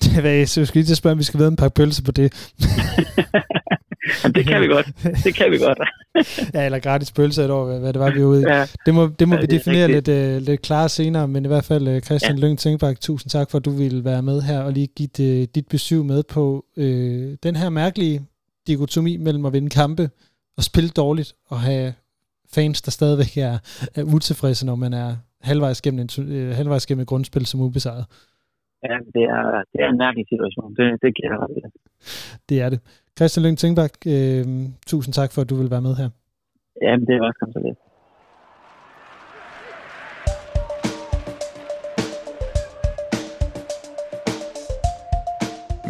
Det 0.02 0.22
var 0.22 0.30
jeg 0.30 0.48
skulle 0.48 0.74
lige 0.74 0.84
til 0.84 0.92
at 0.92 1.02
spørge, 1.02 1.12
om 1.12 1.18
vi 1.18 1.24
skal 1.24 1.40
være 1.40 1.48
en 1.48 1.56
pakke 1.56 1.74
pølse 1.74 2.04
på 2.04 2.12
det. 2.12 2.32
det 4.36 4.46
kan 4.46 4.62
vi 4.62 4.66
godt. 4.66 4.86
Det 5.24 5.34
kan 5.34 5.50
vi 5.50 5.58
godt. 5.58 5.78
ja, 6.54 6.64
eller 6.64 6.78
gratis 6.78 7.12
pølse 7.12 7.44
et 7.44 7.50
år, 7.50 7.78
hvad 7.78 7.92
det 7.92 8.00
var, 8.00 8.10
vi 8.10 8.20
var 8.20 8.26
ude 8.26 8.42
i. 8.42 8.44
Ja, 8.48 8.66
det 8.86 8.94
må, 8.94 9.10
det 9.18 9.28
må 9.28 9.34
ja, 9.34 9.40
vi 9.40 9.46
definere 9.46 9.88
lidt, 9.88 10.08
uh, 10.08 10.46
lidt 10.46 10.62
klarere 10.62 10.88
senere, 10.88 11.28
men 11.28 11.44
i 11.44 11.48
hvert 11.48 11.64
fald 11.64 11.88
uh, 11.88 12.00
Christian 12.00 12.38
ja. 12.38 12.46
Lyng 12.46 12.58
Tænkbak, 12.58 13.00
tusind 13.00 13.30
tak 13.30 13.50
for, 13.50 13.58
at 13.58 13.64
du 13.64 13.70
ville 13.70 14.04
være 14.04 14.22
med 14.22 14.42
her 14.42 14.60
og 14.60 14.72
lige 14.72 14.86
give 14.86 15.08
det, 15.16 15.54
dit 15.54 15.68
besøg 15.68 16.04
med 16.04 16.22
på 16.22 16.64
uh, 16.76 16.84
den 17.42 17.56
her 17.56 17.68
mærkelige 17.68 18.26
dikotomi 18.66 19.16
mellem 19.16 19.46
at 19.46 19.52
vinde 19.52 19.70
kampe 19.70 20.10
og 20.56 20.64
spille 20.64 20.90
dårligt 20.90 21.34
og 21.48 21.60
have 21.60 21.94
fans, 22.52 22.82
der 22.82 22.90
stadigvæk 22.90 23.36
er, 23.36 23.58
er 23.94 24.02
utilfredse, 24.02 24.66
når 24.66 24.74
man 24.74 24.92
er 24.92 25.16
halvvejs 25.40 25.82
gennem, 25.82 26.00
en, 26.00 26.08
uh, 26.18 26.56
halvvejs 26.56 26.86
gennem 26.86 27.02
et 27.02 27.08
grundspil 27.08 27.46
som 27.46 27.60
ubesejret. 27.60 28.06
Ja, 28.82 28.96
det 29.14 29.24
er, 29.36 29.64
det 29.72 29.80
er 29.84 29.88
en 29.88 29.98
mærkelig 29.98 30.26
situation. 30.28 30.74
Det, 30.76 31.02
det 31.02 31.10
giver 31.16 31.30
jeg 31.32 31.38
ret 31.40 31.72
Det 32.48 32.60
er 32.60 32.68
det. 32.68 32.80
Christian 33.18 33.46
Lyng 33.46 33.58
Tingbak, 33.58 33.92
øh, 34.06 34.44
tusind 34.86 35.12
tak 35.14 35.32
for, 35.32 35.40
at 35.42 35.50
du 35.50 35.56
vil 35.56 35.70
være 35.70 35.82
med 35.82 35.94
her. 35.96 36.08
Ja, 36.82 36.92
det 37.06 37.14
er 37.16 37.22
også 37.22 37.52
så 37.52 37.60
lidt. 37.66 37.78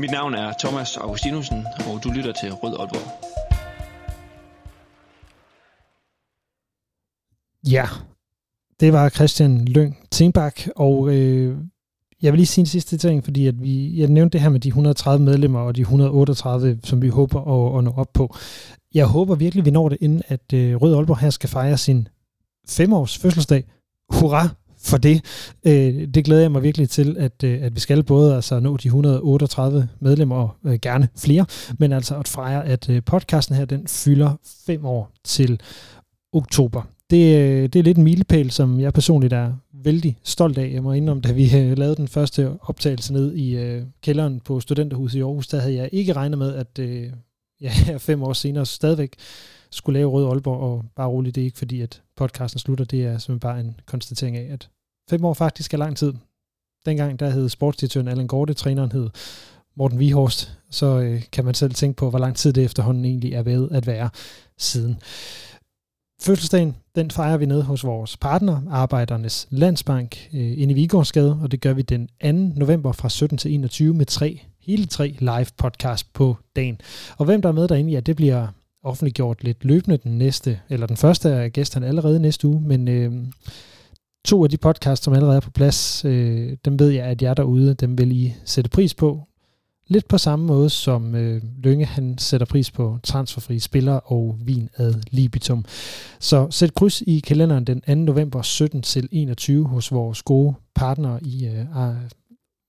Mit 0.01 0.11
navn 0.11 0.35
er 0.35 0.53
Thomas 0.63 0.97
Augustinusen, 0.97 1.59
og 1.89 2.05
du 2.05 2.09
lytter 2.17 2.33
til 2.33 2.53
Rød 2.53 2.75
Aalborg. 2.81 3.07
Ja, 7.73 7.87
det 8.81 8.93
var 8.93 9.09
Christian 9.09 9.65
Lyng 9.65 9.99
Tingbak, 10.11 10.61
og 10.77 11.15
øh, 11.15 11.57
jeg 12.23 12.33
vil 12.33 12.39
lige 12.39 12.47
sige 12.47 12.63
en 12.63 12.67
sidste 12.67 12.97
ting, 12.97 13.25
fordi 13.25 13.47
at 13.47 13.63
vi, 13.63 14.01
jeg 14.01 14.09
nævnte 14.09 14.33
det 14.33 14.41
her 14.41 14.49
med 14.49 14.61
de 14.61 14.69
130 14.69 15.25
medlemmer 15.25 15.61
og 15.61 15.77
de 15.77 15.81
138, 15.81 16.79
som 16.85 17.03
vi 17.03 17.09
håber 17.09 17.41
at, 17.41 17.79
at 17.79 17.85
nå 17.85 17.93
op 17.97 18.13
på. 18.15 18.35
Jeg 18.95 19.07
håber 19.07 19.35
virkelig, 19.35 19.65
vi 19.65 19.71
når 19.71 19.89
det, 19.89 19.99
inden 20.01 20.23
at 20.29 20.53
øh, 20.55 20.77
Rød 20.77 20.95
Aalborg 20.95 21.19
her 21.19 21.31
skal 21.31 21.49
fejre 21.49 21.79
sin 21.79 22.09
femårs 22.69 23.19
fødselsdag. 23.19 23.65
Hurra 24.11 24.49
for 24.79 24.97
det. 24.97 25.25
Øh, 25.67 26.09
det 26.15 26.25
glæder 26.25 26.43
jeg 26.43 26.53
mig 26.53 26.63
virkelig 26.63 26.91
til, 26.91 27.17
at, 27.19 27.45
øh, 27.45 27.63
at 27.63 27.75
vi 27.75 27.81
skal 27.81 28.03
både 28.03 28.35
altså 28.35 28.61
nå 28.61 28.77
de 28.77 28.89
138 28.89 29.89
medlemmer 30.01 30.37
og 30.37 30.55
øh, 30.65 30.79
gerne 30.83 31.09
flere, 31.17 31.47
men 31.79 31.93
altså 31.93 32.17
at 32.17 32.29
fejre, 32.29 32.65
at 32.65 32.89
øh, 32.89 33.03
podcasten 33.03 33.57
her, 33.57 33.65
den 33.65 33.87
fylder 33.87 34.33
fem 34.67 34.85
år 34.85 35.11
til 35.25 35.61
oktober 36.33 36.83
det, 37.11 37.37
øh, 37.39 37.63
det 37.63 37.77
er 37.77 37.83
lidt 37.83 37.99
en 37.99 38.05
milepæl, 38.05 38.51
som 38.51 38.81
jeg 38.81 38.93
personligt 38.93 39.33
er 39.33 39.53
vældig 39.73 40.19
stolt 40.23 40.59
af. 40.59 40.71
Jeg 40.73 40.83
må 40.83 40.93
indrømme, 40.93 41.21
da 41.21 41.33
vi 41.33 41.57
øh, 41.57 41.79
lavede 41.79 41.97
den 41.97 42.09
første 42.09 42.59
optagelse 42.61 43.13
ned 43.13 43.35
i 43.35 43.57
øh, 43.57 43.83
kælderen 44.03 44.41
på 44.41 44.61
Studenterhuset 44.61 45.19
i 45.19 45.23
Aarhus, 45.23 45.49
der 45.49 45.61
havde 45.61 45.75
jeg 45.75 45.89
ikke 45.93 46.13
regnet 46.13 46.39
med, 46.39 46.55
at 46.55 46.79
øh, 46.79 47.13
ja, 47.61 47.73
fem 47.99 48.23
år 48.23 48.33
senere 48.33 48.67
stadigvæk 48.67 49.15
skulle 49.71 49.99
lave 49.99 50.11
Rød 50.11 50.27
Aalborg, 50.27 50.61
og 50.61 50.85
bare 50.97 51.09
roligt, 51.09 51.35
det 51.35 51.41
er 51.41 51.45
ikke 51.45 51.59
fordi, 51.59 51.81
at 51.81 52.03
podcasten 52.17 52.59
slutter, 52.59 52.85
det 52.85 53.05
er 53.05 53.19
simpelthen 53.19 53.41
bare 53.41 53.61
en 53.61 53.81
konstatering 53.87 54.37
af, 54.37 54.53
at 54.53 54.69
fem 55.11 55.25
år 55.25 55.35
faktisk 55.35 55.75
er 55.75 55.79
lang 55.79 55.97
tid. 55.97 56.13
Dengang 56.87 57.21
der 57.21 57.31
hed 57.31 57.49
sportsdirektøren 57.49 58.09
Allan 58.09 58.27
Gorte, 58.27 58.55
træneren 58.55 58.93
hed 58.93 59.11
Morten 59.77 59.99
Vihorst, 59.99 60.59
så 60.71 61.01
øh, 61.01 61.23
kan 61.33 61.45
man 61.45 61.55
selv 61.55 61.75
tænke 61.75 61.97
på, 61.97 62.11
hvor 62.11 62.19
lang 62.19 62.37
tid 62.37 62.53
det 62.53 62.65
efterhånden 62.65 63.05
egentlig 63.05 63.33
er 63.33 63.43
ved 63.43 63.69
at 63.71 63.87
være 63.87 64.11
siden 64.59 64.97
fødselsdagen, 66.23 66.77
den 66.95 67.11
fejrer 67.11 67.37
vi 67.37 67.47
ned 67.47 67.63
hos 67.63 67.85
vores 67.85 68.17
partner, 68.17 68.61
Arbejdernes 68.71 69.47
Landsbank, 69.51 70.29
øh, 70.35 70.61
inde 70.61 70.73
i 70.73 70.75
Vigårdsgade, 70.75 71.39
og 71.43 71.51
det 71.51 71.61
gør 71.61 71.73
vi 71.73 71.83
den 71.83 72.09
2. 72.23 72.33
november 72.33 72.93
fra 72.93 73.09
17 73.09 73.39
til 73.39 73.55
21 73.55 73.95
med 73.95 74.07
tre, 74.07 74.41
hele 74.61 74.87
tre 74.87 75.17
live 75.19 75.47
podcast 75.57 76.13
på 76.13 76.37
dagen. 76.57 76.81
Og 77.19 77.25
hvem 77.25 77.43
der 77.43 77.49
er 77.49 77.53
med 77.53 77.69
derinde, 77.69 77.93
ja, 77.93 78.01
det 78.01 78.17
bliver 78.17 78.47
offentliggjort 78.83 79.45
lidt 79.45 79.65
løbende 79.65 79.97
den 79.97 80.19
næste, 80.19 80.61
eller 80.69 80.87
den 80.87 80.97
første 80.97 81.33
af 81.33 81.53
gæsterne 81.53 81.87
allerede 81.87 82.21
næste 82.21 82.49
uge, 82.49 82.61
men 82.61 82.89
øh, 82.89 83.13
to 84.25 84.45
af 84.45 84.51
de 84.51 84.57
podcasts, 84.57 85.05
som 85.05 85.15
allerede 85.15 85.37
er 85.37 85.41
på 85.41 85.51
plads, 85.51 86.05
øh, 86.05 86.57
dem 86.65 86.79
ved 86.79 86.91
jeg, 86.91 87.05
at 87.05 87.23
jer 87.23 87.35
derude, 87.35 87.75
dem 87.75 87.99
vil 87.99 88.13
I 88.13 88.35
sætte 88.45 88.71
pris 88.71 88.95
på. 88.95 89.23
Lidt 89.89 90.09
på 90.09 90.19
samme 90.19 90.47
måde 90.47 90.71
som 90.71 91.15
øh, 91.15 91.43
Lønge, 91.59 91.85
han 91.85 92.19
sætter 92.19 92.47
pris 92.47 92.71
på 92.71 92.99
transferfrie 93.03 93.61
spillere 93.61 94.01
og 94.01 94.37
vin 94.45 94.69
ad 94.77 94.95
libitum. 95.11 95.65
Så 96.21 96.47
sæt 96.51 96.75
kryds 96.75 97.01
i 97.01 97.19
kalenderen 97.19 97.65
den 97.65 97.81
2. 97.81 97.95
november 97.95 98.43
17 98.43 98.83
til 98.83 99.09
21 99.13 99.67
hos 99.67 99.93
vores 99.93 100.23
gode 100.23 100.55
partnere 100.75 101.23
i 101.23 101.47
øh, 101.47 101.67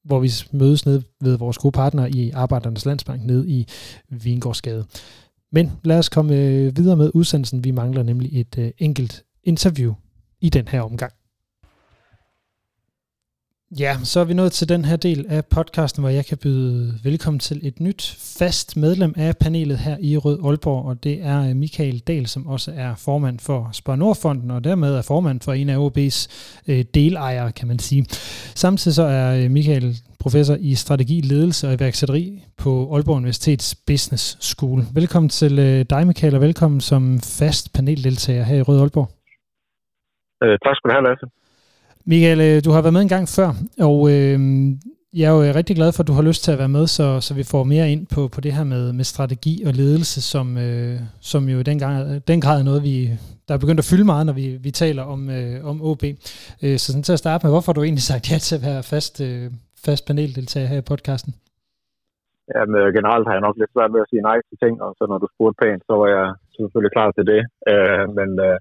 hvor 0.08 0.20
vi 0.20 0.32
mødes 0.52 0.86
ned 0.86 1.02
ved 1.22 1.38
vores 1.38 1.58
gode 1.58 1.72
partnere 1.72 2.12
i 2.12 2.32
Arbejdernes 2.32 2.86
Landsbank 2.86 3.26
ned 3.26 3.48
i 3.48 3.68
Vingårdsgade. 4.10 4.86
Men 5.52 5.72
lad 5.84 6.00
os 6.00 6.10
komme 6.10 6.36
øh, 6.36 6.78
videre 6.78 6.96
med 6.96 7.12
udsendelsen. 7.14 7.64
Vi 7.64 7.72
mangler 7.72 8.04
nemlig 8.04 8.40
et 8.40 8.58
øh, 8.58 8.72
enkelt 8.78 9.24
interview 9.44 9.94
i 10.42 10.50
den 10.50 10.68
her 10.68 10.82
omgang. 10.82 11.14
Ja, 13.72 13.94
så 14.04 14.20
er 14.20 14.26
vi 14.26 14.34
nået 14.34 14.52
til 14.52 14.70
den 14.70 14.86
her 14.86 14.96
del 14.96 15.26
af 15.30 15.46
podcasten, 15.46 16.04
hvor 16.04 16.10
jeg 16.10 16.26
kan 16.26 16.38
byde 16.38 16.94
velkommen 17.04 17.40
til 17.40 17.68
et 17.68 17.80
nyt 17.80 18.02
fast 18.40 18.78
medlem 18.78 19.14
af 19.18 19.38
panelet 19.38 19.78
her 19.78 19.98
i 20.00 20.18
Rød 20.18 20.40
Aalborg, 20.46 20.86
og 20.86 21.04
det 21.04 21.26
er 21.26 21.54
Michael 21.54 22.00
Dahl, 22.00 22.28
som 22.28 22.48
også 22.48 22.72
er 22.76 22.96
formand 23.06 23.40
for 23.40 23.70
Spar 23.74 23.96
Nordfonden, 23.96 24.52
og 24.52 24.64
dermed 24.64 24.96
er 24.96 25.02
formand 25.02 25.42
for 25.42 25.54
en 25.54 25.70
af 25.70 25.78
OB's 25.86 26.20
øh, 26.72 26.86
delejere, 26.94 27.52
kan 27.52 27.68
man 27.68 27.80
sige. 27.80 28.06
Samtidig 28.56 28.96
så 28.96 29.04
er 29.04 29.44
øh, 29.44 29.52
Michael 29.52 29.96
professor 30.20 30.56
i 30.60 30.76
strategi, 30.76 31.22
ledelse 31.22 31.68
og 31.68 31.74
iværksætteri 31.74 32.44
på 32.58 32.94
Aalborg 32.94 33.16
Universitets 33.16 33.76
Business 33.88 34.38
School. 34.50 34.82
Velkommen 34.96 35.30
til 35.30 35.60
øh, 35.60 35.86
dig, 35.90 36.08
Michael, 36.08 36.36
og 36.36 36.42
velkommen 36.42 36.82
som 36.82 37.20
fast 37.40 37.74
paneldeltager 37.76 38.44
her 38.44 38.58
i 38.58 38.62
Rød 38.62 38.80
Aalborg. 38.80 39.10
Øh, 40.44 40.58
tak 40.64 40.76
skal 40.76 40.90
du 40.90 40.94
have, 40.96 41.04
Lasse. 41.08 41.37
Michael, 42.12 42.42
øh, 42.48 42.58
du 42.66 42.72
har 42.72 42.82
været 42.82 42.98
med 42.98 43.04
en 43.08 43.16
gang 43.16 43.28
før, 43.38 43.50
og 43.90 43.98
øh, 44.14 44.38
jeg 45.20 45.26
er 45.30 45.34
jo 45.38 45.42
øh, 45.46 45.52
rigtig 45.60 45.76
glad 45.80 45.90
for, 45.92 46.02
at 46.04 46.10
du 46.12 46.18
har 46.20 46.28
lyst 46.30 46.42
til 46.44 46.52
at 46.56 46.62
være 46.64 46.76
med, 46.78 46.86
så, 46.98 47.06
så 47.28 47.32
vi 47.40 47.44
får 47.54 47.64
mere 47.74 47.88
ind 47.94 48.04
på, 48.16 48.22
på 48.36 48.40
det 48.46 48.52
her 48.58 48.66
med, 48.74 48.84
med 49.00 49.06
strategi 49.14 49.54
og 49.68 49.74
ledelse, 49.82 50.20
som, 50.34 50.48
øh, 50.66 50.98
som 51.32 51.42
jo 51.54 51.58
den, 51.70 51.78
gang, 51.84 51.94
den 52.32 52.40
grad 52.44 52.58
er 52.60 52.68
noget, 52.70 52.82
vi, 52.90 52.96
der 53.48 53.54
er 53.54 53.64
begyndt 53.64 53.84
at 53.84 53.90
fylde 53.92 54.08
meget, 54.12 54.26
når 54.30 54.36
vi, 54.42 54.48
vi 54.68 54.72
taler 54.84 55.04
om, 55.14 55.22
øh, 55.38 55.56
om 55.72 55.76
OB. 55.90 56.04
Øh, 56.64 56.78
så 56.82 56.86
sådan 56.88 57.08
til 57.08 57.18
at 57.18 57.24
starte 57.24 57.42
med, 57.44 57.52
hvorfor 57.54 57.70
har 57.70 57.78
du 57.78 57.84
egentlig 57.88 58.08
sagt 58.12 58.24
ja 58.32 58.38
til 58.48 58.56
at 58.60 58.64
være 58.70 58.82
fast, 58.94 59.16
øh, 59.28 59.46
fast 59.86 60.02
paneldeltager 60.08 60.68
her 60.72 60.80
i 60.84 60.90
podcasten? 60.92 61.32
Jamen, 62.52 62.72
men 62.74 62.82
øh, 62.82 62.88
generelt 62.98 63.26
har 63.28 63.34
jeg 63.36 63.46
nok 63.48 63.58
lidt 63.58 63.74
svært 63.76 63.94
ved 63.94 64.04
at 64.04 64.12
sige 64.12 64.28
nej 64.30 64.38
til 64.48 64.58
ting, 64.64 64.74
og 64.86 64.92
så 64.98 65.04
når 65.12 65.20
du 65.24 65.28
spurgte 65.34 65.60
pænt, 65.62 65.84
så 65.90 65.94
var 66.02 66.10
jeg 66.18 66.26
selvfølgelig 66.58 66.94
klar 66.98 67.10
til 67.18 67.26
det. 67.32 67.42
Øh, 67.72 68.04
men 68.18 68.30
øh, 68.48 68.58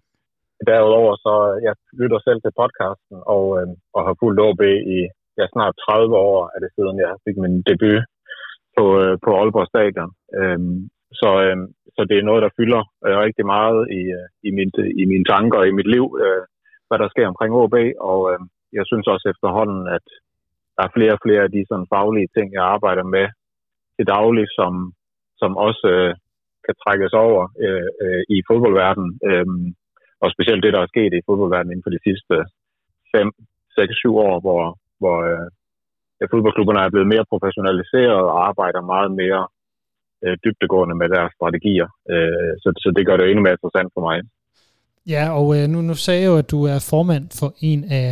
Derudover 0.68 1.12
så, 1.26 1.34
øh, 1.50 1.56
jeg 1.66 1.74
lytter 2.00 2.18
selv 2.26 2.40
til 2.42 2.52
podcasten 2.60 3.16
og, 3.36 3.44
øh, 3.58 3.68
og 3.96 4.00
har 4.06 4.14
fulgt 4.20 4.40
OB 4.46 4.62
i 4.96 4.98
ja, 5.38 5.44
snart 5.54 5.74
30 5.88 6.16
år, 6.28 6.38
er 6.54 6.58
det 6.64 6.70
siden 6.76 6.96
jeg 7.04 7.12
fik 7.24 7.36
min 7.44 7.56
debut 7.68 8.02
på, 8.76 8.84
øh, 9.02 9.14
på 9.24 9.30
Aalborg 9.40 9.68
Stadion. 9.72 10.12
Øh, 10.38 10.60
så, 11.20 11.30
øh, 11.46 11.56
så 11.96 12.00
det 12.10 12.16
er 12.18 12.28
noget, 12.28 12.44
der 12.46 12.56
fylder 12.58 12.82
øh, 13.06 13.16
rigtig 13.26 13.46
meget 13.56 13.80
i, 14.00 14.02
øh, 14.18 14.28
i, 14.48 14.50
min, 14.58 14.70
i 15.02 15.04
mine 15.12 15.26
tanker 15.32 15.58
og 15.58 15.68
i 15.68 15.76
mit 15.78 15.90
liv, 15.94 16.06
øh, 16.24 16.42
hvad 16.88 16.98
der 17.02 17.08
sker 17.08 17.26
omkring 17.32 17.52
OB, 17.60 17.76
og 18.10 18.20
øh, 18.30 18.40
jeg 18.78 18.84
synes 18.86 19.06
også 19.14 19.26
efterhånden, 19.32 19.82
at 19.96 20.06
der 20.76 20.82
er 20.84 20.94
flere 20.96 21.12
og 21.16 21.22
flere 21.24 21.42
af 21.46 21.50
de 21.56 21.62
sådan 21.68 21.90
faglige 21.94 22.32
ting, 22.36 22.46
jeg 22.52 22.64
arbejder 22.74 23.06
med 23.16 23.26
til 23.96 24.06
daglig, 24.16 24.46
som, 24.58 24.72
som 25.40 25.50
også 25.66 25.86
øh, 25.96 26.14
kan 26.66 26.74
trækkes 26.82 27.12
over 27.26 27.42
øh, 27.64 27.88
øh, 28.04 28.22
i 28.34 28.36
fodboldverdenen. 28.48 29.12
Øh, 29.28 29.46
og 30.22 30.28
specielt 30.34 30.62
det, 30.64 30.72
der 30.74 30.80
er 30.82 30.92
sket 30.94 31.12
i 31.14 31.26
fodboldverdenen 31.26 31.72
inden 31.72 31.86
for 31.86 31.94
de 31.96 32.04
sidste 32.08 32.34
5, 33.14 33.32
6, 33.78 33.94
7 33.94 34.16
år, 34.28 34.34
hvor, 34.44 34.62
hvor 35.00 35.16
øh, 35.30 35.46
ja, 36.20 36.24
fodboldklubberne 36.32 36.80
er 36.80 36.92
blevet 36.94 37.12
mere 37.14 37.30
professionaliseret 37.32 38.22
og 38.30 38.38
arbejder 38.48 38.90
meget 38.94 39.10
mere 39.22 39.42
øh, 40.24 40.36
dybtegående 40.44 40.94
med 41.00 41.08
deres 41.14 41.32
strategier. 41.38 41.88
Øh, 42.12 42.52
så, 42.62 42.68
så 42.82 42.88
det 42.96 43.06
gør 43.06 43.16
det 43.16 43.26
endnu 43.26 43.42
mere 43.42 43.56
interessant 43.58 43.90
for 43.94 44.02
mig. 44.08 44.16
Ja, 45.14 45.24
og 45.38 45.46
øh, 45.56 45.64
nu, 45.72 45.78
nu 45.88 45.94
sagde 45.94 46.22
jeg 46.22 46.30
jo, 46.32 46.36
at 46.42 46.50
du 46.54 46.60
er 46.72 46.78
formand 46.90 47.26
for 47.40 47.50
en 47.70 47.80
af 48.02 48.08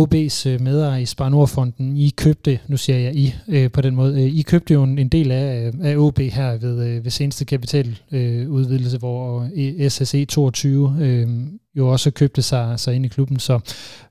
OB's 0.00 0.36
øh, 0.50 0.56
medejer 0.66 0.98
i 0.98 1.04
Spar 1.14 1.28
Nordfonden, 1.28 1.96
I 1.96 2.08
købte, 2.24 2.52
nu 2.70 2.76
siger 2.76 2.98
jeg 3.06 3.12
I 3.24 3.26
øh, 3.54 3.66
på 3.74 3.80
den 3.86 3.94
måde, 4.00 4.12
øh, 4.22 4.28
I 4.40 4.42
købte 4.52 4.74
jo 4.74 4.82
en, 4.82 4.98
en 4.98 5.08
del 5.08 5.28
af, 5.32 5.46
øh, 5.66 5.72
af 5.90 5.96
OB 5.96 6.18
her 6.38 6.48
ved, 6.64 6.76
øh, 6.88 7.04
ved 7.04 7.10
seneste 7.10 7.44
kapitaludvidelse, 7.52 8.96
øh, 8.96 9.02
hvor 9.04 9.24
SSE 9.88 10.24
22 10.24 10.90
øh, 11.06 11.26
jo 11.78 11.88
også 11.88 12.08
købte 12.20 12.42
sig, 12.42 12.64
sig 12.82 12.94
ind 12.94 13.04
i 13.06 13.14
klubben. 13.14 13.38
Så 13.38 13.54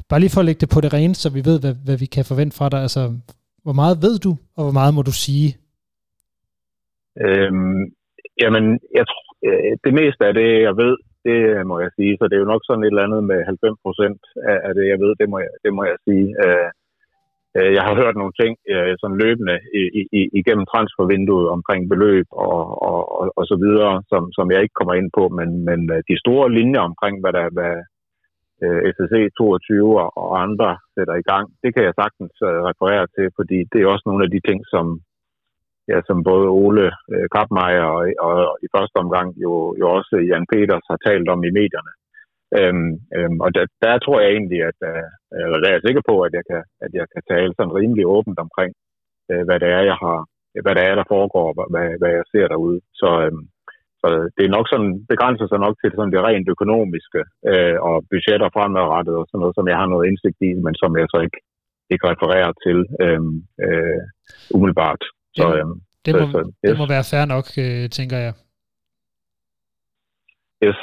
bare 0.09 0.19
lige 0.19 0.33
for 0.33 0.41
at 0.41 0.45
lægge 0.45 0.61
det 0.63 0.69
på 0.73 0.81
det 0.81 0.93
rene, 0.93 1.15
så 1.15 1.27
vi 1.37 1.41
ved, 1.49 1.57
hvad, 1.59 1.75
hvad 1.85 1.97
vi 1.97 2.05
kan 2.05 2.25
forvente 2.25 2.57
fra 2.57 2.69
dig. 2.69 2.81
Altså, 2.81 3.03
hvor 3.63 3.75
meget 3.81 3.97
ved 4.05 4.15
du, 4.25 4.31
og 4.57 4.63
hvor 4.65 4.75
meget 4.79 4.93
må 4.93 5.01
du 5.01 5.15
sige? 5.25 5.49
Øhm, 7.25 7.81
jamen, 8.41 8.65
jeg 8.97 9.05
tror, 9.11 9.25
øh, 9.47 9.71
det 9.85 9.93
meste 9.99 10.21
af 10.29 10.33
det, 10.39 10.49
jeg 10.67 10.75
ved, 10.83 10.93
det 11.27 11.39
øh, 11.53 11.63
må 11.71 11.75
jeg 11.83 11.91
sige. 11.97 12.13
Så 12.17 12.23
det 12.27 12.35
er 12.35 12.43
jo 12.43 12.53
nok 12.53 12.63
sådan 12.65 12.83
et 12.83 12.93
eller 12.93 13.07
andet 13.07 13.23
med 13.31 13.39
90 13.45 13.85
procent 13.85 14.21
af 14.67 14.71
det, 14.77 14.85
jeg 14.91 14.99
ved, 15.03 15.11
det 15.21 15.27
må 15.31 15.37
jeg, 15.45 15.53
det 15.63 15.71
må 15.77 15.81
jeg 15.91 15.97
sige. 16.07 16.27
Øh, 16.45 16.69
øh 17.57 17.69
jeg 17.77 17.83
har 17.87 17.95
hørt 18.01 18.15
nogle 18.17 18.35
ting 18.41 18.53
øh, 18.73 18.93
sådan 19.01 19.21
løbende 19.23 19.55
i, 20.19 20.21
igennem 20.39 20.65
transfervinduet 20.71 21.47
omkring 21.57 21.81
beløb 21.93 22.27
og, 22.49 22.61
og, 22.89 23.01
og, 23.19 23.25
og 23.39 23.43
så 23.51 23.55
videre, 23.63 23.93
som, 24.11 24.23
som 24.37 24.45
jeg 24.51 24.61
ikke 24.61 24.77
kommer 24.79 24.95
ind 24.99 25.09
på, 25.17 25.23
men, 25.37 25.49
men 25.67 25.79
øh, 25.93 25.99
de 26.09 26.15
store 26.23 26.47
linjer 26.57 26.83
omkring, 26.89 27.15
hvad 27.21 27.33
der 27.39 27.47
hvad 27.57 27.75
SSC 28.95 29.15
22 29.37 30.01
og 30.23 30.41
andre 30.45 30.69
sætter 30.95 31.15
i 31.19 31.27
gang, 31.31 31.45
det 31.63 31.69
kan 31.73 31.83
jeg 31.87 31.93
sagtens 32.01 32.35
referere 32.69 33.05
til, 33.15 33.27
fordi 33.39 33.57
det 33.71 33.79
er 33.79 33.91
også 33.93 34.05
nogle 34.05 34.23
af 34.25 34.31
de 34.35 34.41
ting, 34.47 34.59
som, 34.73 34.85
ja, 35.91 35.97
som 36.07 36.17
både 36.31 36.47
Ole 36.63 36.85
øh, 37.13 37.25
Kappmeier 37.35 37.87
og, 37.97 38.03
og, 38.25 38.33
og 38.51 38.57
i 38.65 38.67
første 38.75 38.97
omgang 39.03 39.27
jo, 39.43 39.53
jo 39.81 39.85
også 39.97 40.15
Jan 40.29 40.49
Peters 40.51 40.85
har 40.91 40.99
talt 41.07 41.27
om 41.33 41.41
i 41.49 41.55
medierne. 41.59 41.93
Øhm, 42.59 42.91
øhm, 43.17 43.37
og 43.45 43.49
der, 43.55 43.65
der 43.83 43.93
tror 44.05 44.17
jeg 44.21 44.29
egentlig, 44.31 44.61
at, 44.69 44.79
øh, 44.91 45.05
eller 45.45 45.59
der 45.59 45.67
er 45.69 45.75
jeg 45.77 45.85
sikker 45.87 46.03
på, 46.09 46.15
at 46.27 46.33
jeg 46.37 46.43
kan, 46.49 46.61
at 46.85 46.91
jeg 46.99 47.05
kan 47.13 47.23
tale 47.31 47.51
sådan 47.53 47.77
rimelig 47.79 48.05
åbent 48.15 48.39
omkring, 48.45 48.71
øh, 49.31 49.43
hvad 49.47 49.57
det 49.63 49.69
er, 49.77 49.83
jeg 49.91 49.97
har, 50.03 50.19
hvad 50.63 50.75
det 50.75 50.83
er, 50.89 50.95
der 50.95 51.11
foregår, 51.15 51.47
hvad, 51.73 51.87
hvad 52.01 52.11
jeg 52.17 52.25
ser 52.33 52.47
derude. 52.53 52.79
Så, 53.01 53.09
øhm, 53.25 53.45
så 54.01 54.07
det 54.35 54.43
er 54.45 54.55
nok 54.57 54.67
sådan, 54.69 54.91
begrænser 55.13 55.47
sig 55.47 55.59
nok 55.65 55.75
til 55.81 55.91
sådan 55.91 56.13
det 56.13 56.21
rent 56.27 56.47
økonomiske 56.55 57.21
øh, 57.51 57.77
og 57.89 57.95
budgetter 58.11 58.49
fremadrettet 58.55 59.15
og 59.21 59.25
sådan 59.27 59.41
noget, 59.43 59.55
som 59.57 59.67
jeg 59.71 59.77
har 59.81 59.87
noget 59.93 60.07
indsigt 60.09 60.39
i, 60.49 60.51
men 60.65 60.73
som 60.81 60.91
jeg 60.99 61.07
så 61.13 61.19
ikke, 61.25 61.39
ikke 61.93 62.07
refererer 62.11 62.51
til 62.65 62.77
øh, 63.05 63.21
øh, 63.65 64.01
umiddelbart. 64.55 65.03
Så, 65.35 65.51
det, 65.51 65.59
øhm, 65.59 65.81
det, 66.05 66.13
må, 66.15 66.31
så, 66.31 66.37
yes. 66.47 66.69
det 66.69 66.77
må 66.77 66.87
være 66.87 67.03
fair 67.03 67.25
nok, 67.25 67.47
øh, 67.57 67.89
tænker 67.89 68.17
jeg. 68.17 68.33
Yes. 70.63 70.75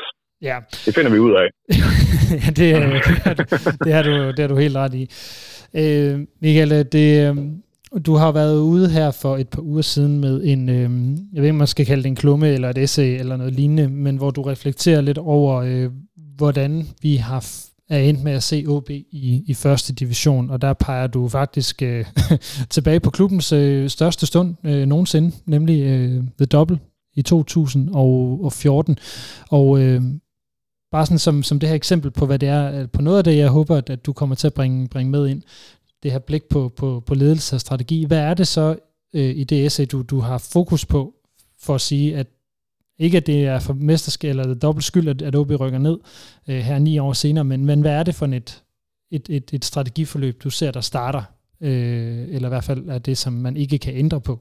Ja. 0.43 0.59
Det 0.87 0.95
finder 0.95 1.11
vi 1.11 1.19
ud 1.19 1.33
af. 1.33 1.49
ja, 2.45 2.51
det, 2.51 2.77
øh, 2.77 2.93
det, 3.85 3.93
har 3.93 4.03
du, 4.03 4.31
det 4.31 4.39
har 4.39 4.49
du 4.49 4.57
helt 4.57 4.77
ret 4.77 4.95
i. 4.95 5.11
Øh, 5.75 6.21
Michael, 6.41 6.73
øh, 6.73 6.85
det, 6.93 7.29
øh, 7.29 7.37
du 8.07 8.15
har 8.15 8.33
været 8.33 8.61
ude 8.61 8.91
her 8.91 9.11
for 9.11 9.37
et 9.37 9.49
par 9.49 9.63
uger 9.63 9.83
siden 9.83 10.21
med 10.21 10.45
en, 10.45 10.69
øh, 10.69 10.91
jeg 11.33 11.43
ved 11.43 11.45
ikke, 11.45 11.53
man 11.53 11.67
skal 11.67 11.87
kalde 11.87 12.03
det 12.03 12.09
en 12.09 12.17
klumme 12.17 12.49
eller 12.49 12.69
et 12.71 12.79
essay 12.79 13.19
eller 13.19 13.37
noget 13.37 13.53
lignende, 13.53 13.89
men 13.89 14.17
hvor 14.17 14.31
du 14.31 14.43
reflekterer 14.43 15.01
lidt 15.01 15.19
over, 15.19 15.57
øh, 15.57 15.91
hvordan 16.37 16.87
vi 17.03 17.17
har 17.17 17.70
er 17.91 17.99
endt 17.99 18.23
med 18.23 18.33
at 18.33 18.43
se 18.43 18.65
OB 18.69 18.91
i, 18.91 19.45
i 19.47 19.55
første 19.55 19.93
division, 19.93 20.51
og 20.51 20.63
der 20.63 20.73
peger 20.73 21.07
du 21.07 21.29
faktisk 21.29 21.83
øh, 21.83 22.05
tilbage 22.71 23.01
på 23.01 23.11
klubbens 23.11 23.53
øh, 23.53 23.91
største 23.91 24.27
stund 24.27 24.55
øh, 24.65 24.87
nogensinde, 24.87 25.33
nemlig 25.47 25.83
øh, 25.83 26.25
The 26.39 26.47
Double 26.47 26.79
i 27.17 27.23
2014. 27.23 28.99
Og 29.51 29.81
øh, 29.81 30.03
bare 30.91 31.07
sådan 31.07 31.19
som, 31.19 31.43
som 31.43 31.61
det 31.61 31.69
her 31.69 31.77
eksempel 31.77 32.11
på, 32.11 32.27
hvad 32.27 32.39
det 32.39 32.49
er, 32.49 32.81
øh, 32.81 32.89
på 32.89 33.03
noget 33.03 33.19
af 33.19 33.25
det, 33.25 33.37
jeg 33.37 33.49
håber, 33.49 33.77
at, 33.77 33.91
at 33.91 34.07
du 34.07 34.13
kommer 34.13 34.37
til 34.37 34.47
at 34.47 34.55
bringe, 34.55 34.89
bringe 34.89 35.11
med 35.11 35.29
ind, 35.29 35.43
det 36.03 36.13
her 36.13 36.19
blik 36.19 36.43
på, 36.51 36.73
på, 36.77 37.03
på 37.07 37.15
ledelse 37.15 37.57
og 37.57 37.61
strategi. 37.61 38.05
Hvad 38.05 38.19
er 38.19 38.35
det 38.35 38.49
så 38.49 38.77
øh, 39.15 39.37
i 39.37 39.45
det 39.45 39.67
essay, 39.67 39.87
du, 39.93 40.03
du 40.03 40.21
har 40.21 40.39
fokus 40.39 40.87
på, 40.87 41.15
for 41.61 41.75
at 41.75 41.81
sige, 41.81 42.17
at 42.17 42.27
ikke 43.05 43.17
at 43.17 43.27
det 43.27 43.47
er 43.47 43.59
for 43.67 43.75
mesterskab 43.91 44.31
eller 44.31 44.55
dobbelt 44.67 44.85
skyld, 44.85 45.09
at, 45.09 45.23
at 45.29 45.37
OB 45.41 45.51
rykker 45.63 45.79
ned 45.89 45.99
øh, 46.49 46.61
her 46.69 46.79
ni 46.79 46.99
år 46.99 47.13
senere, 47.13 47.45
men, 47.45 47.61
men 47.67 47.81
hvad 47.81 47.95
er 48.01 48.05
det 48.09 48.15
for 48.15 48.27
et, 48.27 48.51
et, 49.17 49.27
et, 49.37 49.47
et 49.57 49.65
strategiforløb, 49.65 50.35
du 50.45 50.51
ser, 50.51 50.71
der 50.71 50.81
starter, 50.81 51.23
øh, 51.69 52.35
eller 52.35 52.49
i 52.49 52.55
hvert 52.55 52.69
fald 52.71 52.83
er 52.89 52.99
det, 52.99 53.17
som 53.19 53.33
man 53.33 53.57
ikke 53.57 53.79
kan 53.79 53.95
ændre 53.97 54.21
på 54.29 54.35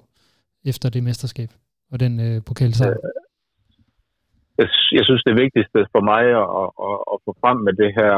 efter 0.66 0.90
det 0.90 1.04
mesterskab 1.04 1.50
og 1.92 2.00
den 2.00 2.14
øh, 2.28 2.42
pokalsejr? 2.48 2.90
Øh, 2.90 2.96
jeg, 4.60 4.68
jeg 4.98 5.04
synes, 5.08 5.24
det 5.30 5.36
vigtigste 5.44 5.80
for 5.94 6.02
mig 6.12 6.24
at, 6.42 6.50
at, 6.62 6.70
at, 6.90 6.98
at 7.14 7.18
få 7.26 7.32
frem 7.42 7.58
med 7.68 7.74
det 7.82 7.92
her 8.00 8.14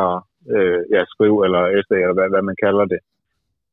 øh, 0.56 0.80
ja, 0.96 1.02
skriv 1.14 1.34
eller 1.46 1.62
essay, 1.78 2.00
eller 2.04 2.18
hvad, 2.18 2.28
hvad 2.34 2.44
man 2.50 2.58
kalder 2.66 2.86
det, 2.94 3.00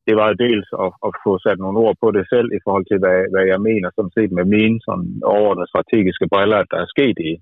det 0.09 0.17
var 0.23 0.41
dels 0.45 0.69
at, 0.85 0.91
at 1.07 1.13
få 1.25 1.33
sat 1.45 1.59
nogle 1.61 1.79
ord 1.85 1.97
på 2.03 2.09
det 2.17 2.25
selv 2.33 2.49
i 2.59 2.61
forhold 2.67 2.87
til, 2.89 2.99
hvad, 3.03 3.19
hvad 3.33 3.45
jeg 3.53 3.61
mener, 3.71 3.89
som 3.91 4.07
set 4.17 4.33
med 4.39 4.45
mine 4.57 4.79
sådan 4.87 5.09
overordnede 5.35 5.71
strategiske 5.73 6.27
briller, 6.33 6.61
der 6.73 6.79
er 6.81 6.93
sket 6.95 7.19
i, 7.31 7.33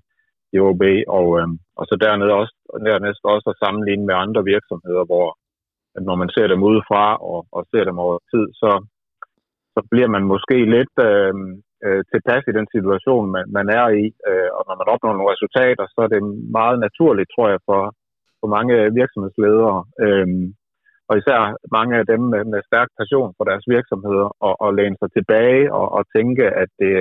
i 0.55 0.57
OB, 0.67 0.83
og, 1.17 1.27
øh, 1.39 1.49
og 1.79 1.83
så 1.89 1.95
dernede 2.05 2.33
også, 2.41 2.55
dernæst 2.87 3.23
også 3.35 3.47
at 3.49 3.59
sammenligne 3.63 4.05
med 4.09 4.15
andre 4.23 4.41
virksomheder, 4.53 5.03
hvor 5.11 5.27
at 5.97 6.03
når 6.09 6.15
man 6.21 6.29
ser 6.35 6.47
dem 6.47 6.61
udefra 6.69 7.05
og, 7.31 7.39
og 7.55 7.61
ser 7.71 7.83
dem 7.89 7.97
over 8.05 8.17
tid, 8.31 8.45
så, 8.61 8.71
så 9.75 9.79
bliver 9.91 10.09
man 10.15 10.23
måske 10.33 10.57
lidt 10.75 10.95
øh, 11.09 11.33
øh, 11.85 12.01
tilpas 12.11 12.43
i 12.47 12.57
den 12.59 12.67
situation, 12.75 13.25
man, 13.35 13.45
man 13.57 13.67
er 13.79 13.87
i, 14.03 14.05
øh, 14.29 14.49
og 14.57 14.61
når 14.67 14.75
man 14.81 14.91
opnår 14.93 15.13
nogle 15.13 15.33
resultater, 15.33 15.85
så 15.93 15.99
er 16.05 16.09
det 16.13 16.21
meget 16.59 16.77
naturligt, 16.85 17.29
tror 17.35 17.47
jeg, 17.53 17.59
for, 17.69 17.81
for 18.39 18.47
mange 18.57 18.75
virksomhedsledere, 18.99 19.77
øh, 20.05 20.27
og 21.09 21.13
især 21.17 21.39
mange 21.77 21.93
af 21.99 22.05
dem 22.11 22.21
med, 22.33 22.43
med 22.53 22.61
stærk 22.69 22.89
passion 22.99 23.33
for 23.37 23.43
deres 23.49 23.65
virksomheder, 23.75 24.29
og, 24.47 24.53
og 24.63 24.69
læne 24.77 24.97
sig 24.99 25.09
tilbage 25.11 25.73
og, 25.73 25.87
og 25.97 26.03
tænke, 26.15 26.45
at 26.63 26.69
det, 26.79 26.93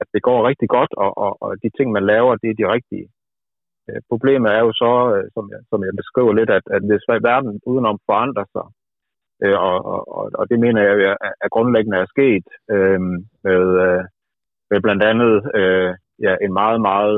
at 0.00 0.06
det 0.14 0.22
går 0.28 0.48
rigtig 0.48 0.68
godt, 0.68 0.92
og, 1.04 1.10
og, 1.24 1.32
og 1.42 1.50
de 1.62 1.70
ting, 1.76 1.88
man 1.92 2.04
laver, 2.12 2.40
det 2.42 2.50
er 2.50 2.60
de 2.60 2.72
rigtige. 2.76 3.08
Øh, 3.88 4.00
problemet 4.10 4.50
er 4.56 4.60
jo 4.66 4.72
så, 4.82 4.92
øh, 5.14 5.24
som 5.34 5.44
jeg, 5.52 5.60
som 5.70 5.80
jeg 5.86 5.92
beskriver 6.02 6.32
lidt, 6.32 6.50
at, 6.58 6.66
at 6.76 6.82
hvis 6.88 7.04
verden 7.30 7.60
udenom 7.70 7.98
forandrer 8.08 8.46
sig, 8.54 8.66
øh, 9.44 9.58
og, 9.68 9.76
og, 10.18 10.30
og 10.40 10.44
det 10.50 10.58
mener 10.64 10.80
jeg 10.82 10.96
er, 11.10 11.16
er 11.44 11.48
grundlæggende 11.54 11.98
er 11.98 12.12
sket 12.14 12.46
øh, 12.74 13.00
med, 13.46 13.64
med 14.70 14.78
blandt 14.84 15.02
andet 15.10 15.34
øh, 15.58 15.90
ja, 16.26 16.32
en 16.46 16.52
meget, 16.52 16.80
meget 16.80 17.16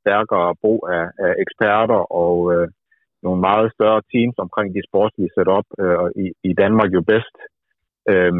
stærkere 0.00 0.54
brug 0.62 0.88
af, 0.96 1.06
af 1.26 1.32
eksperter 1.44 2.02
og 2.22 2.36
øh, 2.54 2.68
nogle 3.22 3.40
meget 3.48 3.68
større 3.76 4.02
teams 4.12 4.36
omkring 4.44 4.68
de 4.76 4.86
sportslige 4.88 5.34
setup, 5.34 5.66
øh, 5.82 6.08
i, 6.24 6.26
i 6.50 6.52
Danmark 6.62 6.90
jo 6.96 7.00
bedst 7.12 7.36
øh, 8.12 8.32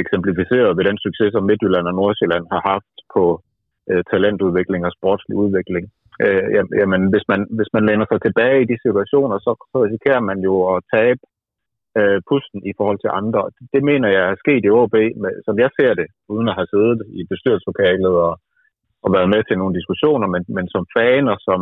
eksemplificeret 0.00 0.76
ved 0.76 0.84
den 0.90 0.98
succes, 1.06 1.30
som 1.32 1.46
Midtjylland 1.48 1.86
og 1.90 1.94
Nordsjælland 1.94 2.44
har 2.54 2.62
haft 2.72 2.94
på 3.14 3.24
øh, 3.90 4.02
talentudvikling 4.10 4.82
og 4.86 4.92
sportslig 4.98 5.36
udvikling. 5.44 5.84
Øh, 6.24 6.44
jamen, 6.80 7.02
hvis 7.12 7.24
man, 7.30 7.40
hvis 7.56 7.70
man 7.76 7.86
læner 7.88 8.06
sig 8.08 8.20
tilbage 8.22 8.62
i 8.62 8.70
de 8.72 8.76
situationer, 8.84 9.36
så, 9.38 9.52
så 9.72 9.76
risikerer 9.84 10.22
man 10.30 10.38
jo 10.48 10.54
at 10.74 10.78
tabe 10.94 11.22
øh, 11.98 12.18
pusten 12.28 12.60
i 12.70 12.72
forhold 12.78 12.98
til 13.00 13.10
andre. 13.20 13.42
Det 13.74 13.82
mener 13.90 14.08
jeg 14.16 14.24
er 14.28 14.42
sket 14.42 14.62
i 14.64 14.70
OB, 14.80 14.94
med, 15.22 15.32
som 15.46 15.54
jeg 15.62 15.70
ser 15.78 15.92
det, 16.00 16.08
uden 16.34 16.48
at 16.48 16.56
have 16.58 16.72
siddet 16.74 16.98
i 17.18 17.20
bestyrelseslokalet 17.32 18.14
og, 18.26 18.34
og 19.04 19.08
været 19.16 19.32
med 19.34 19.42
til 19.44 19.58
nogle 19.58 19.78
diskussioner, 19.78 20.26
men, 20.34 20.42
men 20.56 20.66
som 20.74 20.84
fan 20.96 21.24
og 21.32 21.38
som, 21.48 21.60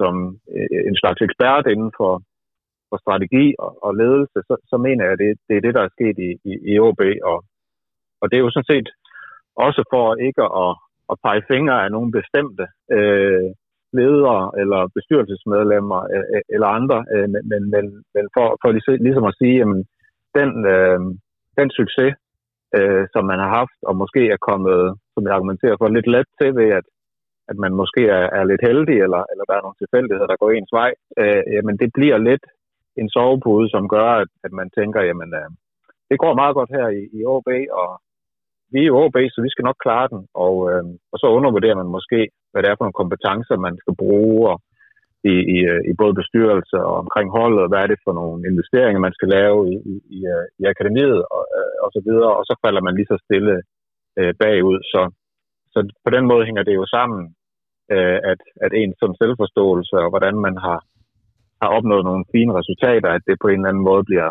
som 0.00 0.14
øh, 0.56 0.80
en 0.90 0.96
slags 1.00 1.20
ekspert 1.26 1.66
inden 1.74 1.92
for, 1.98 2.12
for 2.88 2.96
strategi 3.04 3.46
og, 3.64 3.70
og 3.86 3.90
ledelse, 4.02 4.38
så, 4.48 4.54
så 4.70 4.76
mener 4.86 5.02
jeg, 5.04 5.12
at 5.12 5.22
det, 5.22 5.30
det 5.48 5.54
er 5.56 5.64
det, 5.66 5.74
der 5.74 5.82
er 5.84 5.94
sket 5.96 6.16
i, 6.28 6.30
i, 6.50 6.52
i 6.70 6.78
OB. 6.86 7.00
Og, 7.30 7.38
og 8.20 8.26
det 8.28 8.36
er 8.36 8.44
jo 8.46 8.50
sådan 8.54 8.72
set 8.72 8.88
også 9.66 9.82
for 9.92 10.06
ikke 10.28 10.44
at, 10.64 10.72
at 11.10 11.16
pege 11.24 11.42
fingre 11.52 11.84
af 11.84 11.90
nogle 11.90 12.10
bestemte 12.18 12.64
øh, 12.96 13.48
ledere 13.98 14.42
eller 14.60 14.80
bestyrelsesmedlemmer 14.96 16.00
øh, 16.14 16.26
øh, 16.34 16.42
eller 16.54 16.68
andre, 16.78 16.98
øh, 17.14 17.28
men, 17.50 17.62
men, 17.72 17.84
men 18.14 18.24
for, 18.34 18.46
for 18.60 18.68
ligesom 19.06 19.26
at 19.30 19.38
sige, 19.40 19.58
at 19.64 19.68
den, 20.38 20.50
øh, 20.74 21.00
den 21.58 21.68
succes, 21.78 22.12
øh, 22.76 23.04
som 23.12 23.24
man 23.30 23.38
har 23.44 23.50
haft, 23.58 23.78
og 23.88 23.94
måske 24.02 24.22
er 24.34 24.40
kommet, 24.48 24.78
som 25.14 25.22
jeg 25.24 25.34
argumenterer 25.34 25.76
for, 25.78 25.88
lidt 25.88 26.08
let 26.14 26.28
til 26.40 26.50
ved, 26.60 26.68
at, 26.80 26.86
at 27.50 27.56
man 27.64 27.72
måske 27.80 28.02
er, 28.18 28.24
er 28.38 28.44
lidt 28.44 28.62
heldig, 28.68 28.98
eller, 29.06 29.22
eller 29.30 29.44
der 29.48 29.54
er 29.56 29.64
nogle 29.64 29.80
tilfældigheder, 29.82 30.28
der 30.30 30.40
går 30.42 30.50
ens 30.50 30.72
vej, 30.80 30.90
øh, 31.20 31.42
jamen 31.54 31.76
det 31.82 31.90
bliver 31.96 32.18
lidt 32.18 32.44
en 33.00 33.08
sovepude, 33.14 33.66
som 33.74 33.84
gør, 33.88 34.08
at, 34.22 34.30
at 34.46 34.52
man 34.60 34.68
tænker, 34.78 35.00
jamen 35.08 35.30
øh, 35.40 35.48
det 36.10 36.18
går 36.22 36.40
meget 36.40 36.54
godt 36.58 36.70
her 36.76 36.86
i, 37.00 37.02
i 37.18 37.20
OB, 37.34 37.48
og 37.82 37.88
vi 38.72 38.78
er 38.80 38.88
i 38.88 38.96
OB, 39.00 39.16
så 39.32 39.38
vi 39.46 39.50
skal 39.52 39.66
nok 39.68 39.78
klare 39.84 40.08
den, 40.12 40.22
og, 40.44 40.54
øh, 40.70 40.84
og 41.12 41.16
så 41.18 41.26
undervurderer 41.38 41.76
man 41.82 41.94
måske, 41.96 42.20
hvad 42.50 42.60
det 42.62 42.68
er 42.68 42.76
for 42.76 42.84
nogle 42.84 43.02
kompetencer, 43.02 43.56
man 43.66 43.76
skal 43.82 43.94
bruge, 44.02 44.40
og 44.52 44.56
i, 45.32 45.34
i, 45.56 45.58
øh, 45.72 45.80
i 45.90 45.92
både 46.00 46.14
bestyrelse 46.20 46.76
og 46.88 46.94
omkring 47.04 47.28
holdet, 47.38 47.60
og 47.64 47.68
hvad 47.68 47.80
er 47.82 47.88
det 47.90 48.00
for 48.04 48.12
nogle 48.20 48.40
investeringer, 48.50 49.00
man 49.06 49.16
skal 49.16 49.28
lave 49.38 49.58
i, 49.72 49.74
i, 49.92 49.94
i, 50.16 50.18
øh, 50.34 50.44
i 50.60 50.62
akademiet 50.72 51.20
og, 51.36 51.44
øh, 51.58 51.76
og 51.84 51.88
så 51.94 52.00
videre, 52.08 52.32
og 52.38 52.44
så 52.48 52.54
falder 52.64 52.82
man 52.86 52.94
lige 52.96 53.10
så 53.12 53.18
stille 53.26 53.54
øh, 54.18 54.32
bagud. 54.42 54.78
Så, 54.92 55.00
så 55.76 55.80
på 56.04 56.10
den 56.16 56.24
måde 56.30 56.46
hænger 56.48 56.62
det 56.68 56.74
jo 56.80 56.86
sammen, 56.96 57.22
øh, 57.94 58.18
at, 58.30 58.40
at 58.64 58.72
ens 58.80 58.96
sådan 59.00 59.20
selvforståelse 59.22 59.94
og 60.04 60.08
hvordan 60.12 60.36
man 60.46 60.56
har, 60.66 60.78
har 61.62 61.70
opnået 61.76 62.04
nogle 62.08 62.24
fine 62.34 62.52
resultater, 62.60 63.08
at 63.16 63.22
det 63.28 63.36
på 63.42 63.48
en 63.48 63.58
eller 63.58 63.68
anden 63.70 63.88
måde 63.90 64.04
bliver, 64.08 64.30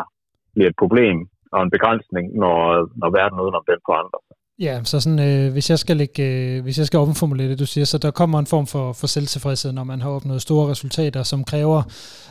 bliver 0.54 0.68
et 0.70 0.80
problem 0.82 1.16
og 1.54 1.60
en 1.62 1.74
begrænsning, 1.76 2.26
når, 2.42 2.58
når 3.00 3.10
verden 3.18 3.40
udenom 3.44 3.64
den 3.72 3.80
forandrer 3.88 4.22
sig. 4.28 4.36
Ja, 4.58 4.74
så 4.84 5.00
sådan, 5.00 5.22
øh, 5.28 5.52
hvis, 5.52 5.70
jeg 5.70 5.78
skal 5.78 5.96
lægge, 5.96 6.22
øh, 6.22 6.62
hvis 6.62 6.78
jeg 6.78 6.86
skal 6.86 7.00
omformulere 7.00 7.48
det, 7.48 7.58
du 7.58 7.66
siger, 7.66 7.84
så 7.84 7.98
der 7.98 8.10
kommer 8.10 8.38
en 8.38 8.46
form 8.46 8.66
for, 8.66 8.92
for 8.92 9.06
selvtilfredshed, 9.06 9.72
når 9.72 9.84
man 9.84 10.00
har 10.00 10.10
opnået 10.10 10.42
store 10.42 10.70
resultater, 10.70 11.22
som 11.22 11.44
kræver 11.44 11.82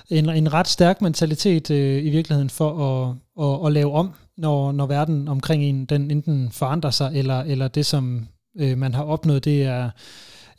en, 0.10 0.30
en 0.30 0.54
ret 0.54 0.68
stærk 0.68 1.02
mentalitet 1.02 1.72
øh, 1.72 2.06
i 2.06 2.10
virkeligheden 2.10 2.50
for 2.50 2.72
at, 2.90 3.16
at, 3.46 3.66
at 3.66 3.72
lave 3.72 3.92
om, 3.94 4.08
når, 4.38 4.72
når 4.72 4.88
verden 4.88 5.28
omkring 5.28 5.64
en, 5.64 5.86
den 5.86 6.12
enten 6.12 6.52
forandrer 6.52 6.90
sig, 6.90 7.12
eller, 7.16 7.40
eller 7.40 7.68
det, 7.68 7.86
som 7.86 8.28
øh, 8.62 8.78
man 8.78 8.94
har 8.94 9.04
opnået, 9.04 9.46
det 9.46 9.64
er 9.64 9.84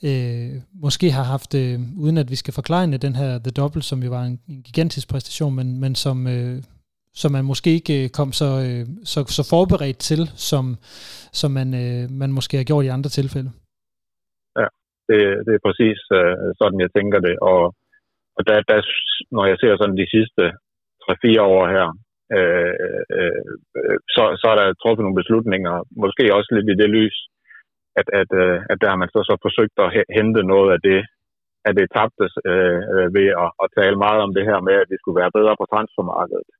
øh, 0.09 0.53
måske 0.84 1.11
har 1.11 1.26
haft, 1.34 1.55
øh, 1.55 1.78
uden 1.99 2.18
at 2.18 2.30
vi 2.30 2.36
skal 2.36 2.55
forklare 2.55 2.86
den 2.86 3.14
her 3.20 3.38
The 3.38 3.51
Double, 3.51 3.82
som 3.82 4.03
jo 4.03 4.11
var 4.11 4.22
en, 4.22 4.40
en 4.49 4.62
gigantisk 4.62 5.09
præstation, 5.09 5.55
men, 5.55 5.80
men 5.80 5.94
som... 5.94 6.26
Øh, 6.26 6.62
som 7.22 7.30
man 7.36 7.44
måske 7.53 7.70
ikke 7.78 7.94
øh, 8.03 8.09
kom 8.18 8.30
så, 8.40 8.51
øh, 8.66 8.84
så, 9.12 9.20
så 9.36 9.42
forberedt 9.55 9.99
til, 10.11 10.22
som, 10.51 10.64
som 11.40 11.51
man, 11.59 11.68
øh, 11.84 12.03
man 12.22 12.30
måske 12.38 12.57
har 12.57 12.66
gjort 12.70 12.84
i 12.84 12.94
andre 12.97 13.11
tilfælde. 13.18 13.51
Ja, 14.61 14.66
det, 15.09 15.20
det 15.47 15.53
er 15.55 15.66
præcis 15.66 16.01
øh, 16.18 16.34
sådan, 16.61 16.80
jeg 16.84 16.90
tænker 16.97 17.20
det. 17.28 17.34
Og, 17.53 17.62
og 18.36 18.42
der, 18.49 18.57
der, 18.70 18.78
når 19.36 19.44
jeg 19.51 19.57
ser 19.59 19.72
sådan 19.76 20.01
de 20.03 20.12
sidste 20.16 20.42
3-4 21.03 21.40
år 21.57 21.64
her, 21.74 21.86
øh, 22.38 22.74
øh, 23.18 23.42
øh, 23.78 23.99
så, 24.14 24.22
så 24.40 24.47
er 24.53 24.57
der 24.59 24.80
truffet 24.82 25.05
nogle 25.05 25.20
beslutninger, 25.22 25.74
måske 26.03 26.34
også 26.36 26.51
lidt 26.53 26.68
i 26.72 26.80
det 26.82 26.90
lys, 26.97 27.16
at, 28.01 28.09
at, 28.20 28.30
øh, 28.42 28.57
at 28.70 28.78
der 28.80 28.88
har 28.92 28.99
man 29.03 29.12
så, 29.14 29.20
så 29.30 29.34
forsøgt 29.47 29.76
at 29.84 29.92
hente 30.18 30.42
noget 30.53 30.68
af 30.74 30.80
det, 30.88 31.01
at 31.68 31.74
det 31.78 31.92
tabtes 31.97 32.32
øh, 32.51 32.80
øh, 32.94 33.07
ved 33.16 33.28
at, 33.42 33.51
at 33.62 33.68
tale 33.78 33.97
meget 34.07 34.20
om 34.26 34.32
det 34.36 34.44
her 34.51 34.59
med, 34.68 34.76
at 34.82 34.90
vi 34.92 34.97
skulle 34.99 35.20
være 35.22 35.36
bedre 35.38 35.55
på 35.61 35.66
transfermarkedet 35.72 36.51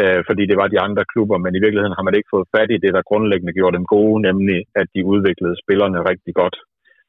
øh, 0.00 0.20
fordi 0.28 0.42
det 0.50 0.56
var 0.60 0.68
de 0.68 0.82
andre 0.86 1.04
klubber, 1.12 1.38
men 1.44 1.52
i 1.54 1.62
virkeligheden 1.64 1.98
har 1.98 2.06
man 2.06 2.16
ikke 2.16 2.32
fået 2.34 2.50
fat 2.56 2.70
i 2.70 2.82
det, 2.84 2.94
der 2.96 3.08
grundlæggende 3.10 3.56
gjorde 3.58 3.76
dem 3.78 3.86
gode, 3.96 4.22
nemlig 4.28 4.58
at 4.80 4.86
de 4.94 5.00
udviklede 5.12 5.60
spillerne 5.62 6.08
rigtig 6.10 6.34
godt. 6.42 6.56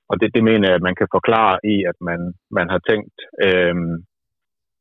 Og 0.10 0.16
det, 0.22 0.30
det 0.36 0.44
mener 0.50 0.68
jeg, 0.68 0.76
at 0.80 0.88
man 0.90 0.96
kan 1.00 1.08
forklare 1.18 1.56
i, 1.74 1.76
at 1.92 1.98
man, 2.10 2.20
man 2.58 2.68
har 2.74 2.82
tænkt, 2.90 3.18
øh, 3.46 3.76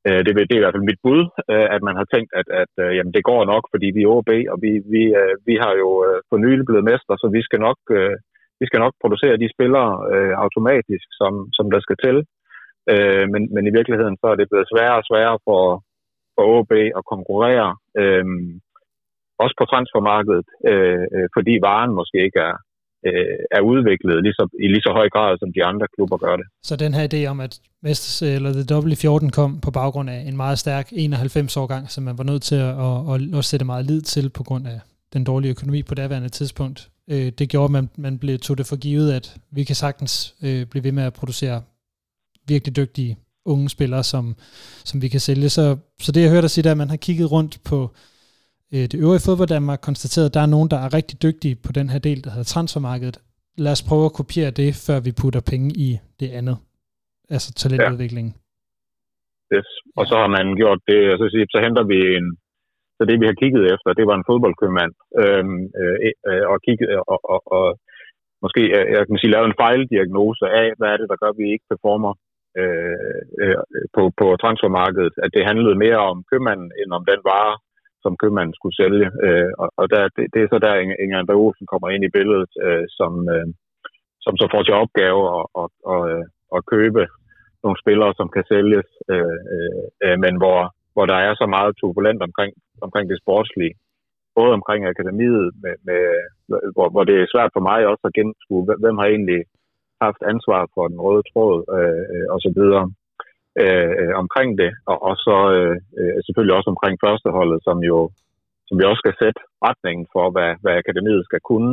øh, 0.06 0.20
det, 0.24 0.32
det 0.48 0.54
er 0.54 0.60
i 0.60 0.64
hvert 0.64 0.76
fald 0.76 0.90
mit 0.90 1.02
bud, 1.06 1.22
øh, 1.52 1.68
at 1.76 1.82
man 1.88 1.96
har 2.00 2.06
tænkt, 2.14 2.30
at, 2.40 2.48
at 2.62 2.72
øh, 2.84 2.90
jamen, 2.96 3.14
det 3.16 3.28
går 3.30 3.42
nok, 3.52 3.64
fordi 3.72 3.88
vi 3.96 4.02
er 4.02 4.12
OB, 4.16 4.30
og 4.52 4.56
vi, 4.64 4.72
vi, 4.94 5.02
øh, 5.20 5.34
vi 5.48 5.54
har 5.62 5.72
jo 5.82 5.90
øh, 6.06 6.18
for 6.28 6.36
nylig 6.44 6.64
blevet 6.66 6.88
mester, 6.90 7.14
så 7.22 7.26
vi 7.36 7.42
skal 7.46 7.60
nok, 7.68 7.80
øh, 7.98 8.16
vi 8.60 8.66
skal 8.66 8.80
nok 8.84 8.94
producere 9.02 9.40
de 9.42 9.54
spillere 9.54 9.90
øh, 10.12 10.34
automatisk, 10.44 11.06
som, 11.20 11.32
som 11.56 11.66
der 11.74 11.80
skal 11.86 11.98
til. 12.06 12.16
Øh, 12.92 13.24
men, 13.32 13.42
men 13.54 13.64
i 13.66 13.74
virkeligheden 13.78 14.16
så 14.20 14.26
er 14.32 14.36
det 14.38 14.50
blevet 14.50 14.70
sværere 14.72 15.00
og 15.00 15.06
sværere 15.10 15.38
for, 15.46 15.62
for 16.34 16.44
OB 16.56 16.72
at 16.98 17.04
konkurrere, 17.12 17.68
øh, 18.00 18.24
også 19.42 19.54
på 19.60 19.64
transfermarkedet, 19.72 20.46
øh, 20.70 21.26
fordi 21.36 21.54
varen 21.66 21.92
måske 22.00 22.18
ikke 22.26 22.40
er, 22.50 22.56
øh, 23.08 23.38
er 23.56 23.62
udviklet 23.72 24.16
lige 24.24 24.36
så, 24.38 24.44
i 24.64 24.66
lige 24.68 24.86
så 24.86 24.92
høj 24.98 25.08
grad, 25.14 25.38
som 25.38 25.50
de 25.56 25.64
andre 25.70 25.86
klubber 25.94 26.16
gør 26.24 26.36
det. 26.40 26.46
Så 26.62 26.76
den 26.76 26.94
her 26.96 27.04
idé 27.12 27.20
om, 27.32 27.40
at 27.40 27.54
Mesters, 27.82 28.22
eller 28.36 28.50
The 28.52 28.66
W14 28.78 29.30
kom 29.38 29.50
på 29.60 29.70
baggrund 29.70 30.10
af 30.10 30.20
en 30.28 30.36
meget 30.36 30.58
stærk 30.58 30.86
91-årgang, 30.92 31.90
som 31.90 32.04
man 32.04 32.18
var 32.18 32.24
nødt 32.24 32.42
til 32.42 32.58
at, 32.68 32.74
at, 32.86 32.96
at, 33.12 33.38
at 33.38 33.44
sætte 33.44 33.66
meget 33.66 33.84
lid 33.90 34.00
til 34.00 34.30
på 34.38 34.42
grund 34.42 34.66
af 34.66 34.78
den 35.12 35.24
dårlige 35.24 35.50
økonomi 35.50 35.82
på 35.82 35.94
daværende 35.94 36.28
tidspunkt. 36.28 36.88
Øh, 37.10 37.32
det 37.38 37.48
gjorde, 37.48 37.64
at 37.64 37.70
man, 37.70 37.90
man 37.96 38.18
blev, 38.18 38.38
tog 38.38 38.58
det 38.58 38.66
for 38.66 38.76
givet, 38.76 39.12
at 39.12 39.36
vi 39.50 39.64
kan 39.64 39.76
sagtens 39.76 40.34
øh, 40.44 40.66
blive 40.66 40.84
ved 40.84 40.92
med 40.92 41.02
at 41.02 41.12
producere 41.12 41.62
virkelig 42.48 42.76
dygtige 42.76 43.18
unge 43.46 43.68
spillere, 43.68 44.02
som, 44.02 44.34
som 44.84 45.02
vi 45.02 45.08
kan 45.08 45.20
sælge. 45.20 45.48
Så, 45.48 45.76
så 46.00 46.12
det 46.12 46.22
jeg 46.22 46.30
hørte 46.30 46.42
dig 46.42 46.50
sige, 46.50 46.66
er, 46.68 46.70
at 46.70 46.76
man 46.76 46.90
har 46.90 46.96
kigget 46.96 47.32
rundt 47.32 47.58
på 47.64 47.90
øh, 48.74 48.84
det 48.90 48.94
øvrige 48.94 49.24
fodbold 49.26 49.48
Danmark, 49.48 49.80
konstateret, 49.80 50.26
at 50.26 50.34
der 50.34 50.40
er 50.40 50.46
nogen, 50.46 50.70
der 50.70 50.76
er 50.76 50.94
rigtig 50.94 51.22
dygtige 51.22 51.56
på 51.66 51.72
den 51.72 51.88
her 51.88 51.98
del, 51.98 52.24
der 52.24 52.30
hedder 52.30 52.44
transfermarkedet. 52.44 53.18
Lad 53.58 53.72
os 53.72 53.82
prøve 53.82 54.04
at 54.04 54.12
kopiere 54.12 54.50
det, 54.50 54.74
før 54.86 55.00
vi 55.00 55.12
putter 55.12 55.40
penge 55.40 55.68
i 55.86 55.98
det 56.20 56.30
andet. 56.30 56.56
Altså 57.30 57.52
talentudviklingen. 57.52 58.34
Ja. 59.50 59.56
Yes. 59.56 59.68
Og 59.98 60.04
så 60.06 60.14
har 60.22 60.30
man 60.36 60.46
gjort 60.60 60.80
det, 60.88 61.00
og 61.12 61.16
så, 61.18 61.26
så 61.52 61.58
henter 61.64 61.84
vi 61.92 61.98
en, 62.16 62.26
så 62.96 63.02
det 63.08 63.16
vi 63.20 63.26
har 63.30 63.40
kigget 63.42 63.64
efter, 63.74 63.88
det 63.98 64.06
var 64.10 64.16
en 64.16 64.28
fodboldkøbmand, 64.30 64.92
øhm, 65.22 65.60
øh, 65.80 65.96
e, 66.06 66.10
øh, 66.30 66.44
og 66.52 66.56
kigget, 66.66 66.88
og, 67.12 67.18
og, 67.34 67.40
og 67.56 67.64
måske, 68.44 68.62
øh, 68.76 68.86
jeg 68.94 69.02
kan 69.06 69.18
sige, 69.20 69.34
lavet 69.34 69.48
en 69.48 69.60
fejldiagnose 69.62 70.46
af, 70.62 70.68
hvad 70.78 70.88
er 70.90 70.98
det, 70.98 71.08
der 71.10 71.20
gør, 71.22 71.30
at 71.32 71.40
vi 71.42 71.46
ikke 71.54 71.70
performer 71.72 72.12
øh, 72.60 73.20
øh, 73.42 73.56
på, 73.96 74.02
på 74.20 74.26
transfermarkedet, 74.42 75.14
at 75.24 75.30
det 75.36 75.48
handlede 75.50 75.82
mere 75.84 76.00
om 76.10 76.16
købmanden, 76.30 76.70
end 76.80 76.90
om 76.98 77.04
den 77.10 77.20
vare, 77.30 77.56
som 78.04 78.18
købmanden 78.22 78.54
skulle 78.56 78.78
sælge. 78.82 79.06
Øh, 79.24 79.50
og 79.62 79.68
og 79.80 79.86
der, 79.92 80.02
det, 80.16 80.24
det 80.34 80.40
er 80.42 80.48
så 80.50 80.58
der, 80.66 80.74
Inger 81.04 81.22
André 81.22 81.34
Olsen 81.44 81.66
kommer 81.72 81.88
ind 81.90 82.04
i 82.04 82.14
billedet, 82.16 82.52
øh, 82.66 82.84
som, 82.98 83.12
øh, 83.34 83.46
som 84.24 84.34
så 84.40 84.46
får 84.52 84.62
til 84.62 84.80
opgave 84.82 85.22
at, 85.38 85.44
at, 85.62 85.70
at, 85.92 86.00
at, 86.12 86.24
at 86.56 86.60
købe 86.74 87.02
nogle 87.64 87.78
spillere, 87.82 88.12
som 88.16 88.28
kan 88.34 88.44
sælges, 88.52 88.88
øh, 89.12 89.38
øh, 89.54 89.84
øh 90.04 90.16
men 90.24 90.34
hvor, 90.42 90.58
hvor 90.94 91.06
der 91.06 91.18
er 91.26 91.32
så 91.34 91.46
meget 91.56 91.76
turbulent 91.80 92.22
omkring, 92.28 92.52
omkring 92.86 93.06
det 93.10 93.18
sportslige. 93.22 93.74
Både 94.38 94.52
omkring 94.58 94.80
akademiet, 94.86 95.46
med, 95.62 95.74
med, 95.88 96.02
hvor, 96.74 96.88
hvor 96.92 97.04
det 97.04 97.16
er 97.18 97.32
svært 97.34 97.50
for 97.54 97.62
mig 97.70 97.80
også 97.86 98.04
at 98.06 98.16
gennemskue, 98.18 98.62
hvem 98.82 98.96
har 98.98 99.08
egentlig 99.08 99.40
haft 100.06 100.20
ansvar 100.32 100.60
for 100.74 100.84
den 100.88 100.98
røde 101.06 101.24
tråd 101.30 101.56
øh, 101.76 102.26
og 102.34 102.38
så 102.44 102.50
videre 102.58 102.84
øh, 103.62 104.12
omkring 104.22 104.50
det. 104.62 104.70
Og, 104.90 104.98
og 105.08 105.14
så 105.26 105.36
øh, 105.56 105.76
selvfølgelig 106.26 106.56
også 106.56 106.70
omkring 106.74 106.94
førsteholdet, 107.04 107.60
som 107.68 107.78
jo 107.90 107.98
som 108.66 108.74
vi 108.78 108.84
også 108.84 109.02
skal 109.04 109.16
sætte 109.22 109.40
retningen 109.68 110.04
for, 110.14 110.24
hvad, 110.34 110.50
hvad 110.62 110.74
akademiet 110.82 111.22
skal 111.28 111.40
kunne, 111.50 111.72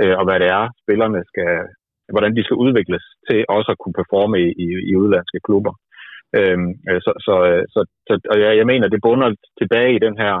øh, 0.00 0.14
og 0.18 0.24
hvad 0.26 0.38
det 0.42 0.48
er, 0.58 0.64
spillerne 0.82 1.20
skal, 1.30 1.52
hvordan 2.14 2.32
de 2.36 2.44
skal 2.44 2.60
udvikles 2.64 3.04
til 3.28 3.38
også 3.56 3.70
at 3.72 3.80
kunne 3.80 3.98
performe 4.00 4.36
i, 4.46 4.48
i, 4.64 4.68
i 4.90 4.92
udlandske 5.02 5.40
klubber. 5.46 5.72
Øhm, 6.36 6.70
øh, 6.88 7.00
så, 7.06 7.12
så, 7.26 7.34
øh, 7.50 7.64
så, 7.74 7.80
så 8.06 8.12
og 8.32 8.36
jeg, 8.40 8.56
jeg 8.56 8.66
mener, 8.66 8.88
det 8.88 9.04
bunder 9.06 9.28
tilbage 9.60 9.94
i 9.94 10.04
den 10.06 10.16
her 10.18 10.34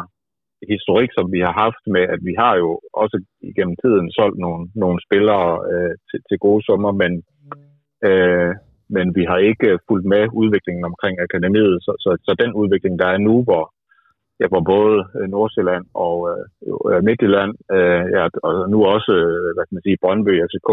historik, 0.74 1.10
som 1.12 1.32
vi 1.32 1.40
har 1.46 1.54
haft 1.64 1.82
med, 1.86 2.04
at 2.14 2.20
vi 2.28 2.34
har 2.42 2.54
jo 2.56 2.80
også 3.02 3.16
igennem 3.50 3.76
tiden 3.82 4.06
solgt 4.18 4.38
nogle, 4.38 4.62
nogle 4.74 4.98
spillere 5.06 5.50
øh, 5.72 5.94
til, 6.08 6.20
til 6.28 6.38
gode 6.38 6.62
summer, 6.66 6.92
men, 7.02 7.12
øh, 8.08 8.52
men 8.94 9.06
vi 9.18 9.24
har 9.30 9.38
ikke 9.50 9.78
fulgt 9.88 10.06
med 10.14 10.22
udviklingen 10.40 10.84
omkring 10.90 11.14
akademiet. 11.20 11.76
Så, 11.86 11.92
så, 12.04 12.10
så 12.26 12.32
den 12.42 12.52
udvikling, 12.60 12.98
der 12.98 13.08
er 13.14 13.18
nu, 13.28 13.34
hvor, 13.42 13.64
ja, 14.40 14.46
hvor 14.52 14.62
både 14.74 14.96
Nordsjælland 15.34 15.84
og 15.94 16.16
øh, 16.90 17.04
Midtjylland, 17.06 17.52
øh, 17.76 18.04
ja, 18.16 18.24
og 18.46 18.70
nu 18.72 18.78
også 18.94 19.12
øh, 19.22 19.48
hvad 19.54 19.64
kan 19.66 19.76
man 19.76 19.86
sige, 19.86 20.02
Brøndby, 20.02 20.34
FCK, 20.48 20.70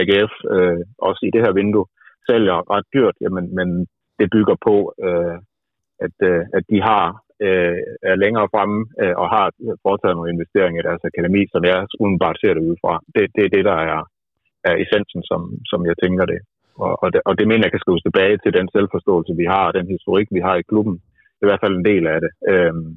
AGF, 0.00 0.32
øh, 0.54 0.80
også 1.08 1.20
i 1.28 1.30
det 1.34 1.42
her 1.44 1.52
vindue, 1.60 1.86
sælger 2.28 2.56
ret 2.74 2.86
dyrt, 2.94 3.16
jamen, 3.24 3.46
men 3.58 3.68
det 4.18 4.28
bygger 4.36 4.56
på, 4.66 4.76
øh, 5.06 5.38
at, 6.06 6.16
øh, 6.30 6.42
at 6.56 6.64
de 6.72 6.78
har 6.88 7.04
øh, 7.46 7.78
er 8.10 8.16
længere 8.24 8.48
fremme 8.54 8.78
øh, 9.02 9.14
og 9.22 9.26
har 9.34 9.46
foretaget 9.84 10.16
nogle 10.16 10.32
investeringer 10.34 10.80
i 10.80 10.86
deres 10.88 11.04
akademi, 11.10 11.42
som 11.52 11.62
jeg 11.70 11.78
udenbart 12.04 12.40
ser 12.40 12.52
det 12.54 12.66
udefra. 12.68 12.94
Det, 13.14 13.22
det 13.36 13.42
er 13.44 13.52
det, 13.56 13.64
der 13.70 13.78
er, 13.92 14.00
er 14.68 14.74
essensen, 14.82 15.22
som, 15.30 15.40
som 15.70 15.80
jeg 15.88 15.96
tænker 16.02 16.24
det. 16.32 16.40
Og, 16.84 16.92
og 17.02 17.08
det. 17.12 17.20
og 17.28 17.32
det 17.38 17.48
mener 17.48 17.64
jeg 17.64 17.74
kan 17.74 17.84
skrives 17.84 18.02
tilbage 18.04 18.36
til 18.38 18.52
den 18.58 18.66
selvforståelse, 18.74 19.32
vi 19.42 19.46
har, 19.54 19.64
og 19.66 19.74
den 19.78 19.88
historik, 19.96 20.28
vi 20.36 20.40
har 20.46 20.56
i 20.56 20.68
klubben. 20.70 20.94
Det 21.34 21.42
er 21.42 21.46
i 21.46 21.52
hvert 21.52 21.64
fald 21.64 21.76
en 21.76 21.88
del 21.92 22.04
af 22.14 22.18
det. 22.24 22.32
Øhm, 22.52 22.88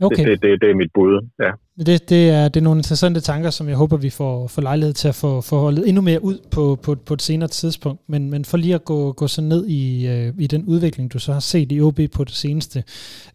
Okay. 0.00 0.16
Det, 0.16 0.26
det, 0.26 0.42
det, 0.42 0.60
det 0.60 0.70
er 0.70 0.74
mit 0.74 0.90
bud, 0.94 1.28
ja. 1.40 1.50
Det, 1.86 2.08
det, 2.08 2.30
er, 2.30 2.48
det 2.48 2.60
er 2.60 2.64
nogle 2.64 2.78
interessante 2.78 3.20
tanker, 3.20 3.50
som 3.50 3.68
jeg 3.68 3.76
håber, 3.76 3.96
vi 3.96 4.10
får, 4.10 4.46
får 4.46 4.62
lejlighed 4.62 4.94
til 4.94 5.08
at 5.08 5.14
få, 5.14 5.40
få 5.40 5.58
holdet 5.58 5.88
endnu 5.88 6.02
mere 6.02 6.24
ud 6.24 6.38
på, 6.50 6.78
på, 6.82 6.94
på 6.94 7.14
et 7.14 7.22
senere 7.22 7.48
tidspunkt. 7.48 8.02
Men, 8.08 8.30
men 8.30 8.44
for 8.44 8.56
lige 8.56 8.74
at 8.74 8.84
gå, 8.84 9.12
gå 9.12 9.26
så 9.26 9.42
ned 9.42 9.66
i, 9.66 10.08
øh, 10.08 10.32
i 10.38 10.46
den 10.46 10.64
udvikling, 10.64 11.12
du 11.12 11.18
så 11.18 11.32
har 11.32 11.40
set 11.40 11.72
i 11.72 11.80
OB 11.80 12.00
på 12.14 12.24
det 12.24 12.34
seneste. 12.34 12.84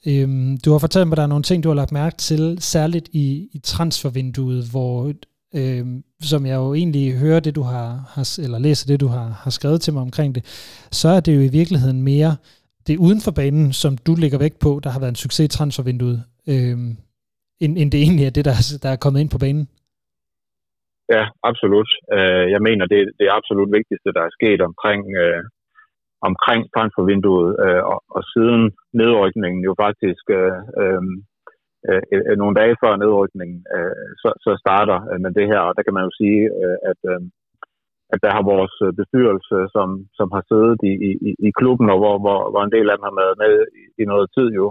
Øhm, 0.07 0.57
du 0.57 0.71
har 0.71 0.79
fortalt 0.79 1.07
mig, 1.07 1.13
at 1.13 1.17
der 1.17 1.23
er 1.23 1.27
nogle 1.27 1.43
ting, 1.43 1.63
du 1.63 1.69
har 1.69 1.75
lagt 1.75 1.91
mærke 1.91 2.17
til, 2.17 2.57
særligt 2.59 3.09
i, 3.11 3.49
i 3.53 3.59
transfervinduet, 3.63 4.65
hvor 4.71 5.13
øhm, 5.55 6.03
som 6.21 6.45
jeg 6.45 6.55
jo 6.55 6.73
egentlig 6.73 7.13
hører 7.13 7.39
det, 7.39 7.55
du 7.55 7.61
har, 7.61 8.11
har 8.13 8.39
eller 8.43 8.59
læser 8.59 8.87
det, 8.87 8.99
du 8.99 9.07
har, 9.07 9.39
har 9.43 9.51
skrevet 9.51 9.81
til 9.81 9.93
mig 9.93 10.01
omkring 10.01 10.35
det, 10.35 10.45
så 10.91 11.07
er 11.07 11.19
det 11.19 11.35
jo 11.35 11.41
i 11.41 11.47
virkeligheden 11.47 12.01
mere 12.01 12.35
det 12.89 12.95
er 12.95 13.05
uden 13.07 13.21
for 13.25 13.33
banen, 13.41 13.65
som 13.83 13.93
du 14.07 14.13
lægger 14.23 14.39
vægt 14.45 14.59
på, 14.65 14.71
der 14.83 14.89
har 14.93 15.01
været 15.01 15.13
en 15.15 15.23
succes 15.25 15.45
i 15.47 15.55
transfervinduet, 15.57 16.19
øh, 16.51 16.77
end, 17.63 17.73
end 17.79 17.89
det 17.93 17.99
egentlig 18.05 18.25
er 18.25 18.35
det, 18.37 18.45
der, 18.49 18.55
der 18.83 18.89
er 18.91 19.03
kommet 19.03 19.21
ind 19.21 19.31
på 19.35 19.41
banen? 19.45 19.65
Ja, 21.15 21.23
absolut. 21.49 21.89
Øh, 22.15 22.45
jeg 22.55 22.61
mener, 22.67 22.85
det, 22.93 22.99
det 23.19 23.25
er 23.27 23.37
absolut 23.39 23.69
vigtigste, 23.77 24.15
der 24.17 24.23
er 24.25 24.35
sket 24.37 24.61
omkring, 24.69 25.01
øh, 25.23 25.43
omkring 26.29 26.61
transfervinduet, 26.73 27.49
øh, 27.65 27.81
og, 27.91 27.99
og 28.15 28.21
siden 28.33 28.61
nedrykningen 29.01 29.61
jo 29.69 29.73
faktisk 29.85 30.25
øh, 30.39 30.57
øh, 30.81 31.03
øh, 31.89 32.01
øh 32.29 32.35
nogle 32.41 32.57
dage 32.61 32.75
før 32.83 32.93
nedrykningen, 33.03 33.59
øh, 33.75 34.05
så, 34.21 34.29
så 34.45 34.51
starter 34.63 34.97
øh, 35.11 35.19
med 35.25 35.31
det 35.37 35.47
her, 35.51 35.61
og 35.67 35.73
der 35.75 35.83
kan 35.83 35.95
man 35.95 36.05
jo 36.07 36.11
sige, 36.21 36.41
øh, 36.63 36.77
at 36.91 37.01
øh, 37.11 37.21
at 38.13 38.19
der 38.23 38.31
har 38.35 38.43
vores 38.53 38.75
øh, 38.85 38.91
bestyrelse, 39.01 39.57
som, 39.75 39.87
som 40.17 40.27
har 40.35 40.43
siddet 40.49 40.77
i, 40.91 40.93
i, 41.09 41.31
i 41.47 41.49
klubben, 41.59 41.87
og 41.93 41.97
hvor, 42.01 42.15
hvor, 42.23 42.39
hvor 42.51 42.61
en 42.63 42.75
del 42.75 42.87
af 42.89 42.95
dem 42.97 43.07
har 43.09 43.15
været 43.21 43.35
med 43.43 43.53
i, 43.81 43.83
i 44.01 44.03
noget 44.11 44.27
tid 44.37 44.49
jo. 44.61 44.67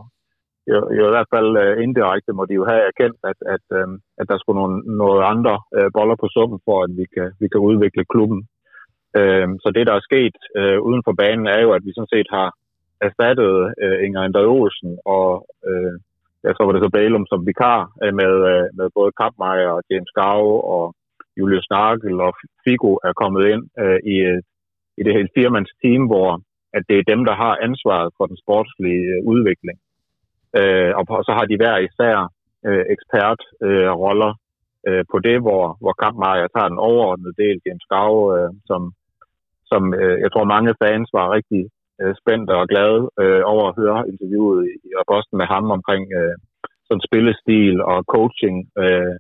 Jo, 0.73 0.79
jo 0.99 1.03
i 1.07 1.15
hvert 1.15 1.33
fald 1.35 1.51
uh, 1.65 1.75
indirekte 1.85 2.33
må 2.33 2.43
de 2.47 2.59
jo 2.61 2.65
have 2.71 2.83
erkendt, 2.91 3.19
at, 3.31 3.39
at, 3.55 3.65
um, 3.81 3.93
at 4.21 4.27
der 4.31 4.39
skulle 4.39 4.61
nogle, 4.63 4.79
noget 5.03 5.21
andre 5.33 5.55
uh, 5.77 5.89
boller 5.97 6.17
på 6.21 6.29
suppen, 6.37 6.59
for 6.67 6.77
at 6.85 6.91
vi 6.99 7.05
kan, 7.15 7.29
vi 7.43 7.47
kan 7.53 7.61
udvikle 7.69 8.05
klubben. 8.13 8.41
Uh, 9.19 9.49
så 9.63 9.69
det, 9.77 9.85
der 9.89 9.95
er 9.97 10.09
sket 10.09 10.37
uh, 10.61 10.79
uden 10.89 11.03
for 11.07 11.15
banen, 11.23 11.47
er 11.47 11.61
jo, 11.65 11.71
at 11.77 11.83
vi 11.87 11.93
sådan 11.95 12.15
set 12.15 12.29
har 12.37 12.49
erstattet 13.07 13.53
uh, 13.85 13.97
Inger 14.05 14.21
Andre 14.27 14.43
Olsen 14.57 14.93
og 15.17 15.29
uh, 15.69 15.95
jeg 16.47 16.53
tror, 16.53 16.67
var 16.67 16.75
det 16.75 16.85
så 16.85 16.91
Balum 16.97 17.27
som 17.29 17.47
vikar 17.47 17.81
uh, 18.03 18.13
med, 18.21 18.35
uh, 18.53 18.67
med 18.79 18.87
både 18.99 19.11
Kappmeier 19.21 19.71
og 19.77 19.83
James 19.91 20.13
Gau 20.21 20.45
og 20.75 20.85
Julius 21.39 21.67
Nagel 21.71 22.21
og 22.27 22.33
Figo 22.65 22.93
er 23.09 23.13
kommet 23.23 23.43
ind 23.53 23.63
øh, 23.83 24.01
i, 24.15 24.17
øh, 24.31 24.41
i 24.99 25.03
det 25.07 25.13
hele 25.17 25.35
firmands 25.37 25.73
team, 25.83 26.03
hvor 26.11 26.31
at 26.77 26.83
det 26.89 26.97
er 26.99 27.11
dem, 27.13 27.21
der 27.29 27.35
har 27.35 27.55
ansvaret 27.67 28.11
for 28.17 28.27
den 28.27 28.39
sportslige 28.45 29.07
øh, 29.15 29.21
udvikling. 29.33 29.79
Øh, 30.59 30.93
og, 30.99 31.05
og 31.19 31.25
så 31.29 31.33
har 31.39 31.45
de 31.51 31.57
hver 31.61 31.77
især 31.89 32.17
øh, 32.67 32.85
ekspertroller 32.95 34.33
øh, 34.87 34.99
øh, 34.99 35.05
på 35.13 35.19
det, 35.27 35.37
hvor, 35.45 35.65
hvor 35.83 35.95
Kampmeier 36.03 36.49
tager 36.51 36.69
den 36.73 36.85
overordnede 36.89 37.39
del, 37.43 37.57
James 37.67 37.87
Gau, 37.93 38.15
øh, 38.37 38.51
som, 38.69 38.83
som 39.71 39.83
øh, 40.01 40.17
jeg 40.25 40.31
tror 40.33 40.53
mange 40.55 40.75
fans 40.83 41.09
var 41.19 41.35
rigtig 41.37 41.63
øh, 42.01 42.15
spændte 42.21 42.53
og 42.61 42.69
glade 42.73 43.03
øh, 43.23 43.43
over 43.53 43.65
at 43.69 43.77
høre 43.81 44.09
interviewet 44.11 44.61
i, 44.73 44.75
i 44.89 44.91
Boston 45.11 45.39
med 45.41 45.49
ham 45.55 45.67
omkring 45.77 46.05
øh, 46.19 46.37
sådan 46.87 47.07
spillestil 47.09 47.77
og 47.91 47.99
coaching, 48.15 48.57
øh, 48.83 49.15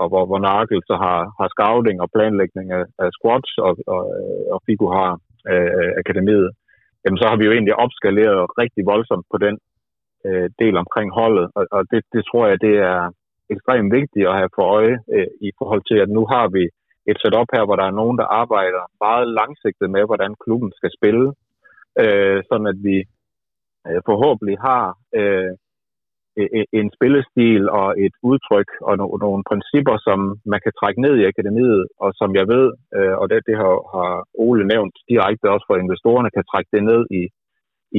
og 0.00 0.06
hvor, 0.10 0.24
hvor 0.26 0.38
Nagel 0.38 0.82
så 0.90 0.94
har, 1.04 1.20
har 1.38 1.48
scouting 1.54 1.98
og 2.00 2.08
planlægning 2.14 2.68
af, 2.78 2.84
af 3.04 3.08
squads, 3.16 3.50
og, 3.66 3.72
og, 3.94 4.02
øh, 4.18 4.44
og 4.54 4.58
Figo 4.66 4.86
har 4.98 5.10
øh, 5.52 5.90
akademiet, 6.02 6.50
jamen 7.02 7.18
så 7.20 7.26
har 7.28 7.36
vi 7.36 7.44
jo 7.46 7.52
egentlig 7.52 7.76
opskaleret 7.84 8.42
rigtig 8.62 8.82
voldsomt 8.92 9.26
på 9.32 9.38
den 9.46 9.56
øh, 10.26 10.48
del 10.62 10.74
omkring 10.82 11.08
holdet, 11.20 11.46
og, 11.58 11.64
og 11.76 11.82
det, 11.90 12.00
det 12.14 12.22
tror 12.28 12.44
jeg, 12.46 12.60
det 12.66 12.74
er 12.90 13.00
ekstremt 13.54 13.92
vigtigt 13.98 14.28
at 14.28 14.38
have 14.40 14.54
for 14.56 14.64
øje 14.78 14.96
øh, 15.14 15.30
i 15.48 15.50
forhold 15.58 15.82
til, 15.90 15.98
at 16.04 16.10
nu 16.16 16.22
har 16.32 16.46
vi 16.56 16.64
et 17.10 17.18
setup 17.22 17.48
her, 17.54 17.64
hvor 17.64 17.76
der 17.76 17.86
er 17.88 17.98
nogen, 18.00 18.16
der 18.20 18.34
arbejder 18.42 18.82
meget 19.04 19.26
langsigtet 19.40 19.88
med, 19.90 20.02
hvordan 20.06 20.32
klubben 20.44 20.72
skal 20.78 20.90
spille, 20.98 21.26
øh, 22.02 22.38
sådan 22.48 22.66
at 22.72 22.78
vi 22.88 22.96
øh, 23.88 24.00
forhåbentlig 24.08 24.56
har 24.68 24.84
øh, 25.18 25.52
E, 26.36 26.44
e, 26.58 26.60
en 26.80 26.88
spillestil 26.96 27.62
og 27.80 27.88
et 28.04 28.14
udtryk 28.30 28.70
og 28.88 28.92
no, 29.00 29.06
nogle 29.24 29.42
principper, 29.50 29.96
som 30.06 30.18
man 30.52 30.60
kan 30.64 30.72
trække 30.80 31.00
ned 31.00 31.14
i 31.18 31.28
akademiet, 31.32 31.82
og 32.04 32.10
som 32.20 32.30
jeg 32.38 32.46
ved, 32.54 32.66
øh, 32.96 33.14
og 33.20 33.24
det, 33.30 33.46
det 33.48 33.56
har, 33.62 33.74
har 33.94 34.12
Ole 34.46 34.64
nævnt 34.72 34.96
direkte 35.12 35.46
også 35.54 35.66
for 35.68 35.76
investorerne, 35.76 36.34
kan 36.36 36.44
trække 36.52 36.70
det 36.74 36.82
ned 36.90 37.02
i, 37.20 37.22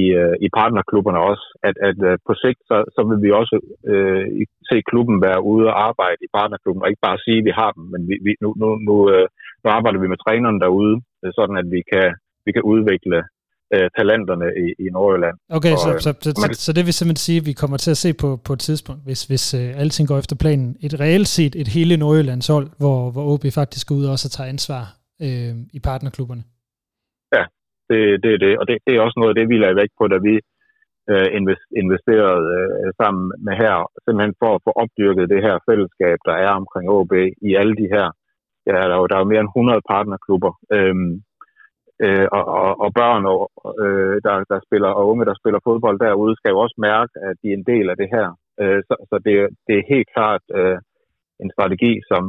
i, 0.04 0.06
øh, 0.22 0.36
i 0.46 0.48
partnerklubberne 0.60 1.20
også, 1.32 1.46
at, 1.68 1.76
at 1.90 1.98
øh, 2.10 2.18
på 2.28 2.34
sigt, 2.44 2.62
så, 2.70 2.78
så 2.96 3.02
vil 3.10 3.20
vi 3.26 3.32
også 3.42 3.56
øh, 3.92 4.26
se 4.70 4.78
klubben 4.90 5.18
være 5.28 5.44
ude 5.52 5.66
og 5.72 5.80
arbejde 5.90 6.22
i 6.26 6.34
partnerklubben, 6.38 6.84
og 6.84 6.90
ikke 6.90 7.08
bare 7.08 7.24
sige, 7.26 7.40
at 7.42 7.48
vi 7.50 7.54
har 7.62 7.72
dem, 7.78 7.84
men 7.94 8.02
vi, 8.10 8.16
vi, 8.26 8.32
nu, 8.44 8.50
nu, 8.62 8.68
nu, 8.88 8.96
øh, 9.14 9.28
nu 9.64 9.68
arbejder 9.78 10.00
vi 10.00 10.12
med 10.12 10.22
trænerne 10.26 10.60
derude, 10.66 10.96
øh, 11.24 11.32
sådan 11.38 11.58
at 11.62 11.68
vi 11.76 11.82
kan, 11.92 12.08
vi 12.46 12.52
kan 12.56 12.64
udvikle 12.74 13.20
øh, 13.74 13.88
talenterne 13.98 14.48
i, 14.66 14.68
i 14.86 14.88
Nordjylland. 14.96 15.38
Okay, 15.58 15.74
og, 15.74 15.80
så, 15.86 15.90
så, 16.06 16.10
så, 16.26 16.32
så, 16.42 16.48
så 16.66 16.72
det 16.78 16.84
vil 16.86 16.94
simpelthen 16.94 17.26
sige, 17.28 17.40
at 17.42 17.46
vi 17.50 17.54
kommer 17.62 17.78
til 17.78 17.92
at 17.96 18.02
se 18.06 18.10
på, 18.24 18.30
på 18.48 18.54
et 18.54 18.62
tidspunkt, 18.70 19.02
hvis, 19.08 19.22
hvis 19.30 19.46
uh, 19.60 19.82
alting 19.82 20.06
går 20.08 20.18
efter 20.18 20.36
planen, 20.44 20.70
et 20.88 20.94
reelt 21.04 21.30
set 21.38 21.54
et 21.62 21.70
hele 21.78 21.98
Nordjyllands 21.98 22.48
hold, 22.56 22.68
hvor, 22.82 23.00
hvor 23.14 23.24
OB 23.34 23.46
faktisk 23.62 23.84
går 23.88 23.96
ud 24.00 24.06
og 24.06 24.12
også 24.16 24.30
tager 24.30 24.50
ansvar 24.56 24.84
øh, 25.26 25.54
i 25.78 25.80
partnerklubberne. 25.90 26.44
Ja, 27.36 27.44
det, 27.90 28.00
det 28.24 28.32
er 28.36 28.40
det, 28.46 28.54
og 28.60 28.66
det, 28.68 28.76
det 28.86 28.92
er 28.94 29.02
også 29.02 29.18
noget 29.20 29.32
af 29.34 29.38
det, 29.40 29.50
vi 29.52 29.58
lader 29.58 29.82
væk 29.82 29.92
på, 30.00 30.04
da 30.14 30.18
vi 30.28 30.36
øh, 31.12 31.28
investerede 31.82 32.48
øh, 32.60 32.90
sammen 33.02 33.26
med 33.46 33.56
her, 33.64 33.76
simpelthen 34.04 34.36
for 34.42 34.52
at 34.56 34.64
få 34.66 34.72
opdyrket 34.84 35.32
det 35.34 35.42
her 35.48 35.56
fællesskab, 35.70 36.18
der 36.30 36.36
er 36.46 36.52
omkring 36.62 36.86
OB 36.98 37.14
i 37.50 37.52
alle 37.62 37.76
de 37.82 37.88
her, 37.96 38.06
ja, 38.66 38.72
der 38.72 38.94
er 38.96 39.00
jo, 39.02 39.08
der 39.08 39.16
er 39.16 39.24
jo 39.24 39.32
mere 39.32 39.44
end 39.46 39.56
100 39.58 39.82
partnerklubber, 39.94 40.52
øh, 40.76 40.96
øh, 42.06 42.28
og, 42.38 42.43
og, 42.62 42.72
og 42.84 42.89
børn, 42.99 43.24
og, 43.32 43.39
øh, 43.86 44.16
der, 44.26 44.36
der 44.52 44.60
spiller, 44.68 44.91
og 44.99 45.04
unge, 45.12 45.26
der 45.30 45.36
spiller 45.41 45.60
fodbold 45.68 45.97
derude, 45.99 46.36
skal 46.36 46.54
jo 46.54 46.60
også 46.66 46.78
mærke, 46.89 47.14
at 47.28 47.36
de 47.41 47.47
er 47.49 47.58
en 47.58 47.70
del 47.74 47.86
af 47.89 47.97
det 48.02 48.10
her. 48.16 48.28
Øh, 48.62 48.80
så 48.88 48.93
så 49.10 49.16
det, 49.26 49.36
det 49.68 49.76
er 49.78 49.91
helt 49.93 50.10
klart 50.16 50.43
øh, 50.60 50.78
en 51.43 51.52
strategi, 51.56 51.93
som, 52.12 52.24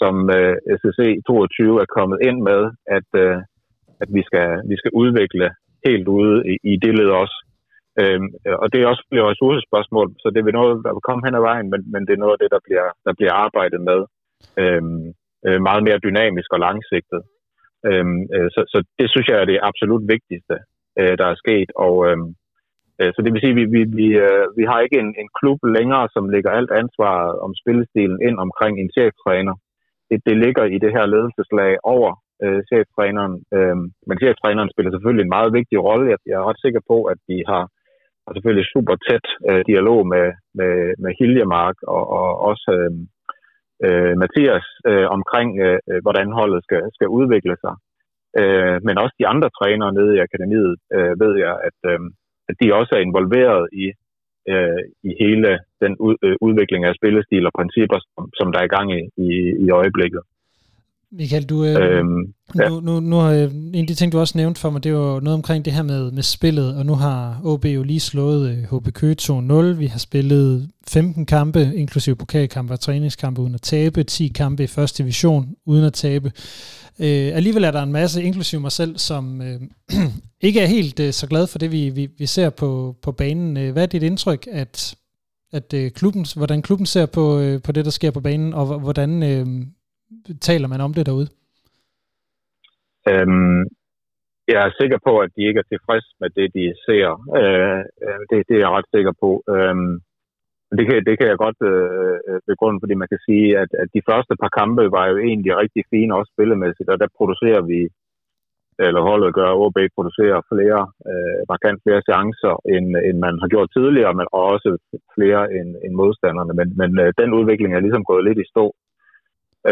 som 0.00 0.14
øh, 0.38 0.54
SSC 0.78 1.00
22 1.26 1.80
er 1.82 1.94
kommet 1.96 2.18
ind 2.28 2.38
med, 2.50 2.62
at, 2.96 3.08
øh, 3.24 3.38
at 4.02 4.08
vi 4.16 4.22
skal, 4.28 4.48
vi 4.70 4.76
skal 4.80 4.92
udvikle 5.02 5.46
helt 5.86 6.08
ude 6.08 6.34
i, 6.52 6.54
i 6.72 6.74
det 6.84 6.92
led 6.98 7.10
også. 7.22 7.36
Øhm, 8.02 8.28
og 8.62 8.66
det 8.72 8.78
er 8.78 8.86
også 8.92 9.04
et 9.12 9.30
ressourcespørgsmål, 9.32 10.08
så 10.22 10.28
det 10.34 10.42
vil 10.44 10.58
noget, 10.60 10.84
der 10.84 10.92
vil 10.94 11.08
komme 11.08 11.22
hen 11.26 11.38
ad 11.38 11.44
vejen, 11.50 11.68
men, 11.72 11.80
men 11.92 12.02
det 12.06 12.12
er 12.14 12.22
noget 12.24 12.36
af 12.36 12.40
det, 12.42 12.50
der 12.54 12.62
bliver, 12.66 12.88
der 13.06 13.12
bliver 13.18 13.34
arbejdet 13.44 13.80
med 13.90 14.00
øhm, 14.62 15.04
øh, 15.46 15.60
meget 15.68 15.82
mere 15.86 16.04
dynamisk 16.06 16.50
og 16.52 16.60
langsigtet. 16.66 17.20
Øhm, 17.86 18.20
øh, 18.34 18.48
så, 18.54 18.60
så 18.72 18.78
det 18.98 19.06
synes 19.10 19.28
jeg 19.28 19.38
er 19.40 19.48
det 19.50 19.66
absolut 19.70 20.04
vigtigste, 20.14 20.56
øh, 21.00 21.14
der 21.20 21.26
er 21.28 21.42
sket. 21.44 21.70
Og, 21.86 21.94
øhm, 22.08 22.28
øh, 23.00 23.10
så 23.14 23.18
det 23.22 23.32
vil 23.32 23.42
sige, 23.42 23.54
at 23.54 23.60
vi, 23.60 23.64
vi, 23.74 23.82
vi, 24.00 24.08
øh, 24.26 24.46
vi 24.58 24.64
har 24.70 24.78
ikke 24.80 24.98
en, 25.04 25.10
en 25.22 25.28
klub 25.38 25.60
længere, 25.76 26.06
som 26.14 26.32
lægger 26.34 26.50
alt 26.50 26.72
ansvaret 26.82 27.32
om 27.44 27.52
spillestilen 27.62 28.18
ind 28.28 28.36
omkring 28.46 28.74
en 28.76 28.90
cheftræner. 28.96 29.54
Det, 30.10 30.18
det 30.28 30.36
ligger 30.44 30.64
i 30.64 30.78
det 30.84 30.92
her 30.96 31.06
ledelseslag 31.14 31.72
over 31.94 32.10
øh, 32.44 32.60
cheftræneren. 32.70 33.34
Øh, 33.56 33.76
men 34.08 34.16
cheftræneren 34.22 34.70
spiller 34.72 34.92
selvfølgelig 34.92 35.24
en 35.24 35.36
meget 35.36 35.50
vigtig 35.58 35.78
rolle. 35.88 36.10
Jeg, 36.12 36.18
jeg 36.30 36.36
er 36.38 36.48
ret 36.48 36.64
sikker 36.64 36.82
på, 36.90 36.96
at 37.12 37.18
de 37.28 37.38
har, 37.50 37.64
har 38.24 38.32
selvfølgelig 38.34 38.66
super 38.74 38.96
tæt 39.06 39.26
øh, 39.50 39.62
dialog 39.70 40.00
med, 40.14 40.26
med, 40.58 40.74
med 41.02 41.12
Hiljemark 41.18 41.76
og, 41.96 42.04
og 42.18 42.28
også 42.50 42.70
øh, 42.78 42.92
øh, 43.86 44.12
Mathias 44.22 44.66
øh, 44.90 45.06
omkring, 45.16 45.48
øh, 45.66 45.78
øh, 45.90 46.00
hvordan 46.04 46.28
holdet 46.38 46.60
skal, 46.66 46.82
skal 46.96 47.08
udvikle 47.18 47.56
sig. 47.64 47.74
Øh, 48.40 48.76
men 48.86 48.94
også 49.02 49.14
de 49.18 49.30
andre 49.32 49.48
trænere 49.58 49.92
nede 49.98 50.12
i 50.16 50.24
akademiet 50.26 50.76
øh, 50.96 51.12
ved 51.22 51.32
jeg, 51.44 51.54
at, 51.68 51.78
øh, 51.90 52.00
at 52.48 52.54
de 52.60 52.74
også 52.78 52.92
er 52.94 53.06
involveret 53.08 53.64
i, 53.84 53.86
øh, 54.52 54.82
i 55.08 55.10
hele 55.24 55.50
den 55.82 55.92
ud, 56.06 56.16
øh, 56.26 56.36
udvikling 56.46 56.82
af 56.84 56.94
spillestil 56.94 57.46
og 57.46 57.52
principper, 57.58 57.98
som, 58.14 58.24
som 58.38 58.46
der 58.52 58.58
er 58.60 58.68
i 58.68 58.74
gang 58.76 58.88
i, 58.98 59.00
i, 59.26 59.28
i 59.64 59.70
øjeblikket. 59.80 60.22
Michael, 61.12 61.44
du, 61.44 61.64
øh, 61.64 61.98
øhm, 61.98 62.34
ja. 62.58 62.68
nu, 62.68 62.80
nu, 62.80 63.00
nu 63.00 63.16
har 63.16 63.30
øh, 63.30 63.54
en 63.54 63.74
af 63.74 63.86
de 63.86 63.94
ting, 63.94 64.12
du 64.12 64.18
også 64.18 64.38
nævnt 64.38 64.58
for 64.58 64.70
mig, 64.70 64.84
det 64.84 64.94
var 64.94 65.20
noget 65.20 65.34
omkring 65.34 65.64
det 65.64 65.72
her 65.72 65.82
med, 65.82 66.10
med 66.10 66.22
spillet, 66.22 66.76
og 66.76 66.86
nu 66.86 66.94
har 66.94 67.40
OB 67.44 67.64
jo 67.64 67.82
lige 67.82 68.00
slået 68.00 68.50
øh, 68.50 68.78
HB 68.78 68.92
Køge 68.92 69.16
2-0. 69.22 69.54
Vi 69.54 69.86
har 69.86 69.98
spillet 69.98 70.70
15 70.88 71.26
kampe, 71.26 71.72
inklusive 71.74 72.16
pokalkampe 72.16 72.72
og 72.72 72.80
træningskampe, 72.80 73.42
uden 73.42 73.54
at 73.54 73.62
tabe, 73.62 74.04
10 74.04 74.28
kampe 74.28 74.64
i 74.64 74.66
første 74.66 75.02
division, 75.02 75.48
uden 75.66 75.84
at 75.84 75.92
tabe. 75.92 76.32
Øh, 76.98 77.36
alligevel 77.36 77.64
er 77.64 77.70
der 77.70 77.82
en 77.82 77.92
masse, 77.92 78.22
inklusive 78.22 78.60
mig 78.60 78.72
selv, 78.72 78.98
som 78.98 79.42
øh, 79.42 79.60
ikke 80.40 80.60
er 80.60 80.66
helt 80.66 81.00
øh, 81.00 81.12
så 81.12 81.26
glad 81.26 81.46
for 81.46 81.58
det, 81.58 81.72
vi, 81.72 81.90
vi, 81.90 82.08
vi 82.18 82.26
ser 82.26 82.50
på, 82.50 82.96
på 83.02 83.12
banen. 83.12 83.56
Øh, 83.56 83.72
hvad 83.72 83.82
er 83.82 83.86
dit 83.86 84.02
indtryk, 84.02 84.48
at, 84.52 84.94
at 85.52 85.74
øh, 85.74 85.90
klubben, 85.90 86.26
hvordan 86.36 86.62
klubben 86.62 86.86
ser 86.86 87.06
på, 87.06 87.38
øh, 87.38 87.62
på 87.62 87.72
det, 87.72 87.84
der 87.84 87.90
sker 87.90 88.10
på 88.10 88.20
banen, 88.20 88.54
og 88.54 88.78
hvordan... 88.78 89.22
Øh, 89.22 89.46
taler 90.40 90.68
man 90.68 90.80
om 90.80 90.92
det 90.94 91.06
derude? 91.06 91.28
Øhm, 93.10 93.62
jeg 94.52 94.60
er 94.66 94.78
sikker 94.80 94.98
på, 95.08 95.12
at 95.24 95.30
de 95.36 95.42
ikke 95.48 95.60
er 95.64 95.70
tilfreds 95.72 96.06
med 96.20 96.30
det, 96.38 96.48
de 96.58 96.64
ser. 96.86 97.08
Øh, 97.40 97.80
øh, 98.04 98.20
det, 98.30 98.36
det 98.48 98.54
er 98.54 98.64
jeg 98.64 98.74
ret 98.76 98.88
sikker 98.94 99.12
på. 99.22 99.30
Øhm, 99.54 99.92
det, 100.76 100.84
kan, 100.86 100.96
det 101.08 101.14
kan 101.18 101.28
jeg 101.30 101.38
godt 101.44 101.60
øh, 101.72 102.18
øh, 102.28 102.40
begrunde, 102.50 102.78
fordi 102.82 102.94
man 103.02 103.10
kan 103.12 103.20
sige, 103.28 103.48
at, 103.62 103.70
at 103.82 103.88
de 103.96 104.06
første 104.10 104.34
par 104.42 104.52
kampe 104.60 104.84
var 104.96 105.04
jo 105.10 105.16
egentlig 105.28 105.52
rigtig 105.62 105.82
fine, 105.92 106.16
også 106.18 106.30
spillemæssigt, 106.34 106.88
og 106.92 106.98
der 107.02 107.16
producerer 107.18 107.62
vi, 107.72 107.80
eller 108.86 109.02
holdet 109.10 109.34
gør, 109.38 109.50
OB 109.64 109.78
producerer 109.96 110.40
flere, 110.52 110.80
øh, 111.10 111.40
markant 111.52 111.78
flere 111.84 112.02
chancer, 112.10 112.54
end, 112.74 112.86
end 113.08 113.16
man 113.26 113.34
har 113.42 113.48
gjort 113.54 113.70
tidligere, 113.76 114.14
men 114.20 114.26
også 114.32 114.70
flere 115.16 115.42
end, 115.56 115.70
end 115.84 115.94
modstanderne. 116.00 116.52
Men, 116.58 116.68
men 116.80 116.90
øh, 117.04 117.08
den 117.20 117.30
udvikling 117.38 117.70
er 117.72 117.84
ligesom 117.86 118.04
gået 118.10 118.24
lidt 118.24 118.38
i 118.44 118.50
stå. 118.52 118.64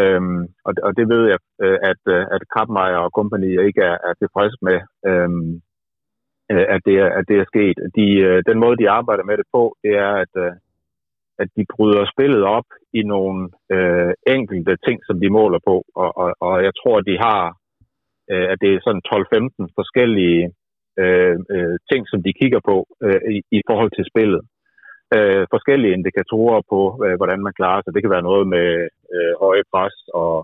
Øhm, 0.01 0.41
og, 0.67 0.73
og 0.83 0.91
det 0.97 1.05
ved 1.13 1.23
jeg, 1.31 1.39
øh, 1.63 1.79
at, 1.91 2.01
øh, 2.15 2.25
at 2.35 2.41
Krabmeier 2.53 3.01
og 3.05 3.13
kompagni 3.13 3.51
ikke 3.67 3.81
er, 3.81 3.97
er 4.09 4.13
tilfreds 4.13 4.55
med, 4.61 4.79
øhm, 5.09 5.61
øh, 6.51 6.65
at, 6.75 6.81
det 6.85 6.95
er, 7.03 7.09
at 7.19 7.25
det 7.29 7.37
er 7.39 7.45
sket. 7.51 7.77
De, 7.97 8.07
den 8.49 8.57
måde, 8.63 8.77
de 8.77 8.89
arbejder 8.89 9.23
med 9.23 9.37
det 9.37 9.47
på, 9.53 9.63
det 9.83 9.93
er, 10.05 10.13
at, 10.23 10.33
at 11.41 11.49
de 11.57 11.63
bryder 11.75 12.05
spillet 12.13 12.43
op 12.43 12.69
i 12.93 13.01
nogle 13.13 13.49
øh, 13.75 14.13
enkelte 14.27 14.77
ting, 14.85 14.99
som 15.07 15.19
de 15.19 15.29
måler 15.29 15.59
på. 15.69 15.75
Og, 15.95 16.09
og, 16.21 16.29
og 16.39 16.63
jeg 16.63 16.73
tror, 16.81 17.01
de 17.01 17.17
har, 17.17 17.43
øh, 18.31 18.47
at 18.51 18.57
det 18.61 18.69
er 18.73 18.79
sådan 18.83 19.07
12-15 19.13 19.67
forskellige 19.79 20.43
øh, 21.01 21.37
øh, 21.55 21.75
ting, 21.91 22.01
som 22.11 22.23
de 22.23 22.33
kigger 22.39 22.61
på 22.69 22.77
øh, 23.05 23.21
i, 23.35 23.37
i 23.57 23.61
forhold 23.69 23.91
til 23.95 24.05
spillet 24.11 24.41
øh, 25.15 25.43
forskellige 25.53 25.95
indikatorer 25.97 26.61
på, 26.71 26.81
øh, 27.05 27.15
hvordan 27.19 27.39
man 27.45 27.57
klarer 27.59 27.81
sig. 27.81 27.93
Det 27.93 28.03
kan 28.03 28.15
være 28.15 28.29
noget 28.29 28.45
med 28.55 28.67
øh, 29.15 29.33
høje 29.43 29.65
pres 29.73 29.97
og 30.23 30.35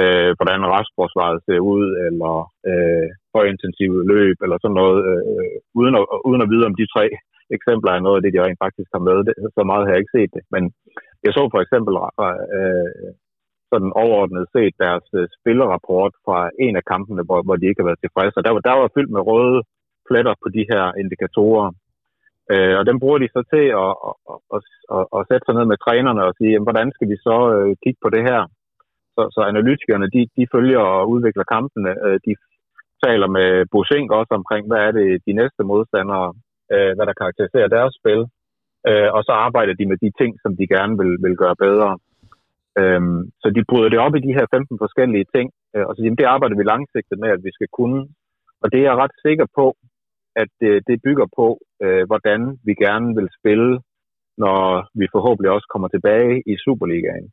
øh, 0.00 0.30
hvordan 0.38 0.60
restforsvaret 0.74 1.38
ser 1.46 1.60
ud, 1.74 1.86
eller 2.06 2.34
øh, 2.70 3.08
højintensive 3.36 3.98
løb, 4.12 4.36
eller 4.44 4.58
sådan 4.60 4.78
noget, 4.82 4.98
øh, 5.10 5.56
uden, 5.78 5.94
at, 5.98 6.04
uden 6.28 6.42
at 6.42 6.50
vide 6.52 6.68
om 6.70 6.76
de 6.80 6.86
tre 6.94 7.06
eksempler 7.56 7.90
er 7.92 8.04
noget 8.04 8.16
af 8.18 8.22
det, 8.22 8.34
de 8.34 8.44
rent 8.44 8.62
faktisk 8.64 8.90
har 8.94 9.02
med. 9.08 9.18
Det, 9.26 9.34
så 9.56 9.62
meget 9.70 9.84
har 9.84 9.92
jeg 9.92 10.02
ikke 10.02 10.16
set 10.18 10.30
det. 10.36 10.42
Men 10.54 10.62
jeg 11.24 11.32
så 11.32 11.42
for 11.54 11.60
eksempel 11.64 11.94
øh, 12.58 13.10
sådan 13.72 13.90
overordnet 14.02 14.44
set 14.54 14.74
deres 14.84 15.06
øh, 15.18 15.26
spillerapport 15.38 16.12
fra 16.24 16.38
en 16.66 16.74
af 16.80 16.84
kampene, 16.92 17.22
hvor, 17.26 17.40
hvor 17.46 17.56
de 17.56 17.68
ikke 17.68 17.80
har 17.82 17.90
været 17.90 18.04
tilfredse. 18.04 18.38
Og 18.38 18.44
der, 18.44 18.52
var, 18.54 18.62
der 18.68 18.74
var 18.80 18.94
fyldt 18.96 19.12
med 19.14 19.26
røde 19.30 19.60
pletter 20.08 20.34
på 20.42 20.48
de 20.56 20.64
her 20.70 20.84
indikatorer. 21.02 21.68
Øh, 22.52 22.74
og 22.80 22.84
den 22.88 22.96
bruger 23.02 23.18
de 23.18 23.28
så 23.36 23.40
til 23.52 23.64
at, 23.82 23.92
at, 24.08 24.16
at, 24.54 24.60
at, 24.96 25.04
at 25.16 25.26
sætte 25.28 25.44
sig 25.46 25.54
ned 25.56 25.66
med 25.72 25.78
trænerne 25.86 26.22
og 26.28 26.32
sige, 26.38 26.50
jamen, 26.52 26.68
hvordan 26.68 26.88
skal 26.96 27.08
vi 27.12 27.16
så 27.28 27.36
øh, 27.56 27.70
kigge 27.82 28.00
på 28.02 28.10
det 28.14 28.22
her? 28.30 28.40
Så, 29.16 29.22
så 29.34 29.40
analytikerne, 29.52 30.06
de, 30.14 30.20
de 30.36 30.44
følger 30.54 30.82
og 30.96 31.08
udvikler 31.12 31.44
kampene. 31.54 31.90
Øh, 32.06 32.18
de 32.26 32.32
taler 33.04 33.28
med 33.36 33.48
Bosink 33.72 34.08
også 34.20 34.32
omkring, 34.40 34.64
hvad 34.66 34.80
er 34.86 34.92
det 34.98 35.08
de 35.26 35.32
næste 35.40 35.62
modstandere, 35.70 36.28
øh, 36.74 36.92
hvad 36.96 37.06
der 37.06 37.20
karakteriserer 37.20 37.74
deres 37.76 37.94
spil. 38.00 38.20
Øh, 38.88 39.08
og 39.16 39.20
så 39.26 39.32
arbejder 39.46 39.74
de 39.76 39.86
med 39.90 39.98
de 40.04 40.10
ting, 40.20 40.32
som 40.42 40.52
de 40.58 40.66
gerne 40.74 40.94
vil, 41.00 41.12
vil 41.24 41.36
gøre 41.42 41.56
bedre. 41.66 41.90
Øhm, 42.80 43.20
så 43.42 43.46
de 43.56 43.62
bryder 43.70 43.90
det 43.90 43.98
op 44.06 44.14
i 44.16 44.24
de 44.26 44.36
her 44.38 44.46
15 44.50 44.78
forskellige 44.84 45.26
ting, 45.34 45.46
øh, 45.74 45.84
og 45.88 45.92
så 45.92 46.00
jamen, 46.02 46.20
det 46.20 46.32
arbejder 46.34 46.56
vi 46.56 46.70
langsigtet 46.72 47.18
med, 47.22 47.30
at 47.36 47.44
vi 47.46 47.52
skal 47.54 47.68
kunne. 47.78 48.00
Og 48.62 48.66
det 48.72 48.78
er 48.78 48.88
jeg 48.88 49.00
ret 49.02 49.16
sikker 49.26 49.46
på, 49.58 49.66
at 50.36 50.54
øh, 50.62 50.82
det 50.88 51.02
bygger 51.06 51.26
på, 51.36 51.58
øh, 51.84 52.04
hvordan 52.06 52.40
vi 52.66 52.72
gerne 52.74 53.08
vil 53.18 53.28
spille, 53.38 53.80
når 54.44 54.88
vi 55.00 55.06
forhåbentlig 55.14 55.50
også 55.50 55.68
kommer 55.72 55.88
tilbage 55.88 56.42
i 56.52 56.54
Superligaen. 56.64 57.28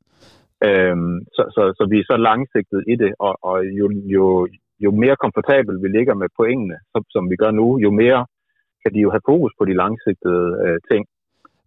Øhm, 0.67 1.17
så, 1.35 1.43
så, 1.55 1.61
så 1.77 1.83
vi 1.91 1.97
er 1.99 2.07
så 2.11 2.17
langsigtet 2.29 2.81
i 2.93 2.95
det, 3.03 3.11
og, 3.19 3.33
og 3.49 3.57
jo, 3.79 3.85
jo, 4.15 4.47
jo 4.83 4.89
mere 5.03 5.15
komfortabel 5.23 5.75
vi 5.83 5.87
ligger 5.97 6.13
med 6.21 6.27
pointene, 6.39 6.77
som, 6.91 7.01
som 7.09 7.23
vi 7.31 7.35
gør 7.35 7.51
nu, 7.51 7.67
jo 7.85 7.91
mere 7.91 8.21
kan 8.83 8.93
de 8.93 8.99
jo 9.05 9.09
have 9.15 9.27
fokus 9.31 9.51
på 9.59 9.63
de 9.69 9.73
langsigtede 9.83 10.45
øh, 10.65 10.77
ting, 10.91 11.03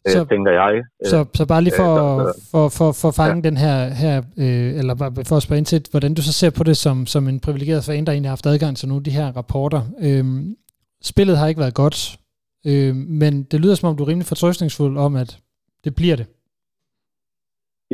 øh, 0.07 0.12
så, 0.12 0.24
tænker 0.33 0.53
jeg. 0.62 0.72
Så, 1.12 1.18
så 1.35 1.47
bare 1.53 1.62
lige 1.62 1.76
for, 1.83 1.93
øh, 2.20 2.35
for, 2.53 2.64
for, 2.78 2.89
for 3.01 3.09
at 3.09 3.14
fange 3.22 3.41
ja. 3.43 3.49
den 3.49 3.57
her, 3.64 3.76
her 4.03 4.16
øh, 4.45 4.78
eller 4.80 4.95
for 5.28 5.37
at 5.37 5.43
spørge 5.43 5.59
ind 5.59 5.66
til, 5.72 5.80
hvordan 5.91 6.14
du 6.14 6.22
så 6.22 6.33
ser 6.41 6.51
på 6.59 6.64
det 6.64 6.76
som, 6.76 6.97
som 7.07 7.22
en 7.28 7.41
privilegeret 7.47 7.85
fan, 7.85 8.05
der 8.05 8.12
egentlig 8.12 8.30
har 8.30 8.37
haft 8.39 8.47
adgang 8.47 8.76
til 8.76 8.89
nogle 8.89 9.01
af 9.01 9.05
de 9.05 9.18
her 9.18 9.28
rapporter. 9.39 9.83
Øh, 10.07 10.24
spillet 11.11 11.39
har 11.39 11.47
ikke 11.49 11.65
været 11.65 11.81
godt, 11.83 11.99
øh, 12.71 12.95
men 13.23 13.33
det 13.51 13.61
lyder 13.61 13.75
som 13.75 13.89
om, 13.89 13.97
du 13.97 14.03
er 14.03 14.09
rimelig 14.09 14.29
fortrøstningsfuld 14.33 14.95
om, 15.07 15.13
at 15.17 15.31
det 15.85 15.93
bliver 15.95 16.17
det. 16.17 16.27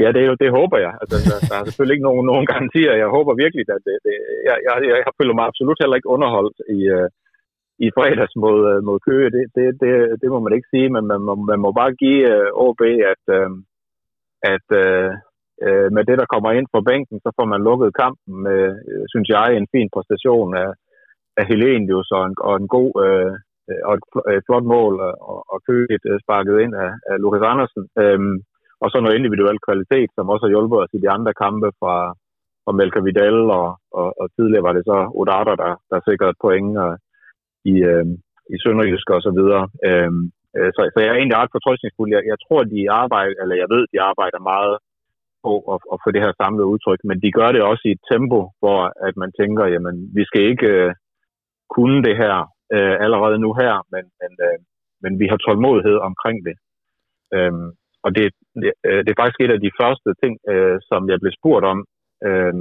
Ja, 0.02 0.08
det, 0.16 0.22
det 0.42 0.56
håber 0.58 0.78
jeg. 0.86 0.92
Altså, 1.00 1.16
der, 1.28 1.36
der 1.48 1.56
er 1.58 1.64
selvfølgelig 1.64 1.94
ikke 1.96 2.08
nogen, 2.10 2.26
nogen 2.32 2.46
garantier. 2.52 2.94
Jeg 3.02 3.08
håber 3.16 3.42
virkelig, 3.44 3.64
at 3.76 3.82
det, 3.88 3.96
det 4.06 4.14
jeg, 4.48 4.56
jeg, 4.66 4.74
jeg 5.06 5.12
føler 5.18 5.34
mig 5.36 5.44
absolut 5.46 5.80
heller 5.80 5.96
ikke 5.98 6.14
underholdt 6.16 6.58
i, 6.78 6.80
uh, 6.96 7.08
i 7.86 7.88
fredags 7.96 8.34
mod, 8.44 8.58
uh, 8.72 8.78
mod 8.88 8.98
Køge. 9.06 9.28
Det, 9.36 9.44
det, 9.56 9.66
det, 9.82 9.92
det 10.22 10.28
må 10.34 10.38
man 10.44 10.54
ikke 10.56 10.70
sige, 10.74 10.88
men 10.94 11.04
man 11.12 11.20
må, 11.26 11.32
man 11.50 11.60
må 11.64 11.70
bare 11.80 11.92
give 12.02 12.22
uh, 12.34 12.46
øh, 12.46 12.64
OB, 12.64 12.82
at, 13.12 13.22
uh, 13.38 13.50
at 14.54 14.66
uh, 14.82 15.10
uh, 15.66 15.86
med 15.96 16.02
det, 16.08 16.16
der 16.20 16.32
kommer 16.32 16.50
ind 16.58 16.66
fra 16.72 16.86
bænken, 16.90 17.16
så 17.24 17.30
får 17.36 17.46
man 17.52 17.60
lukket 17.68 17.98
kampen 18.02 18.34
med, 18.46 18.62
uh, 18.92 19.04
synes 19.12 19.28
jeg, 19.36 19.46
en 19.50 19.68
fin 19.74 19.88
præstation 19.94 20.50
af, 20.62 20.70
af 21.38 21.44
Helenius 21.50 22.08
og 22.16 22.22
en, 22.28 22.34
og 22.48 22.54
en 22.60 22.68
god 22.76 22.90
øh, 23.06 23.32
øh 23.70 23.80
og 23.88 23.92
et, 23.98 24.04
et 24.16 24.34
øh, 24.34 24.40
flot 24.46 24.66
mål 24.74 24.94
og, 25.32 25.38
og 25.52 25.58
køligt 25.68 26.04
sparket 26.24 26.56
ind 26.64 26.74
af, 26.84 26.90
af 27.10 27.16
Lukas 27.22 27.44
Andersen. 27.52 27.82
Øhm, 28.02 28.36
og 28.82 28.86
så 28.90 28.96
noget 29.00 29.18
individuel 29.18 29.58
kvalitet, 29.66 30.10
som 30.14 30.30
også 30.32 30.44
har 30.44 30.54
hjulpet 30.54 30.78
os 30.82 30.92
i 30.96 31.02
de 31.04 31.10
andre 31.16 31.32
kampe 31.42 31.68
fra, 31.80 31.96
fra 32.64 32.72
Melker 32.78 33.02
Vidal, 33.06 33.40
og, 33.60 33.68
og, 34.00 34.08
og 34.20 34.26
tidligere 34.36 34.66
var 34.68 34.74
det 34.76 34.84
så 34.90 34.98
Odata, 35.20 35.54
der, 35.62 35.72
der 35.90 35.98
sikrede 36.00 36.40
point 36.44 36.72
og, 36.84 36.92
i, 37.72 37.74
øh, 37.92 38.06
i 38.54 38.56
Sønderjysk 38.62 39.08
og 39.16 39.22
så 39.26 39.30
videre. 39.38 39.64
Øhm, 39.88 40.22
øh, 40.56 40.70
så, 40.74 40.80
så 40.92 40.98
jeg 41.00 41.10
er 41.10 41.18
egentlig 41.18 41.38
ret 41.38 41.54
fortrøstningsfuld. 41.56 42.10
Jeg, 42.16 42.22
jeg 42.32 42.38
tror, 42.44 42.60
de 42.74 42.80
arbejder, 43.02 43.34
eller 43.42 43.56
jeg 43.62 43.68
ved, 43.74 43.82
de 43.92 43.98
arbejder 44.10 44.40
meget 44.52 44.74
på 45.44 45.52
at, 45.74 45.80
at 45.92 45.96
få 46.02 46.08
det 46.14 46.24
her 46.24 46.32
samlede 46.40 46.70
udtryk, 46.72 47.00
men 47.08 47.18
de 47.24 47.30
gør 47.38 47.50
det 47.52 47.62
også 47.70 47.84
i 47.86 47.94
et 47.96 48.02
tempo, 48.12 48.40
hvor 48.60 48.80
at 49.08 49.14
man 49.22 49.30
tænker, 49.40 49.64
jamen, 49.74 49.96
vi 50.16 50.22
skal 50.28 50.42
ikke 50.52 50.70
øh, 50.76 50.90
kunne 51.74 51.98
det 52.08 52.16
her 52.22 52.36
øh, 52.74 52.96
allerede 53.04 53.38
nu 53.44 53.50
her, 53.60 53.74
men, 53.92 54.04
men, 54.20 54.32
øh, 54.46 54.58
men 55.02 55.12
vi 55.20 55.26
har 55.30 55.38
tålmodighed 55.46 55.96
omkring 56.10 56.38
det. 56.48 56.56
Øhm, 57.36 57.68
og 58.04 58.10
det, 58.16 58.26
det, 58.62 58.70
øh, 58.86 59.00
det 59.04 59.10
er 59.10 59.20
faktisk 59.20 59.40
et 59.40 59.56
af 59.56 59.60
de 59.66 59.76
første 59.80 60.10
ting, 60.22 60.34
øh, 60.52 60.76
som 60.90 61.00
jeg 61.10 61.18
blev 61.20 61.32
spurgt 61.38 61.64
om, 61.72 61.78
øh, 62.28 62.54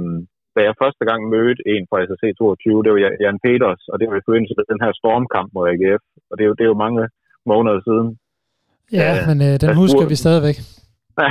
da 0.54 0.60
jeg 0.66 0.80
første 0.84 1.04
gang 1.08 1.20
mødte 1.34 1.62
en 1.72 1.84
fra 1.90 2.00
SSC 2.06 2.24
22, 2.38 2.84
det 2.84 2.92
var 2.92 3.00
Jan 3.24 3.42
Peters, 3.44 3.82
og 3.90 3.96
det 4.00 4.06
var 4.10 4.16
i 4.18 4.26
forbindelse 4.26 4.54
med 4.58 4.66
den 4.72 4.80
her 4.84 4.92
stormkamp 5.00 5.48
mod 5.54 5.64
AGF, 5.72 6.02
og 6.30 6.34
det 6.36 6.42
er 6.44 6.48
jo, 6.50 6.56
det 6.58 6.64
er 6.64 6.72
jo 6.74 6.84
mange 6.84 7.02
måneder 7.52 7.80
siden. 7.88 8.08
Ja, 8.98 9.08
ja 9.08 9.26
men 9.28 9.38
øh, 9.48 9.54
den 9.62 9.70
husker 9.82 10.04
vi 10.12 10.16
stadigvæk. 10.24 10.58
Ja, 11.24 11.30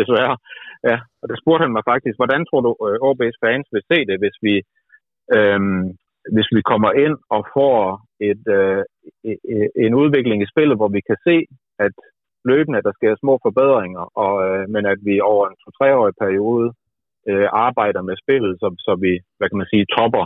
desværre. 0.00 0.36
Ja, 0.90 0.96
og 1.20 1.26
der 1.30 1.36
spurgte 1.42 1.62
han 1.64 1.76
mig 1.76 1.84
faktisk, 1.92 2.16
hvordan 2.20 2.42
tror 2.48 2.60
du, 2.66 2.70
øh, 2.86 2.96
OB's 3.08 3.38
fans 3.44 3.66
vil 3.74 3.82
se 3.90 3.98
det, 4.10 4.16
hvis 4.22 4.36
vi, 4.46 4.54
øhm, 5.36 5.84
hvis 6.34 6.48
vi 6.56 6.62
kommer 6.70 6.92
ind 7.04 7.16
og 7.36 7.42
får 7.56 7.78
et, 8.30 8.44
øh, 8.58 8.82
e, 9.30 9.32
e, 9.54 9.56
en 9.86 9.94
udvikling 10.02 10.38
i 10.42 10.50
spillet, 10.52 10.76
hvor 10.78 10.90
vi 10.96 11.00
kan 11.08 11.18
se, 11.28 11.36
at 11.86 11.94
løbende, 12.44 12.86
der 12.86 12.92
sker 12.98 13.12
små 13.22 13.34
forbedringer, 13.46 14.04
og, 14.24 14.34
øh, 14.46 14.64
men 14.74 14.86
at 14.92 14.98
vi 15.08 15.14
over 15.20 15.44
en 15.46 15.56
to-treårig 15.62 16.14
periode 16.24 16.68
øh, 17.30 17.48
arbejder 17.66 18.02
med 18.08 18.16
spillet, 18.22 18.52
så, 18.60 18.68
så 18.86 18.92
vi, 19.04 19.12
hvad 19.36 19.48
kan 19.48 19.60
man 19.60 19.72
sige, 19.72 19.90
topper, 19.96 20.24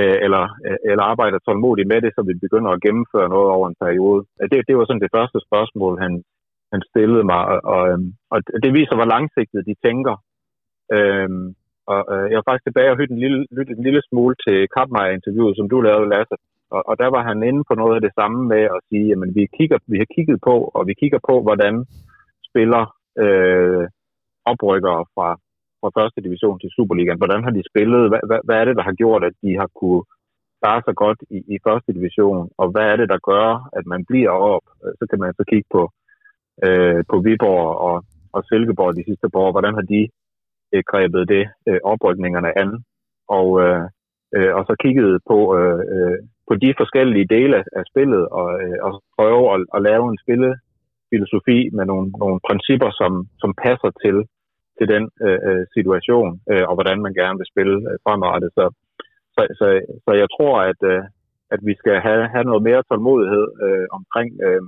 øh, 0.00 0.18
eller, 0.24 0.44
øh, 0.66 0.78
eller 0.90 1.04
arbejder 1.12 1.38
tålmodigt 1.38 1.88
med 1.92 2.00
det, 2.02 2.10
så 2.14 2.22
vi 2.22 2.34
begynder 2.44 2.70
at 2.72 2.82
gennemføre 2.86 3.28
noget 3.34 3.48
over 3.56 3.66
en 3.68 3.80
periode. 3.84 4.20
Det, 4.52 4.66
det 4.68 4.76
var 4.76 4.84
sådan 4.86 5.04
det 5.04 5.14
første 5.16 5.38
spørgsmål, 5.48 5.94
han, 6.04 6.12
han 6.72 6.82
stillede 6.90 7.24
mig, 7.32 7.42
og, 7.52 7.58
og, 7.74 7.82
øhm, 7.90 8.12
og 8.32 8.38
det 8.64 8.70
viser, 8.78 8.94
hvor 8.96 9.12
langsigtet 9.14 9.66
de 9.68 9.74
tænker. 9.86 10.14
Øhm, 10.96 11.46
og 11.92 12.00
øh, 12.12 12.26
jeg 12.30 12.36
var 12.38 12.48
faktisk 12.48 12.66
tilbage 12.66 12.90
og 12.92 12.98
lyttede 12.98 13.16
en 13.16 13.22
lille, 13.24 13.40
lyttede 13.56 13.78
en 13.78 13.86
lille 13.88 14.02
smule 14.08 14.34
til 14.46 14.58
Kappmeier-interviewet, 14.74 15.56
som 15.56 15.68
du 15.68 15.80
lavede, 15.80 16.10
Lasse, 16.12 16.36
og, 16.74 16.82
og 16.88 16.94
der 17.02 17.08
var 17.14 17.22
han 17.28 17.42
inde 17.48 17.62
på 17.68 17.74
noget 17.74 17.94
af 17.98 18.02
det 18.06 18.12
samme 18.18 18.38
med 18.52 18.62
at 18.76 18.80
sige, 18.88 19.12
at 19.12 19.18
vi, 19.38 19.42
kigger, 19.58 19.78
vi 19.92 19.98
har 19.98 20.08
kigget 20.14 20.38
på, 20.48 20.56
og 20.76 20.82
vi 20.88 20.94
kigger 21.00 21.20
på, 21.28 21.34
hvordan 21.46 21.74
spiller 22.48 22.82
øh, 23.24 23.84
oprykkere 24.52 25.02
fra, 25.14 25.28
fra 25.80 25.90
første 25.98 26.20
division 26.26 26.60
til 26.60 26.70
Superligaen. 26.76 27.22
Hvordan 27.22 27.44
har 27.44 27.52
de 27.58 27.62
spillet? 27.70 28.02
Hvad, 28.10 28.22
hvad, 28.28 28.40
hvad 28.44 28.56
er 28.58 28.64
det, 28.64 28.76
der 28.76 28.82
har 28.88 28.96
gjort, 29.02 29.22
at 29.24 29.34
de 29.44 29.52
har 29.60 29.68
kunne 29.80 30.02
klare 30.60 30.82
sig 30.86 30.94
godt 31.04 31.18
i, 31.36 31.38
i 31.54 31.56
første 31.66 31.90
division? 31.92 32.50
Og 32.60 32.66
hvad 32.70 32.86
er 32.92 32.96
det, 32.96 33.08
der 33.08 33.26
gør, 33.32 33.48
at 33.78 33.84
man 33.92 34.04
bliver 34.10 34.30
op? 34.30 34.64
Så 34.98 35.04
kan 35.10 35.18
man 35.20 35.34
så 35.34 35.44
kigge 35.50 35.68
på, 35.76 35.82
øh, 36.66 37.00
på 37.10 37.16
Viborg 37.24 37.68
og, 37.88 37.96
og 38.32 38.40
Silkeborg 38.48 38.96
de 38.96 39.08
sidste 39.08 39.28
par 39.32 39.40
år. 39.44 39.52
Hvordan 39.52 39.74
har 39.78 39.86
de 39.94 40.00
øh, 40.72 40.82
grebet 40.90 41.28
det, 41.28 41.44
øh, 41.68 41.80
oprykningerne 41.84 42.58
an? 42.62 42.70
Og, 43.28 43.48
øh, 43.64 43.84
øh, 44.36 44.52
og 44.56 44.62
så 44.68 44.74
kigget 44.82 45.20
på, 45.30 45.38
øh, 45.58 45.80
øh 45.94 46.18
på 46.50 46.54
de 46.64 46.70
forskellige 46.80 47.30
dele 47.36 47.56
af 47.78 47.84
spillet 47.90 48.22
og, 48.38 48.48
øh, 48.62 48.78
og 48.86 48.92
prøve 49.16 49.44
at, 49.54 49.60
at 49.74 49.80
lave 49.88 50.04
en 50.12 50.18
spillefilosofi 50.24 51.58
med 51.76 51.84
nogle, 51.90 52.06
nogle 52.22 52.38
principper, 52.48 52.90
som, 53.00 53.12
som 53.42 53.50
passer 53.64 53.90
til, 54.02 54.16
til 54.78 54.86
den 54.94 55.04
øh, 55.26 55.40
øh, 55.48 55.64
situation 55.76 56.30
øh, 56.50 56.64
og 56.68 56.74
hvordan 56.76 56.98
man 57.06 57.14
gerne 57.20 57.38
vil 57.40 57.52
spille 57.52 57.76
øh, 57.90 57.96
fremadrettet. 58.04 58.50
Så, 58.58 58.64
så, 59.34 59.42
så, 59.58 59.66
så 60.04 60.10
jeg 60.22 60.28
tror, 60.36 60.54
at, 60.70 60.80
øh, 60.92 61.02
at 61.54 61.60
vi 61.68 61.74
skal 61.80 61.96
have, 62.06 62.22
have 62.34 62.46
noget 62.50 62.62
mere 62.68 62.82
tålmodighed 62.88 63.46
øh, 63.64 63.86
omkring, 63.98 64.30
øh, 64.46 64.62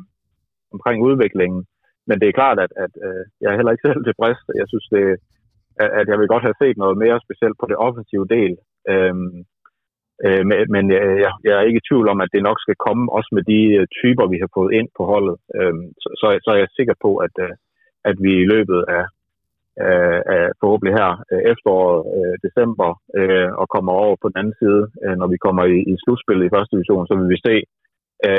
omkring 0.75 0.99
udviklingen. 1.09 1.63
Men 2.09 2.17
det 2.21 2.27
er 2.29 2.39
klart, 2.41 2.59
at, 2.65 2.73
at 2.85 2.93
øh, 3.07 3.25
jeg 3.41 3.49
er 3.51 3.57
heller 3.59 3.73
ikke 3.73 3.89
selv 3.89 4.05
tilfreds. 4.05 4.41
Jeg 4.61 4.67
synes, 4.73 4.87
det, 4.95 5.05
at, 5.99 6.07
jeg 6.11 6.19
vil 6.19 6.33
godt 6.33 6.47
have 6.49 6.61
set 6.63 6.77
noget 6.77 6.97
mere 7.05 7.19
specielt 7.27 7.57
på 7.61 7.67
det 7.71 7.77
offensive 7.87 8.27
del. 8.37 8.53
Øhm, 8.93 9.45
Øh, 10.27 10.45
men 10.75 10.85
jeg, 10.91 11.33
jeg 11.47 11.55
er 11.57 11.67
ikke 11.69 11.83
i 11.83 11.89
tvivl 11.89 12.07
om, 12.13 12.21
at 12.21 12.33
det 12.35 12.43
nok 12.43 12.59
skal 12.61 12.77
komme 12.87 13.05
også 13.17 13.31
med 13.37 13.45
de 13.53 13.61
øh, 13.79 13.87
typer, 14.01 14.27
vi 14.33 14.39
har 14.43 14.51
fået 14.59 14.73
ind 14.79 14.89
på 14.97 15.03
holdet. 15.13 15.37
Øhm, 15.59 15.87
så, 16.03 16.09
så, 16.21 16.27
så 16.45 16.49
er 16.55 16.59
jeg 16.63 16.77
sikker 16.79 16.97
på, 17.05 17.11
at, 17.27 17.35
øh, 17.47 17.55
at 18.11 18.17
vi 18.25 18.33
i 18.43 18.51
løbet 18.55 18.81
af, 18.99 19.05
af 20.37 20.45
forhåbentlig 20.61 20.95
her 21.01 21.11
øh, 21.33 21.43
efteråret, 21.53 22.01
december, 22.47 22.91
og 23.61 23.67
kommer 23.75 23.93
over 23.93 24.17
på 24.23 24.29
den 24.29 24.39
anden 24.41 24.57
side, 24.63 24.83
når 25.21 25.29
vi 25.33 25.39
kommer 25.45 25.65
i, 25.75 25.79
i 25.93 25.95
slutspillet 26.03 26.47
i 26.47 26.55
første 26.55 26.75
division, 26.77 27.07
så 27.07 27.15
vil 27.19 27.29
vi 27.35 27.39
se 27.49 27.55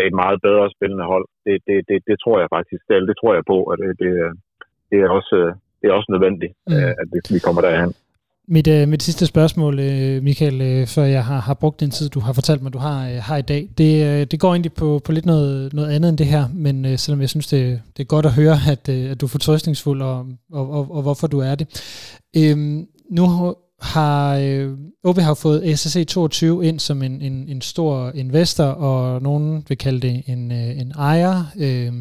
et 0.08 0.16
meget 0.22 0.40
bedre 0.48 0.68
spillende 0.76 1.06
hold. 1.14 1.26
Det, 1.46 1.56
det, 1.68 1.78
det, 1.90 1.98
det 2.10 2.18
tror 2.24 2.38
jeg 2.40 2.50
faktisk, 2.58 2.82
selv, 2.92 3.08
det 3.08 3.16
tror 3.18 3.34
jeg 3.34 3.46
på, 3.54 3.58
at 3.72 3.78
det, 3.80 4.12
det, 4.92 4.98
er, 5.04 5.10
også, 5.18 5.38
det 5.84 5.90
er 5.90 5.94
også 5.94 6.12
nødvendigt, 6.12 6.54
mm. 6.68 6.74
at 6.76 7.34
vi 7.34 7.40
kommer 7.40 7.62
derhen. 7.62 7.94
Mit, 8.48 8.68
øh, 8.68 8.88
mit 8.88 9.04
sidste 9.04 9.26
spørgsmål, 9.26 9.80
øh, 9.80 10.24
Michael, 10.24 10.62
øh, 10.62 10.88
før 10.88 11.04
jeg 11.04 11.26
har, 11.26 11.40
har 11.40 11.54
brugt 11.54 11.80
den 11.80 11.92
tid, 11.92 12.10
du 12.10 12.20
har 12.20 12.34
fortalt 12.34 12.62
mig, 12.62 12.74
du 12.74 12.78
har, 12.78 13.10
øh, 13.10 13.16
har 13.16 13.38
i 13.38 13.42
dag, 13.42 13.70
det, 13.78 14.06
øh, 14.06 14.28
det 14.32 14.40
går 14.40 14.52
egentlig 14.52 14.74
på, 14.74 15.02
på 15.06 15.12
lidt 15.12 15.26
noget, 15.26 15.74
noget 15.74 15.92
andet 15.96 16.10
end 16.10 16.18
det 16.18 16.28
her, 16.28 16.46
men 16.54 16.86
øh, 16.86 16.98
selvom 16.98 17.22
jeg 17.22 17.30
synes, 17.30 17.48
det, 17.48 17.82
det 17.98 18.04
er 18.04 18.08
godt 18.08 18.26
at 18.26 18.32
høre, 18.32 18.58
at, 18.72 18.90
øh, 18.90 19.12
at 19.12 19.22
du 19.22 19.26
er 19.26 19.30
fortrøstningsfuld, 19.30 20.02
og, 20.02 20.26
og, 20.54 20.72
og, 20.72 20.92
og 20.92 21.02
hvorfor 21.02 21.28
du 21.28 21.40
er 21.40 21.56
det. 21.56 21.68
Øh, 22.38 22.58
nu 23.12 23.56
har 23.82 24.38
øh, 24.38 24.72
OB 25.04 25.18
har 25.18 25.34
fået 25.34 25.80
SSC 25.80 26.08
22 26.08 26.66
ind 26.66 26.80
som 26.80 27.04
en, 27.04 27.22
en, 27.22 27.46
en 27.50 27.62
stor 27.62 28.12
investor, 28.16 28.64
og 28.64 29.22
nogen 29.22 29.66
vil 29.68 29.78
kalde 29.78 30.00
det 30.00 30.24
en, 30.28 30.52
øh, 30.52 30.82
en 30.82 30.92
ejer. 30.92 31.44
Øh, 31.60 31.94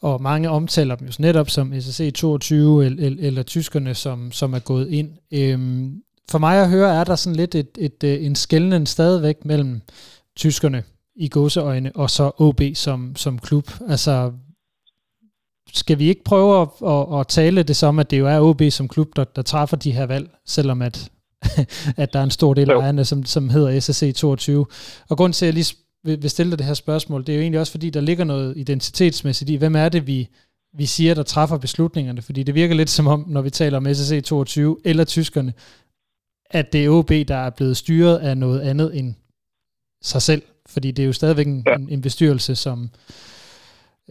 og 0.00 0.22
mange 0.22 0.50
omtaler 0.50 0.94
dem 0.94 1.06
jo 1.06 1.12
netop 1.18 1.50
som 1.50 1.80
SSC 1.80 2.12
22 2.14 2.86
eller, 2.86 3.16
eller 3.18 3.42
tyskerne, 3.42 3.94
som, 3.94 4.32
som 4.32 4.54
er 4.54 4.58
gået 4.58 4.88
ind. 4.90 5.10
Øhm, 5.30 6.02
for 6.30 6.38
mig 6.38 6.62
at 6.62 6.70
høre, 6.70 6.94
er 6.94 7.04
der 7.04 7.16
sådan 7.16 7.36
lidt 7.36 7.54
et, 7.54 7.78
et, 7.78 8.04
et, 8.04 8.26
en 8.26 8.34
skældning 8.34 8.88
stadigvæk 8.88 9.44
mellem 9.44 9.80
tyskerne 10.36 10.82
i 11.16 11.28
gåseøjne, 11.28 11.92
og 11.94 12.10
så 12.10 12.30
OB 12.38 12.60
som, 12.74 13.16
som 13.16 13.38
klub. 13.38 13.70
Altså, 13.88 14.32
skal 15.72 15.98
vi 15.98 16.08
ikke 16.08 16.24
prøve 16.24 16.62
at, 16.62 16.68
at, 16.86 17.20
at 17.20 17.28
tale 17.28 17.62
det 17.62 17.76
som, 17.76 17.98
at 17.98 18.10
det 18.10 18.18
jo 18.18 18.26
er 18.26 18.40
OB 18.40 18.62
som 18.70 18.88
klub, 18.88 19.16
der, 19.16 19.24
der 19.24 19.42
træffer 19.42 19.76
de 19.76 19.92
her 19.92 20.06
valg, 20.06 20.30
selvom 20.46 20.82
at, 20.82 21.10
at 21.96 22.12
der 22.12 22.18
er 22.18 22.24
en 22.24 22.30
stor 22.30 22.54
del 22.54 22.70
af 22.70 22.80
ejerne, 22.80 23.04
som, 23.04 23.24
som 23.24 23.48
hedder 23.48 23.80
SSC 23.80 24.12
22. 24.16 24.66
Og 25.08 25.16
grund 25.16 25.32
til, 25.32 25.44
at 25.44 25.46
jeg 25.46 25.54
lige 25.54 25.76
vil, 26.04 26.22
vil 26.22 26.30
stille 26.30 26.50
dig 26.50 26.58
det 26.58 26.66
her 26.66 26.74
spørgsmål, 26.74 27.26
det 27.26 27.32
er 27.32 27.36
jo 27.36 27.42
egentlig 27.42 27.60
også, 27.60 27.72
fordi 27.72 27.90
der 27.90 28.00
ligger 28.00 28.24
noget 28.24 28.56
identitetsmæssigt 28.56 29.50
i, 29.50 29.56
hvem 29.56 29.76
er 29.76 29.88
det, 29.88 30.06
vi, 30.06 30.28
vi 30.72 30.86
siger, 30.86 31.14
der 31.14 31.22
træffer 31.22 31.58
beslutningerne? 31.58 32.22
Fordi 32.22 32.42
det 32.42 32.54
virker 32.54 32.74
lidt 32.74 32.90
som 32.90 33.06
om, 33.06 33.24
når 33.28 33.42
vi 33.42 33.50
taler 33.50 33.76
om 33.76 33.94
SSC 33.94 34.24
22 34.24 34.76
eller 34.84 35.04
tyskerne, 35.04 35.52
at 36.50 36.72
det 36.72 36.84
er 36.84 36.90
OB, 36.90 37.08
der 37.08 37.36
er 37.36 37.50
blevet 37.50 37.76
styret 37.76 38.18
af 38.18 38.38
noget 38.38 38.60
andet 38.60 38.98
end 38.98 39.14
sig 40.02 40.22
selv. 40.22 40.42
Fordi 40.66 40.90
det 40.90 41.02
er 41.02 41.06
jo 41.06 41.12
stadigvæk 41.12 41.46
en, 41.46 41.62
ja. 41.66 41.74
en, 41.74 41.88
en 41.88 42.02
bestyrelse, 42.02 42.54
som 42.54 42.90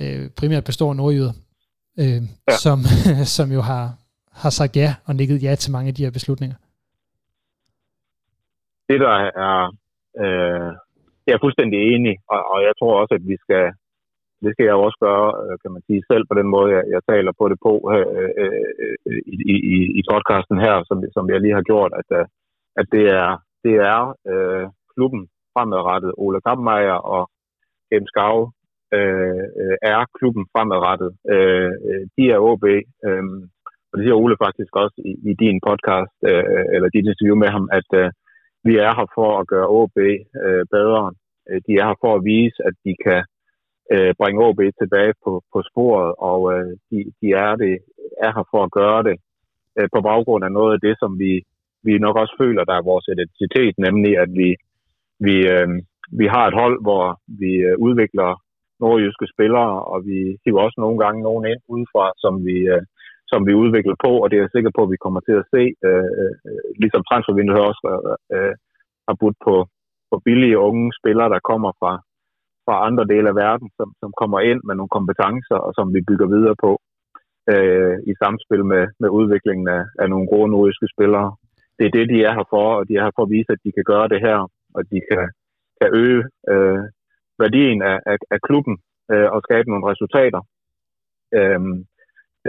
øh, 0.02 0.30
primært 0.30 0.64
består 0.64 0.90
af 0.90 0.96
nordjyder, 0.96 1.34
øh, 2.00 2.22
ja. 2.50 2.58
som, 2.62 2.80
som 3.38 3.52
jo 3.52 3.62
har, 3.62 3.94
har 4.32 4.50
sagt 4.50 4.76
ja 4.76 4.96
og 5.06 5.16
nikket 5.16 5.44
ja 5.44 5.56
til 5.56 5.72
mange 5.72 5.88
af 5.88 5.96
de 5.96 6.04
her 6.04 6.12
beslutninger. 6.12 6.56
Det, 8.90 9.00
der 9.00 9.10
er 9.46 9.76
øh, 10.20 10.76
jeg 11.28 11.36
er 11.36 11.44
fuldstændig 11.46 11.80
enig, 11.94 12.16
og, 12.34 12.40
og 12.54 12.60
jeg 12.68 12.74
tror 12.80 12.94
også, 13.02 13.14
at 13.20 13.24
vi 13.32 13.36
skal, 13.44 13.66
det 14.44 14.52
skal 14.54 14.66
jeg 14.70 14.78
også 14.86 14.98
gøre, 15.08 15.28
øh, 15.44 15.56
kan 15.62 15.72
man 15.76 15.84
sige, 15.88 16.08
selv 16.12 16.24
på 16.28 16.36
den 16.40 16.48
måde, 16.56 16.70
jeg, 16.78 16.84
jeg 16.96 17.02
taler 17.12 17.32
på 17.40 17.46
det 17.52 17.58
på 17.68 17.74
øh, 17.94 18.08
øh, 18.20 18.32
øh 19.10 19.22
i, 19.52 19.56
i, 19.76 19.78
i 20.00 20.02
podcasten 20.12 20.58
her, 20.66 20.76
som, 20.88 20.98
som 21.16 21.26
jeg 21.32 21.40
lige 21.42 21.58
har 21.60 21.66
gjort, 21.72 21.92
at, 22.02 22.10
øh, 22.20 22.26
at 22.80 22.86
det 22.96 23.06
er, 23.22 23.30
det 23.66 23.76
er 23.94 24.00
øh, 24.32 24.66
klubben 24.94 25.24
fremadrettet. 25.54 26.12
Ole 26.24 26.40
Kampmeier 26.48 27.00
og 27.16 27.24
James 27.92 28.12
Gau 28.18 28.38
øh, 28.98 29.46
er 29.92 30.00
klubben 30.18 30.46
fremadrettet. 30.54 31.12
Øh, 31.34 31.72
de 32.18 32.24
er 32.36 32.40
OB, 32.50 32.66
øh, 33.08 33.24
og 33.90 33.94
det 33.96 34.04
siger 34.04 34.22
Ole 34.24 34.38
faktisk 34.46 34.72
også 34.84 34.98
i, 35.10 35.12
i 35.30 35.34
din 35.44 35.58
podcast, 35.68 36.18
øh, 36.32 36.66
eller 36.76 36.90
dit 36.90 37.08
interview 37.12 37.36
med 37.44 37.50
ham, 37.56 37.66
at 37.80 37.90
øh, 38.02 38.10
vi 38.64 38.74
er 38.78 38.92
her 38.98 39.08
for 39.16 39.30
at 39.40 39.48
gøre 39.48 39.68
OB 39.80 39.98
øh, 40.46 40.66
bedre. 40.76 41.14
Øh, 41.50 41.62
de 41.68 41.72
er 41.80 41.86
her 41.90 41.98
for 42.04 42.16
at 42.16 42.24
vise, 42.24 42.60
at 42.68 42.74
de 42.86 42.94
kan 43.06 43.22
øh, 43.94 44.14
bringe 44.20 44.44
OB 44.48 44.60
tilbage 44.82 45.14
på, 45.24 45.32
på 45.54 45.60
sporet, 45.70 46.10
og 46.32 46.40
øh, 46.54 46.70
de, 46.90 46.98
de 47.22 47.28
er, 47.46 47.56
det, 47.56 47.74
er 48.26 48.32
her 48.36 48.46
for 48.52 48.62
at 48.64 48.72
gøre 48.72 49.04
det 49.04 49.16
øh, 49.78 49.88
på 49.94 50.00
baggrund 50.10 50.44
af 50.46 50.52
noget 50.52 50.74
af 50.74 50.80
det, 50.88 50.96
som 51.00 51.20
vi, 51.20 51.34
vi 51.84 51.98
nok 51.98 52.16
også 52.22 52.36
føler, 52.42 52.64
der 52.64 52.76
er 52.78 52.90
vores 52.92 53.08
identitet, 53.14 53.74
nemlig 53.78 54.14
at 54.24 54.30
vi, 54.42 54.50
vi, 55.26 55.36
øh, 55.56 55.70
vi 56.20 56.26
har 56.34 56.44
et 56.48 56.60
hold, 56.62 56.78
hvor 56.86 57.04
vi 57.42 57.52
øh, 57.68 57.76
udvikler 57.86 58.30
nordjyske 58.80 59.28
spillere, 59.34 59.74
og 59.92 59.98
vi 60.10 60.38
hiver 60.46 60.62
også 60.62 60.80
nogle 60.84 61.00
gange 61.04 61.20
nogen 61.28 61.46
ind 61.52 61.62
udefra, 61.68 62.06
som 62.24 62.34
vi, 62.46 62.58
øh, 62.74 62.84
som 63.32 63.42
vi 63.48 63.54
udvikler 63.64 63.96
på, 64.06 64.12
og 64.22 64.26
det 64.28 64.36
er 64.36 64.44
jeg 64.44 64.56
sikker 64.56 64.72
på, 64.76 64.82
at 64.84 64.92
vi 64.94 65.04
kommer 65.06 65.22
til 65.28 65.36
at 65.42 65.50
se, 65.54 65.64
øh, 65.88 66.10
øh 66.20 66.34
ligesom 66.82 67.04
transfervinduet 67.10 67.68
også 67.70 67.84
øh, 67.94 68.16
øh, 68.36 68.54
har 69.08 69.16
budt 69.22 69.38
på, 69.48 69.56
på 70.12 70.16
billige 70.26 70.58
unge 70.68 70.86
spillere, 71.00 71.30
der 71.36 71.48
kommer 71.52 71.72
fra, 71.80 71.94
fra 72.66 72.76
andre 72.88 73.06
dele 73.14 73.28
af 73.30 73.36
verden, 73.46 73.70
som, 73.78 73.90
som 74.02 74.12
kommer 74.22 74.40
ind 74.50 74.62
med 74.68 74.76
nogle 74.76 74.96
kompetencer, 74.98 75.58
og 75.66 75.72
som 75.78 75.88
vi 75.96 76.02
bygger 76.10 76.28
videre 76.36 76.56
på 76.66 76.72
øh, 77.52 77.96
i 78.12 78.14
samspil 78.22 78.64
med, 78.74 78.84
med 79.02 79.10
udviklingen 79.18 79.68
af, 79.78 79.84
af 80.02 80.10
nogle 80.10 80.28
gode 80.34 80.50
nordiske 80.52 80.88
spillere. 80.96 81.30
Det 81.78 81.86
er 81.86 81.96
det, 81.98 82.06
de 82.14 82.18
er 82.28 82.34
her 82.38 82.48
for, 82.54 82.66
og 82.80 82.84
de 82.88 82.94
er 82.96 83.04
her 83.06 83.16
for 83.16 83.24
at 83.26 83.34
vise, 83.36 83.52
at 83.56 83.64
de 83.66 83.72
kan 83.78 83.86
gøre 83.94 84.08
det 84.14 84.20
her, 84.28 84.38
og 84.76 84.82
de 84.92 85.00
kan, 85.10 85.24
kan 85.80 85.90
øge 86.04 86.24
øh, 86.52 86.84
værdien 87.42 87.82
af, 87.82 87.98
af, 88.12 88.18
af 88.36 88.40
klubben 88.48 88.76
øh, 89.12 89.30
og 89.36 89.40
skabe 89.48 89.70
nogle 89.70 89.90
resultater. 89.92 90.42
Øh, 91.38 91.62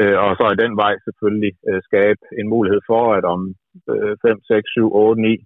Øh, 0.01 0.17
og 0.25 0.31
så 0.39 0.45
i 0.55 0.63
den 0.65 0.73
vej 0.83 0.95
selvfølgelig 1.07 1.53
øh, 1.69 1.81
skabe 1.89 2.23
en 2.41 2.49
mulighed 2.55 2.81
for, 2.91 3.03
at 3.17 3.25
om 3.35 3.41
øh, 3.93 4.15
5, 4.23 4.41
6, 4.43 4.71
7, 4.71 4.95
8, 4.95 5.23
9, 5.23 5.37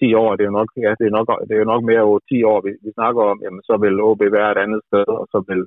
10 0.00 0.14
år, 0.22 0.30
det 0.36 0.42
er 0.42 0.50
jo 0.50 0.58
nok, 0.60 0.70
ja, 0.84 0.90
det 1.00 1.06
er 1.06 1.14
nok, 1.18 1.28
det 1.48 1.54
er 1.54 1.62
jo 1.64 1.72
nok 1.72 1.84
mere 1.90 2.02
over 2.08 2.18
10 2.18 2.42
år, 2.52 2.58
vi, 2.66 2.70
vi 2.84 2.90
snakker 2.98 3.22
om, 3.30 3.38
jamen 3.44 3.62
så 3.68 3.74
vil 3.84 4.02
OB 4.08 4.22
være 4.38 4.52
et 4.52 4.62
andet 4.64 4.80
sted, 4.88 5.06
og 5.20 5.26
så 5.32 5.38
vil, 5.48 5.62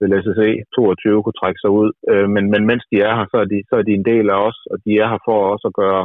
vil 0.00 0.12
SSE 0.24 0.50
22 0.76 1.22
kunne 1.22 1.40
trække 1.40 1.60
sig 1.60 1.70
ud. 1.80 1.90
Øh, 2.10 2.28
men, 2.34 2.44
men 2.52 2.62
mens 2.70 2.84
de 2.90 2.96
er 3.08 3.12
her, 3.18 3.26
så 3.32 3.36
er 3.44 3.48
de, 3.52 3.58
så 3.70 3.74
er 3.80 3.84
de 3.86 3.94
en 3.98 4.08
del 4.12 4.26
af 4.34 4.38
os, 4.48 4.58
og 4.72 4.76
de 4.84 4.90
er 5.02 5.08
her 5.12 5.20
for 5.28 5.38
også 5.54 5.66
at 5.70 5.78
gøre, 5.82 6.04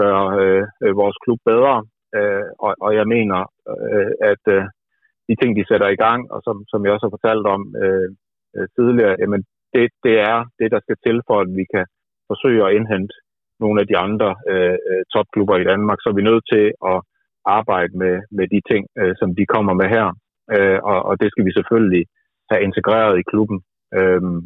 gøre 0.00 0.24
øh, 0.42 0.64
øh 0.84 0.92
vores 1.02 1.16
klub 1.24 1.40
bedre. 1.50 1.76
Øh, 2.16 2.46
og, 2.64 2.70
og 2.86 2.90
jeg 2.98 3.06
mener, 3.16 3.38
øh, 3.72 4.12
at 4.32 4.44
øh, 4.56 4.64
de 5.28 5.34
ting, 5.36 5.50
de 5.58 5.68
sætter 5.70 5.88
i 5.92 6.00
gang, 6.04 6.20
og 6.32 6.40
som, 6.46 6.56
som 6.70 6.80
jeg 6.84 6.92
også 6.92 7.06
har 7.06 7.16
fortalt 7.16 7.46
om 7.54 7.62
øh, 7.82 8.08
øh, 8.56 8.66
tidligere, 8.76 9.16
jamen 9.22 9.42
det, 9.74 9.86
det 10.06 10.16
er 10.32 10.38
det, 10.58 10.68
der 10.74 10.80
skal 10.82 10.96
til 11.06 11.16
for, 11.28 11.36
at 11.44 11.50
vi 11.58 11.64
kan 11.74 11.86
forsøge 12.30 12.62
at 12.66 12.74
indhente 12.78 13.14
nogle 13.62 13.80
af 13.80 13.86
de 13.90 13.96
andre 14.06 14.30
øh, 14.52 14.76
øh, 14.88 15.02
topklubber 15.14 15.56
i 15.58 15.68
Danmark, 15.72 15.98
så 16.00 16.08
er 16.08 16.18
vi 16.18 16.28
nødt 16.30 16.44
til 16.52 16.64
at 16.92 16.98
arbejde 17.58 17.92
med, 18.02 18.14
med 18.38 18.46
de 18.54 18.60
ting, 18.70 18.82
øh, 19.00 19.14
som 19.20 19.28
de 19.38 19.44
kommer 19.54 19.74
med 19.80 19.88
her. 19.96 20.06
Øh, 20.54 20.78
og, 20.90 20.98
og 21.08 21.14
det 21.20 21.28
skal 21.30 21.44
vi 21.46 21.52
selvfølgelig 21.54 22.04
have 22.50 22.62
integreret 22.68 23.14
i 23.18 23.28
klubben. 23.30 23.58
Øhm, 23.98 24.38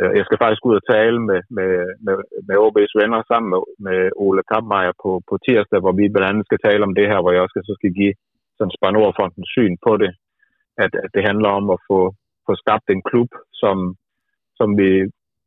øh, 0.00 0.12
jeg 0.18 0.24
skal 0.24 0.40
faktisk 0.42 0.62
ud 0.68 0.74
og 0.80 0.86
tale 0.94 1.18
med, 1.28 1.40
med, 1.56 1.70
med, 2.04 2.14
med 2.48 2.56
OB's 2.64 2.94
venner 3.00 3.20
sammen 3.30 3.48
med, 3.54 3.62
med 3.86 4.00
Ole 4.24 4.42
Kampmeier 4.50 4.94
på, 5.02 5.10
på 5.28 5.34
tirsdag, 5.46 5.80
hvor 5.82 5.94
vi 5.98 6.04
blandt 6.14 6.30
andet 6.30 6.46
skal 6.46 6.60
tale 6.66 6.82
om 6.88 6.94
det 6.98 7.06
her, 7.10 7.20
hvor 7.20 7.32
jeg 7.32 7.42
også 7.42 7.54
skal, 7.54 7.68
så 7.68 7.74
skal 7.80 7.92
give 8.00 8.14
sådan 8.56 8.76
Spanordfondens 8.78 9.50
syn 9.56 9.74
på 9.86 9.92
det. 10.02 10.10
At, 10.84 10.92
at 11.04 11.10
det 11.14 11.22
handler 11.28 11.50
om 11.58 11.66
at 11.74 11.78
få, 11.88 12.00
få 12.46 12.52
skabt 12.62 12.86
en 12.90 13.02
klub, 13.10 13.30
som, 13.62 13.76
som 14.60 14.68
vi, 14.80 14.90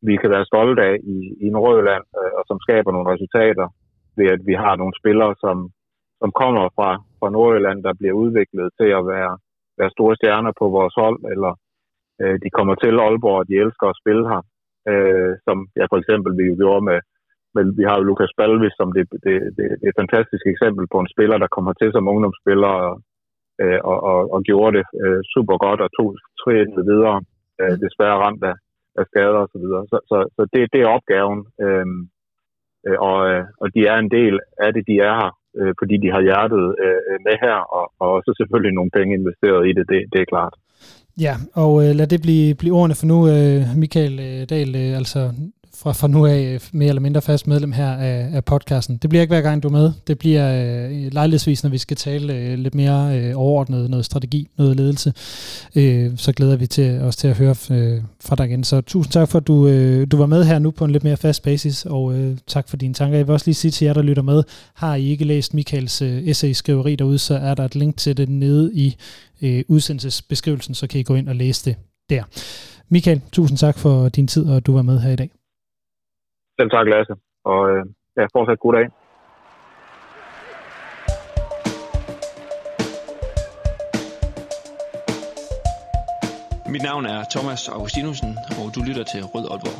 vi 0.08 0.14
kan 0.22 0.30
være 0.36 0.50
stolte 0.52 0.82
af 0.90 0.96
i, 1.16 1.18
i 1.46 1.48
Nordjylland, 1.56 2.06
øh, 2.20 2.32
og 2.38 2.44
som 2.50 2.58
skaber 2.66 2.92
nogle 2.92 3.12
resultater 3.14 3.68
ved, 4.18 4.28
at 4.36 4.42
vi 4.50 4.56
har 4.64 4.74
nogle 4.76 4.96
spillere, 5.02 5.34
som, 5.44 5.58
som 6.22 6.30
kommer 6.42 6.66
fra, 6.78 6.90
fra 7.20 7.30
Nordjylland, 7.36 7.80
der 7.88 7.94
bliver 8.00 8.16
udviklet 8.24 8.68
til 8.80 8.90
at 9.00 9.04
være, 9.14 9.34
være 9.80 9.96
store 9.96 10.16
stjerner 10.20 10.54
på 10.62 10.66
vores 10.78 10.96
hold, 11.02 11.20
eller 11.34 11.54
øh, 12.22 12.36
de 12.44 12.50
kommer 12.58 12.76
til 12.76 12.94
Aalborg, 13.00 13.40
og 13.42 13.48
de 13.50 13.62
elsker 13.64 13.88
at 13.90 14.00
spille 14.02 14.26
her. 14.32 14.42
Øh, 14.92 15.32
som 15.46 15.58
ja, 15.80 15.86
for 15.92 15.98
eksempel 16.02 16.32
vi 16.40 16.46
gjorde 16.62 16.84
med, 16.90 17.00
med 17.56 17.64
vi 17.80 17.84
har 17.88 17.96
jo 17.98 18.04
Lukas 18.04 18.34
Balvis 18.40 18.76
som 18.80 18.90
det, 18.96 19.06
det, 19.12 19.34
det, 19.58 19.66
det 19.80 19.86
er 19.88 19.94
et 19.94 20.02
fantastisk 20.04 20.46
eksempel 20.54 20.86
på 20.94 20.98
en 21.00 21.12
spiller, 21.14 21.38
der 21.38 21.56
kommer 21.56 21.74
til 21.74 21.90
som 21.92 22.10
ungdomsspiller 22.14 22.74
og, 22.88 22.96
øh, 23.62 23.80
og, 23.92 23.98
og, 24.12 24.20
og 24.34 24.40
gjorde 24.50 24.72
det 24.78 24.86
øh, 25.04 25.22
super 25.34 25.56
godt 25.66 25.82
og 25.86 25.90
tog 25.98 26.10
trinene 26.42 26.84
videre. 26.92 27.18
Øh, 27.62 27.76
desværre 27.84 28.22
ramt 28.24 28.44
af, 28.52 28.56
af 29.00 29.06
skader 29.10 29.40
og 29.46 29.50
så 29.54 29.58
videre. 29.64 29.84
Så, 29.92 29.98
så, 30.10 30.18
så 30.36 30.42
det, 30.54 30.62
det 30.74 30.80
er 30.82 30.94
opgaven. 30.98 31.40
Øhm, 31.66 32.00
øh, 32.88 32.98
og, 33.10 33.18
øh, 33.30 33.44
og 33.62 33.68
de 33.76 33.82
er 33.92 33.98
en 33.98 34.12
del 34.18 34.36
af 34.66 34.70
det, 34.74 34.84
de 34.92 34.96
er 35.08 35.14
her, 35.22 35.32
øh, 35.60 35.74
fordi 35.80 35.96
de 36.04 36.10
har 36.16 36.22
hjertet 36.28 36.64
øh, 36.86 37.18
med 37.28 37.36
her, 37.46 37.58
og, 37.78 37.86
og 38.02 38.08
også 38.18 38.32
selvfølgelig 38.40 38.74
nogle 38.76 38.92
penge 38.98 39.12
investeret 39.20 39.62
i 39.70 39.72
det, 39.78 39.86
det, 39.92 40.00
det 40.14 40.20
er 40.22 40.32
klart. 40.34 40.56
Ja, 41.26 41.36
og 41.64 41.72
øh, 41.84 41.92
lad 42.00 42.08
det 42.08 42.22
blive, 42.22 42.56
blive 42.62 42.76
ordene 42.80 43.00
for 43.00 43.08
nu, 43.14 43.18
øh, 43.34 43.62
Michael 43.84 44.16
øh, 44.28 44.42
Dahl, 44.52 44.72
øh, 44.84 44.92
altså 45.00 45.22
fra, 45.78 45.92
fra 45.92 46.08
nu 46.08 46.26
af 46.26 46.40
øh, 46.40 46.60
mere 46.72 46.90
eller 46.90 47.02
mindre 47.02 47.22
fast 47.22 47.48
medlem 47.48 47.72
her 47.72 47.92
af, 47.94 48.30
af 48.34 48.46
podcasten. 48.46 48.98
Det 48.98 49.10
bliver 49.10 49.22
ikke 49.22 49.32
hver 49.32 49.42
gang, 49.42 49.64
du 49.64 49.68
er 49.68 49.72
med. 49.72 49.92
Det 50.08 50.20
bliver 50.20 50.54
øh, 50.54 51.14
lejlighedsvis, 51.14 51.64
når 51.64 51.70
vi 51.70 51.78
skal 51.78 51.98
tale 51.98 52.34
øh, 52.34 52.60
lidt 52.60 52.76
mere 52.76 53.20
øh, 53.20 53.34
overordnet, 53.36 53.90
noget 53.90 54.06
strategi, 54.06 54.50
noget 54.58 54.76
ledelse. 54.76 55.14
Øh, 55.76 56.12
så 56.18 56.32
glæder 56.32 56.56
vi 56.56 56.68
til, 56.68 57.02
os 57.02 57.16
til 57.16 57.28
at 57.28 57.38
høre 57.38 57.56
øh, 57.72 58.02
fra 58.22 58.36
dig 58.36 58.46
igen. 58.46 58.64
Så 58.64 58.82
tusind 58.82 59.12
tak 59.12 59.30
for, 59.30 59.40
at 59.40 59.48
du, 59.48 59.68
øh, 59.68 60.08
du 60.12 60.18
var 60.18 60.26
med 60.26 60.44
her 60.44 60.60
nu 60.60 60.72
på 60.72 60.86
en 60.86 60.92
lidt 60.92 61.04
mere 61.04 61.18
fast 61.18 61.44
basis, 61.44 61.86
og 61.86 62.14
øh, 62.14 62.38
tak 62.48 62.70
for 62.70 62.78
dine 62.78 62.94
tanker. 62.94 63.18
Jeg 63.18 63.28
vil 63.28 63.34
også 63.34 63.48
lige 63.48 63.56
sige 63.56 63.72
til 63.72 63.86
jer, 63.86 63.94
der 63.94 64.02
lytter 64.02 64.24
med, 64.24 64.44
har 64.74 64.96
I 64.96 65.10
ikke 65.10 65.26
læst 65.26 65.54
Michaels 65.54 66.02
øh, 66.02 66.28
essay-skriveri 66.28 66.96
derude, 66.96 67.20
så 67.20 67.36
er 67.36 67.54
der 67.54 67.66
et 67.66 67.76
link 67.76 67.98
til 67.98 68.18
det 68.18 68.30
nede 68.30 68.72
i 68.74 68.96
øh, 69.42 69.64
udsendelsesbeskrivelsen, 69.68 70.76
så 70.76 70.88
kan 70.88 71.00
I 71.00 71.04
gå 71.04 71.16
ind 71.16 71.30
og 71.30 71.36
læse 71.36 71.66
det 71.66 71.76
der. 72.10 72.24
Michael, 72.90 73.22
tusind 73.32 73.58
tak 73.58 73.78
for 73.78 74.10
din 74.10 74.28
tid, 74.28 74.46
og 74.46 74.66
du 74.66 74.74
var 74.74 74.82
med 74.82 75.00
her 75.00 75.12
i 75.12 75.16
dag. 75.16 75.30
Selv 76.60 76.70
tak, 76.70 76.88
Lasse. 76.88 77.14
Og 77.46 77.62
øh, 77.72 77.86
ja, 78.18 78.24
fortsat 78.34 78.60
god 78.60 78.74
dag. 78.74 78.88
Mit 86.74 86.84
navn 86.84 87.06
er 87.06 87.24
Thomas 87.32 87.70
Augustinusen, 87.70 88.38
og 88.60 88.76
du 88.76 88.80
lytter 88.88 89.04
til 89.04 89.22
Rød 89.24 89.46
Aalborg. 89.52 89.80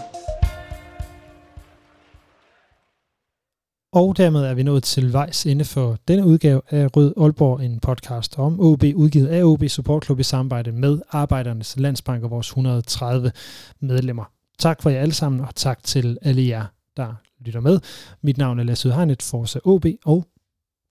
Og 3.94 4.18
dermed 4.18 4.44
er 4.46 4.54
vi 4.54 4.64
nået 4.64 4.84
til 4.84 5.14
vejs 5.14 5.46
inde 5.46 5.66
for 5.66 5.98
denne 6.08 6.26
udgave 6.26 6.62
af 6.70 6.98
Rød 6.98 7.14
Aalborg, 7.18 7.62
en 7.62 7.80
podcast 7.80 8.40
om 8.40 8.60
OB, 8.60 8.84
udgivet 8.96 9.28
af 9.28 9.44
OB 9.44 9.64
Support 9.68 10.06
Club 10.06 10.20
i 10.20 10.24
samarbejde 10.24 10.72
med 10.72 11.02
Arbejdernes 11.12 11.80
Landsbank 11.80 12.24
og 12.24 12.32
vores 12.32 12.48
130 12.48 13.32
medlemmer. 13.80 14.26
Tak 14.60 14.82
for 14.82 14.90
jer 14.90 15.00
alle 15.00 15.14
sammen, 15.14 15.42
og 15.42 15.56
tak 15.56 15.84
til 15.84 16.18
alle 16.22 16.48
jer, 16.48 16.66
der 16.98 17.14
lytter 17.40 17.60
med. 17.62 17.80
Mit 18.22 18.38
navn 18.38 18.60
er 18.60 18.64
Lasse 18.64 18.88
Udhegnet, 18.88 19.22
Forza 19.22 19.60
OB, 19.66 19.86
og 20.06 20.26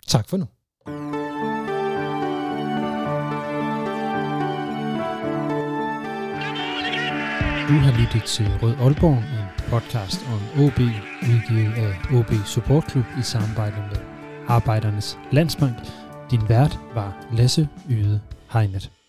tak 0.07 0.29
for 0.29 0.37
nu. 0.37 0.47
Du 7.69 7.77
har 7.79 8.01
lyttet 8.01 8.25
til 8.25 8.47
Rød 8.63 8.75
Aalborg, 8.75 9.19
en 9.19 9.71
podcast 9.71 10.21
om 10.27 10.65
OB, 10.65 10.79
udgivet 11.23 11.73
af 11.77 12.19
OB 12.19 12.47
Support 12.47 12.91
Club 12.91 13.05
i 13.19 13.23
samarbejde 13.23 13.77
med 13.77 14.01
Arbejdernes 14.49 15.19
Landsbank. 15.33 15.77
Din 16.31 16.49
vært 16.49 16.79
var 16.95 17.27
Lasse 17.33 17.69
Yde 17.91 18.21
Hegnet. 18.53 19.02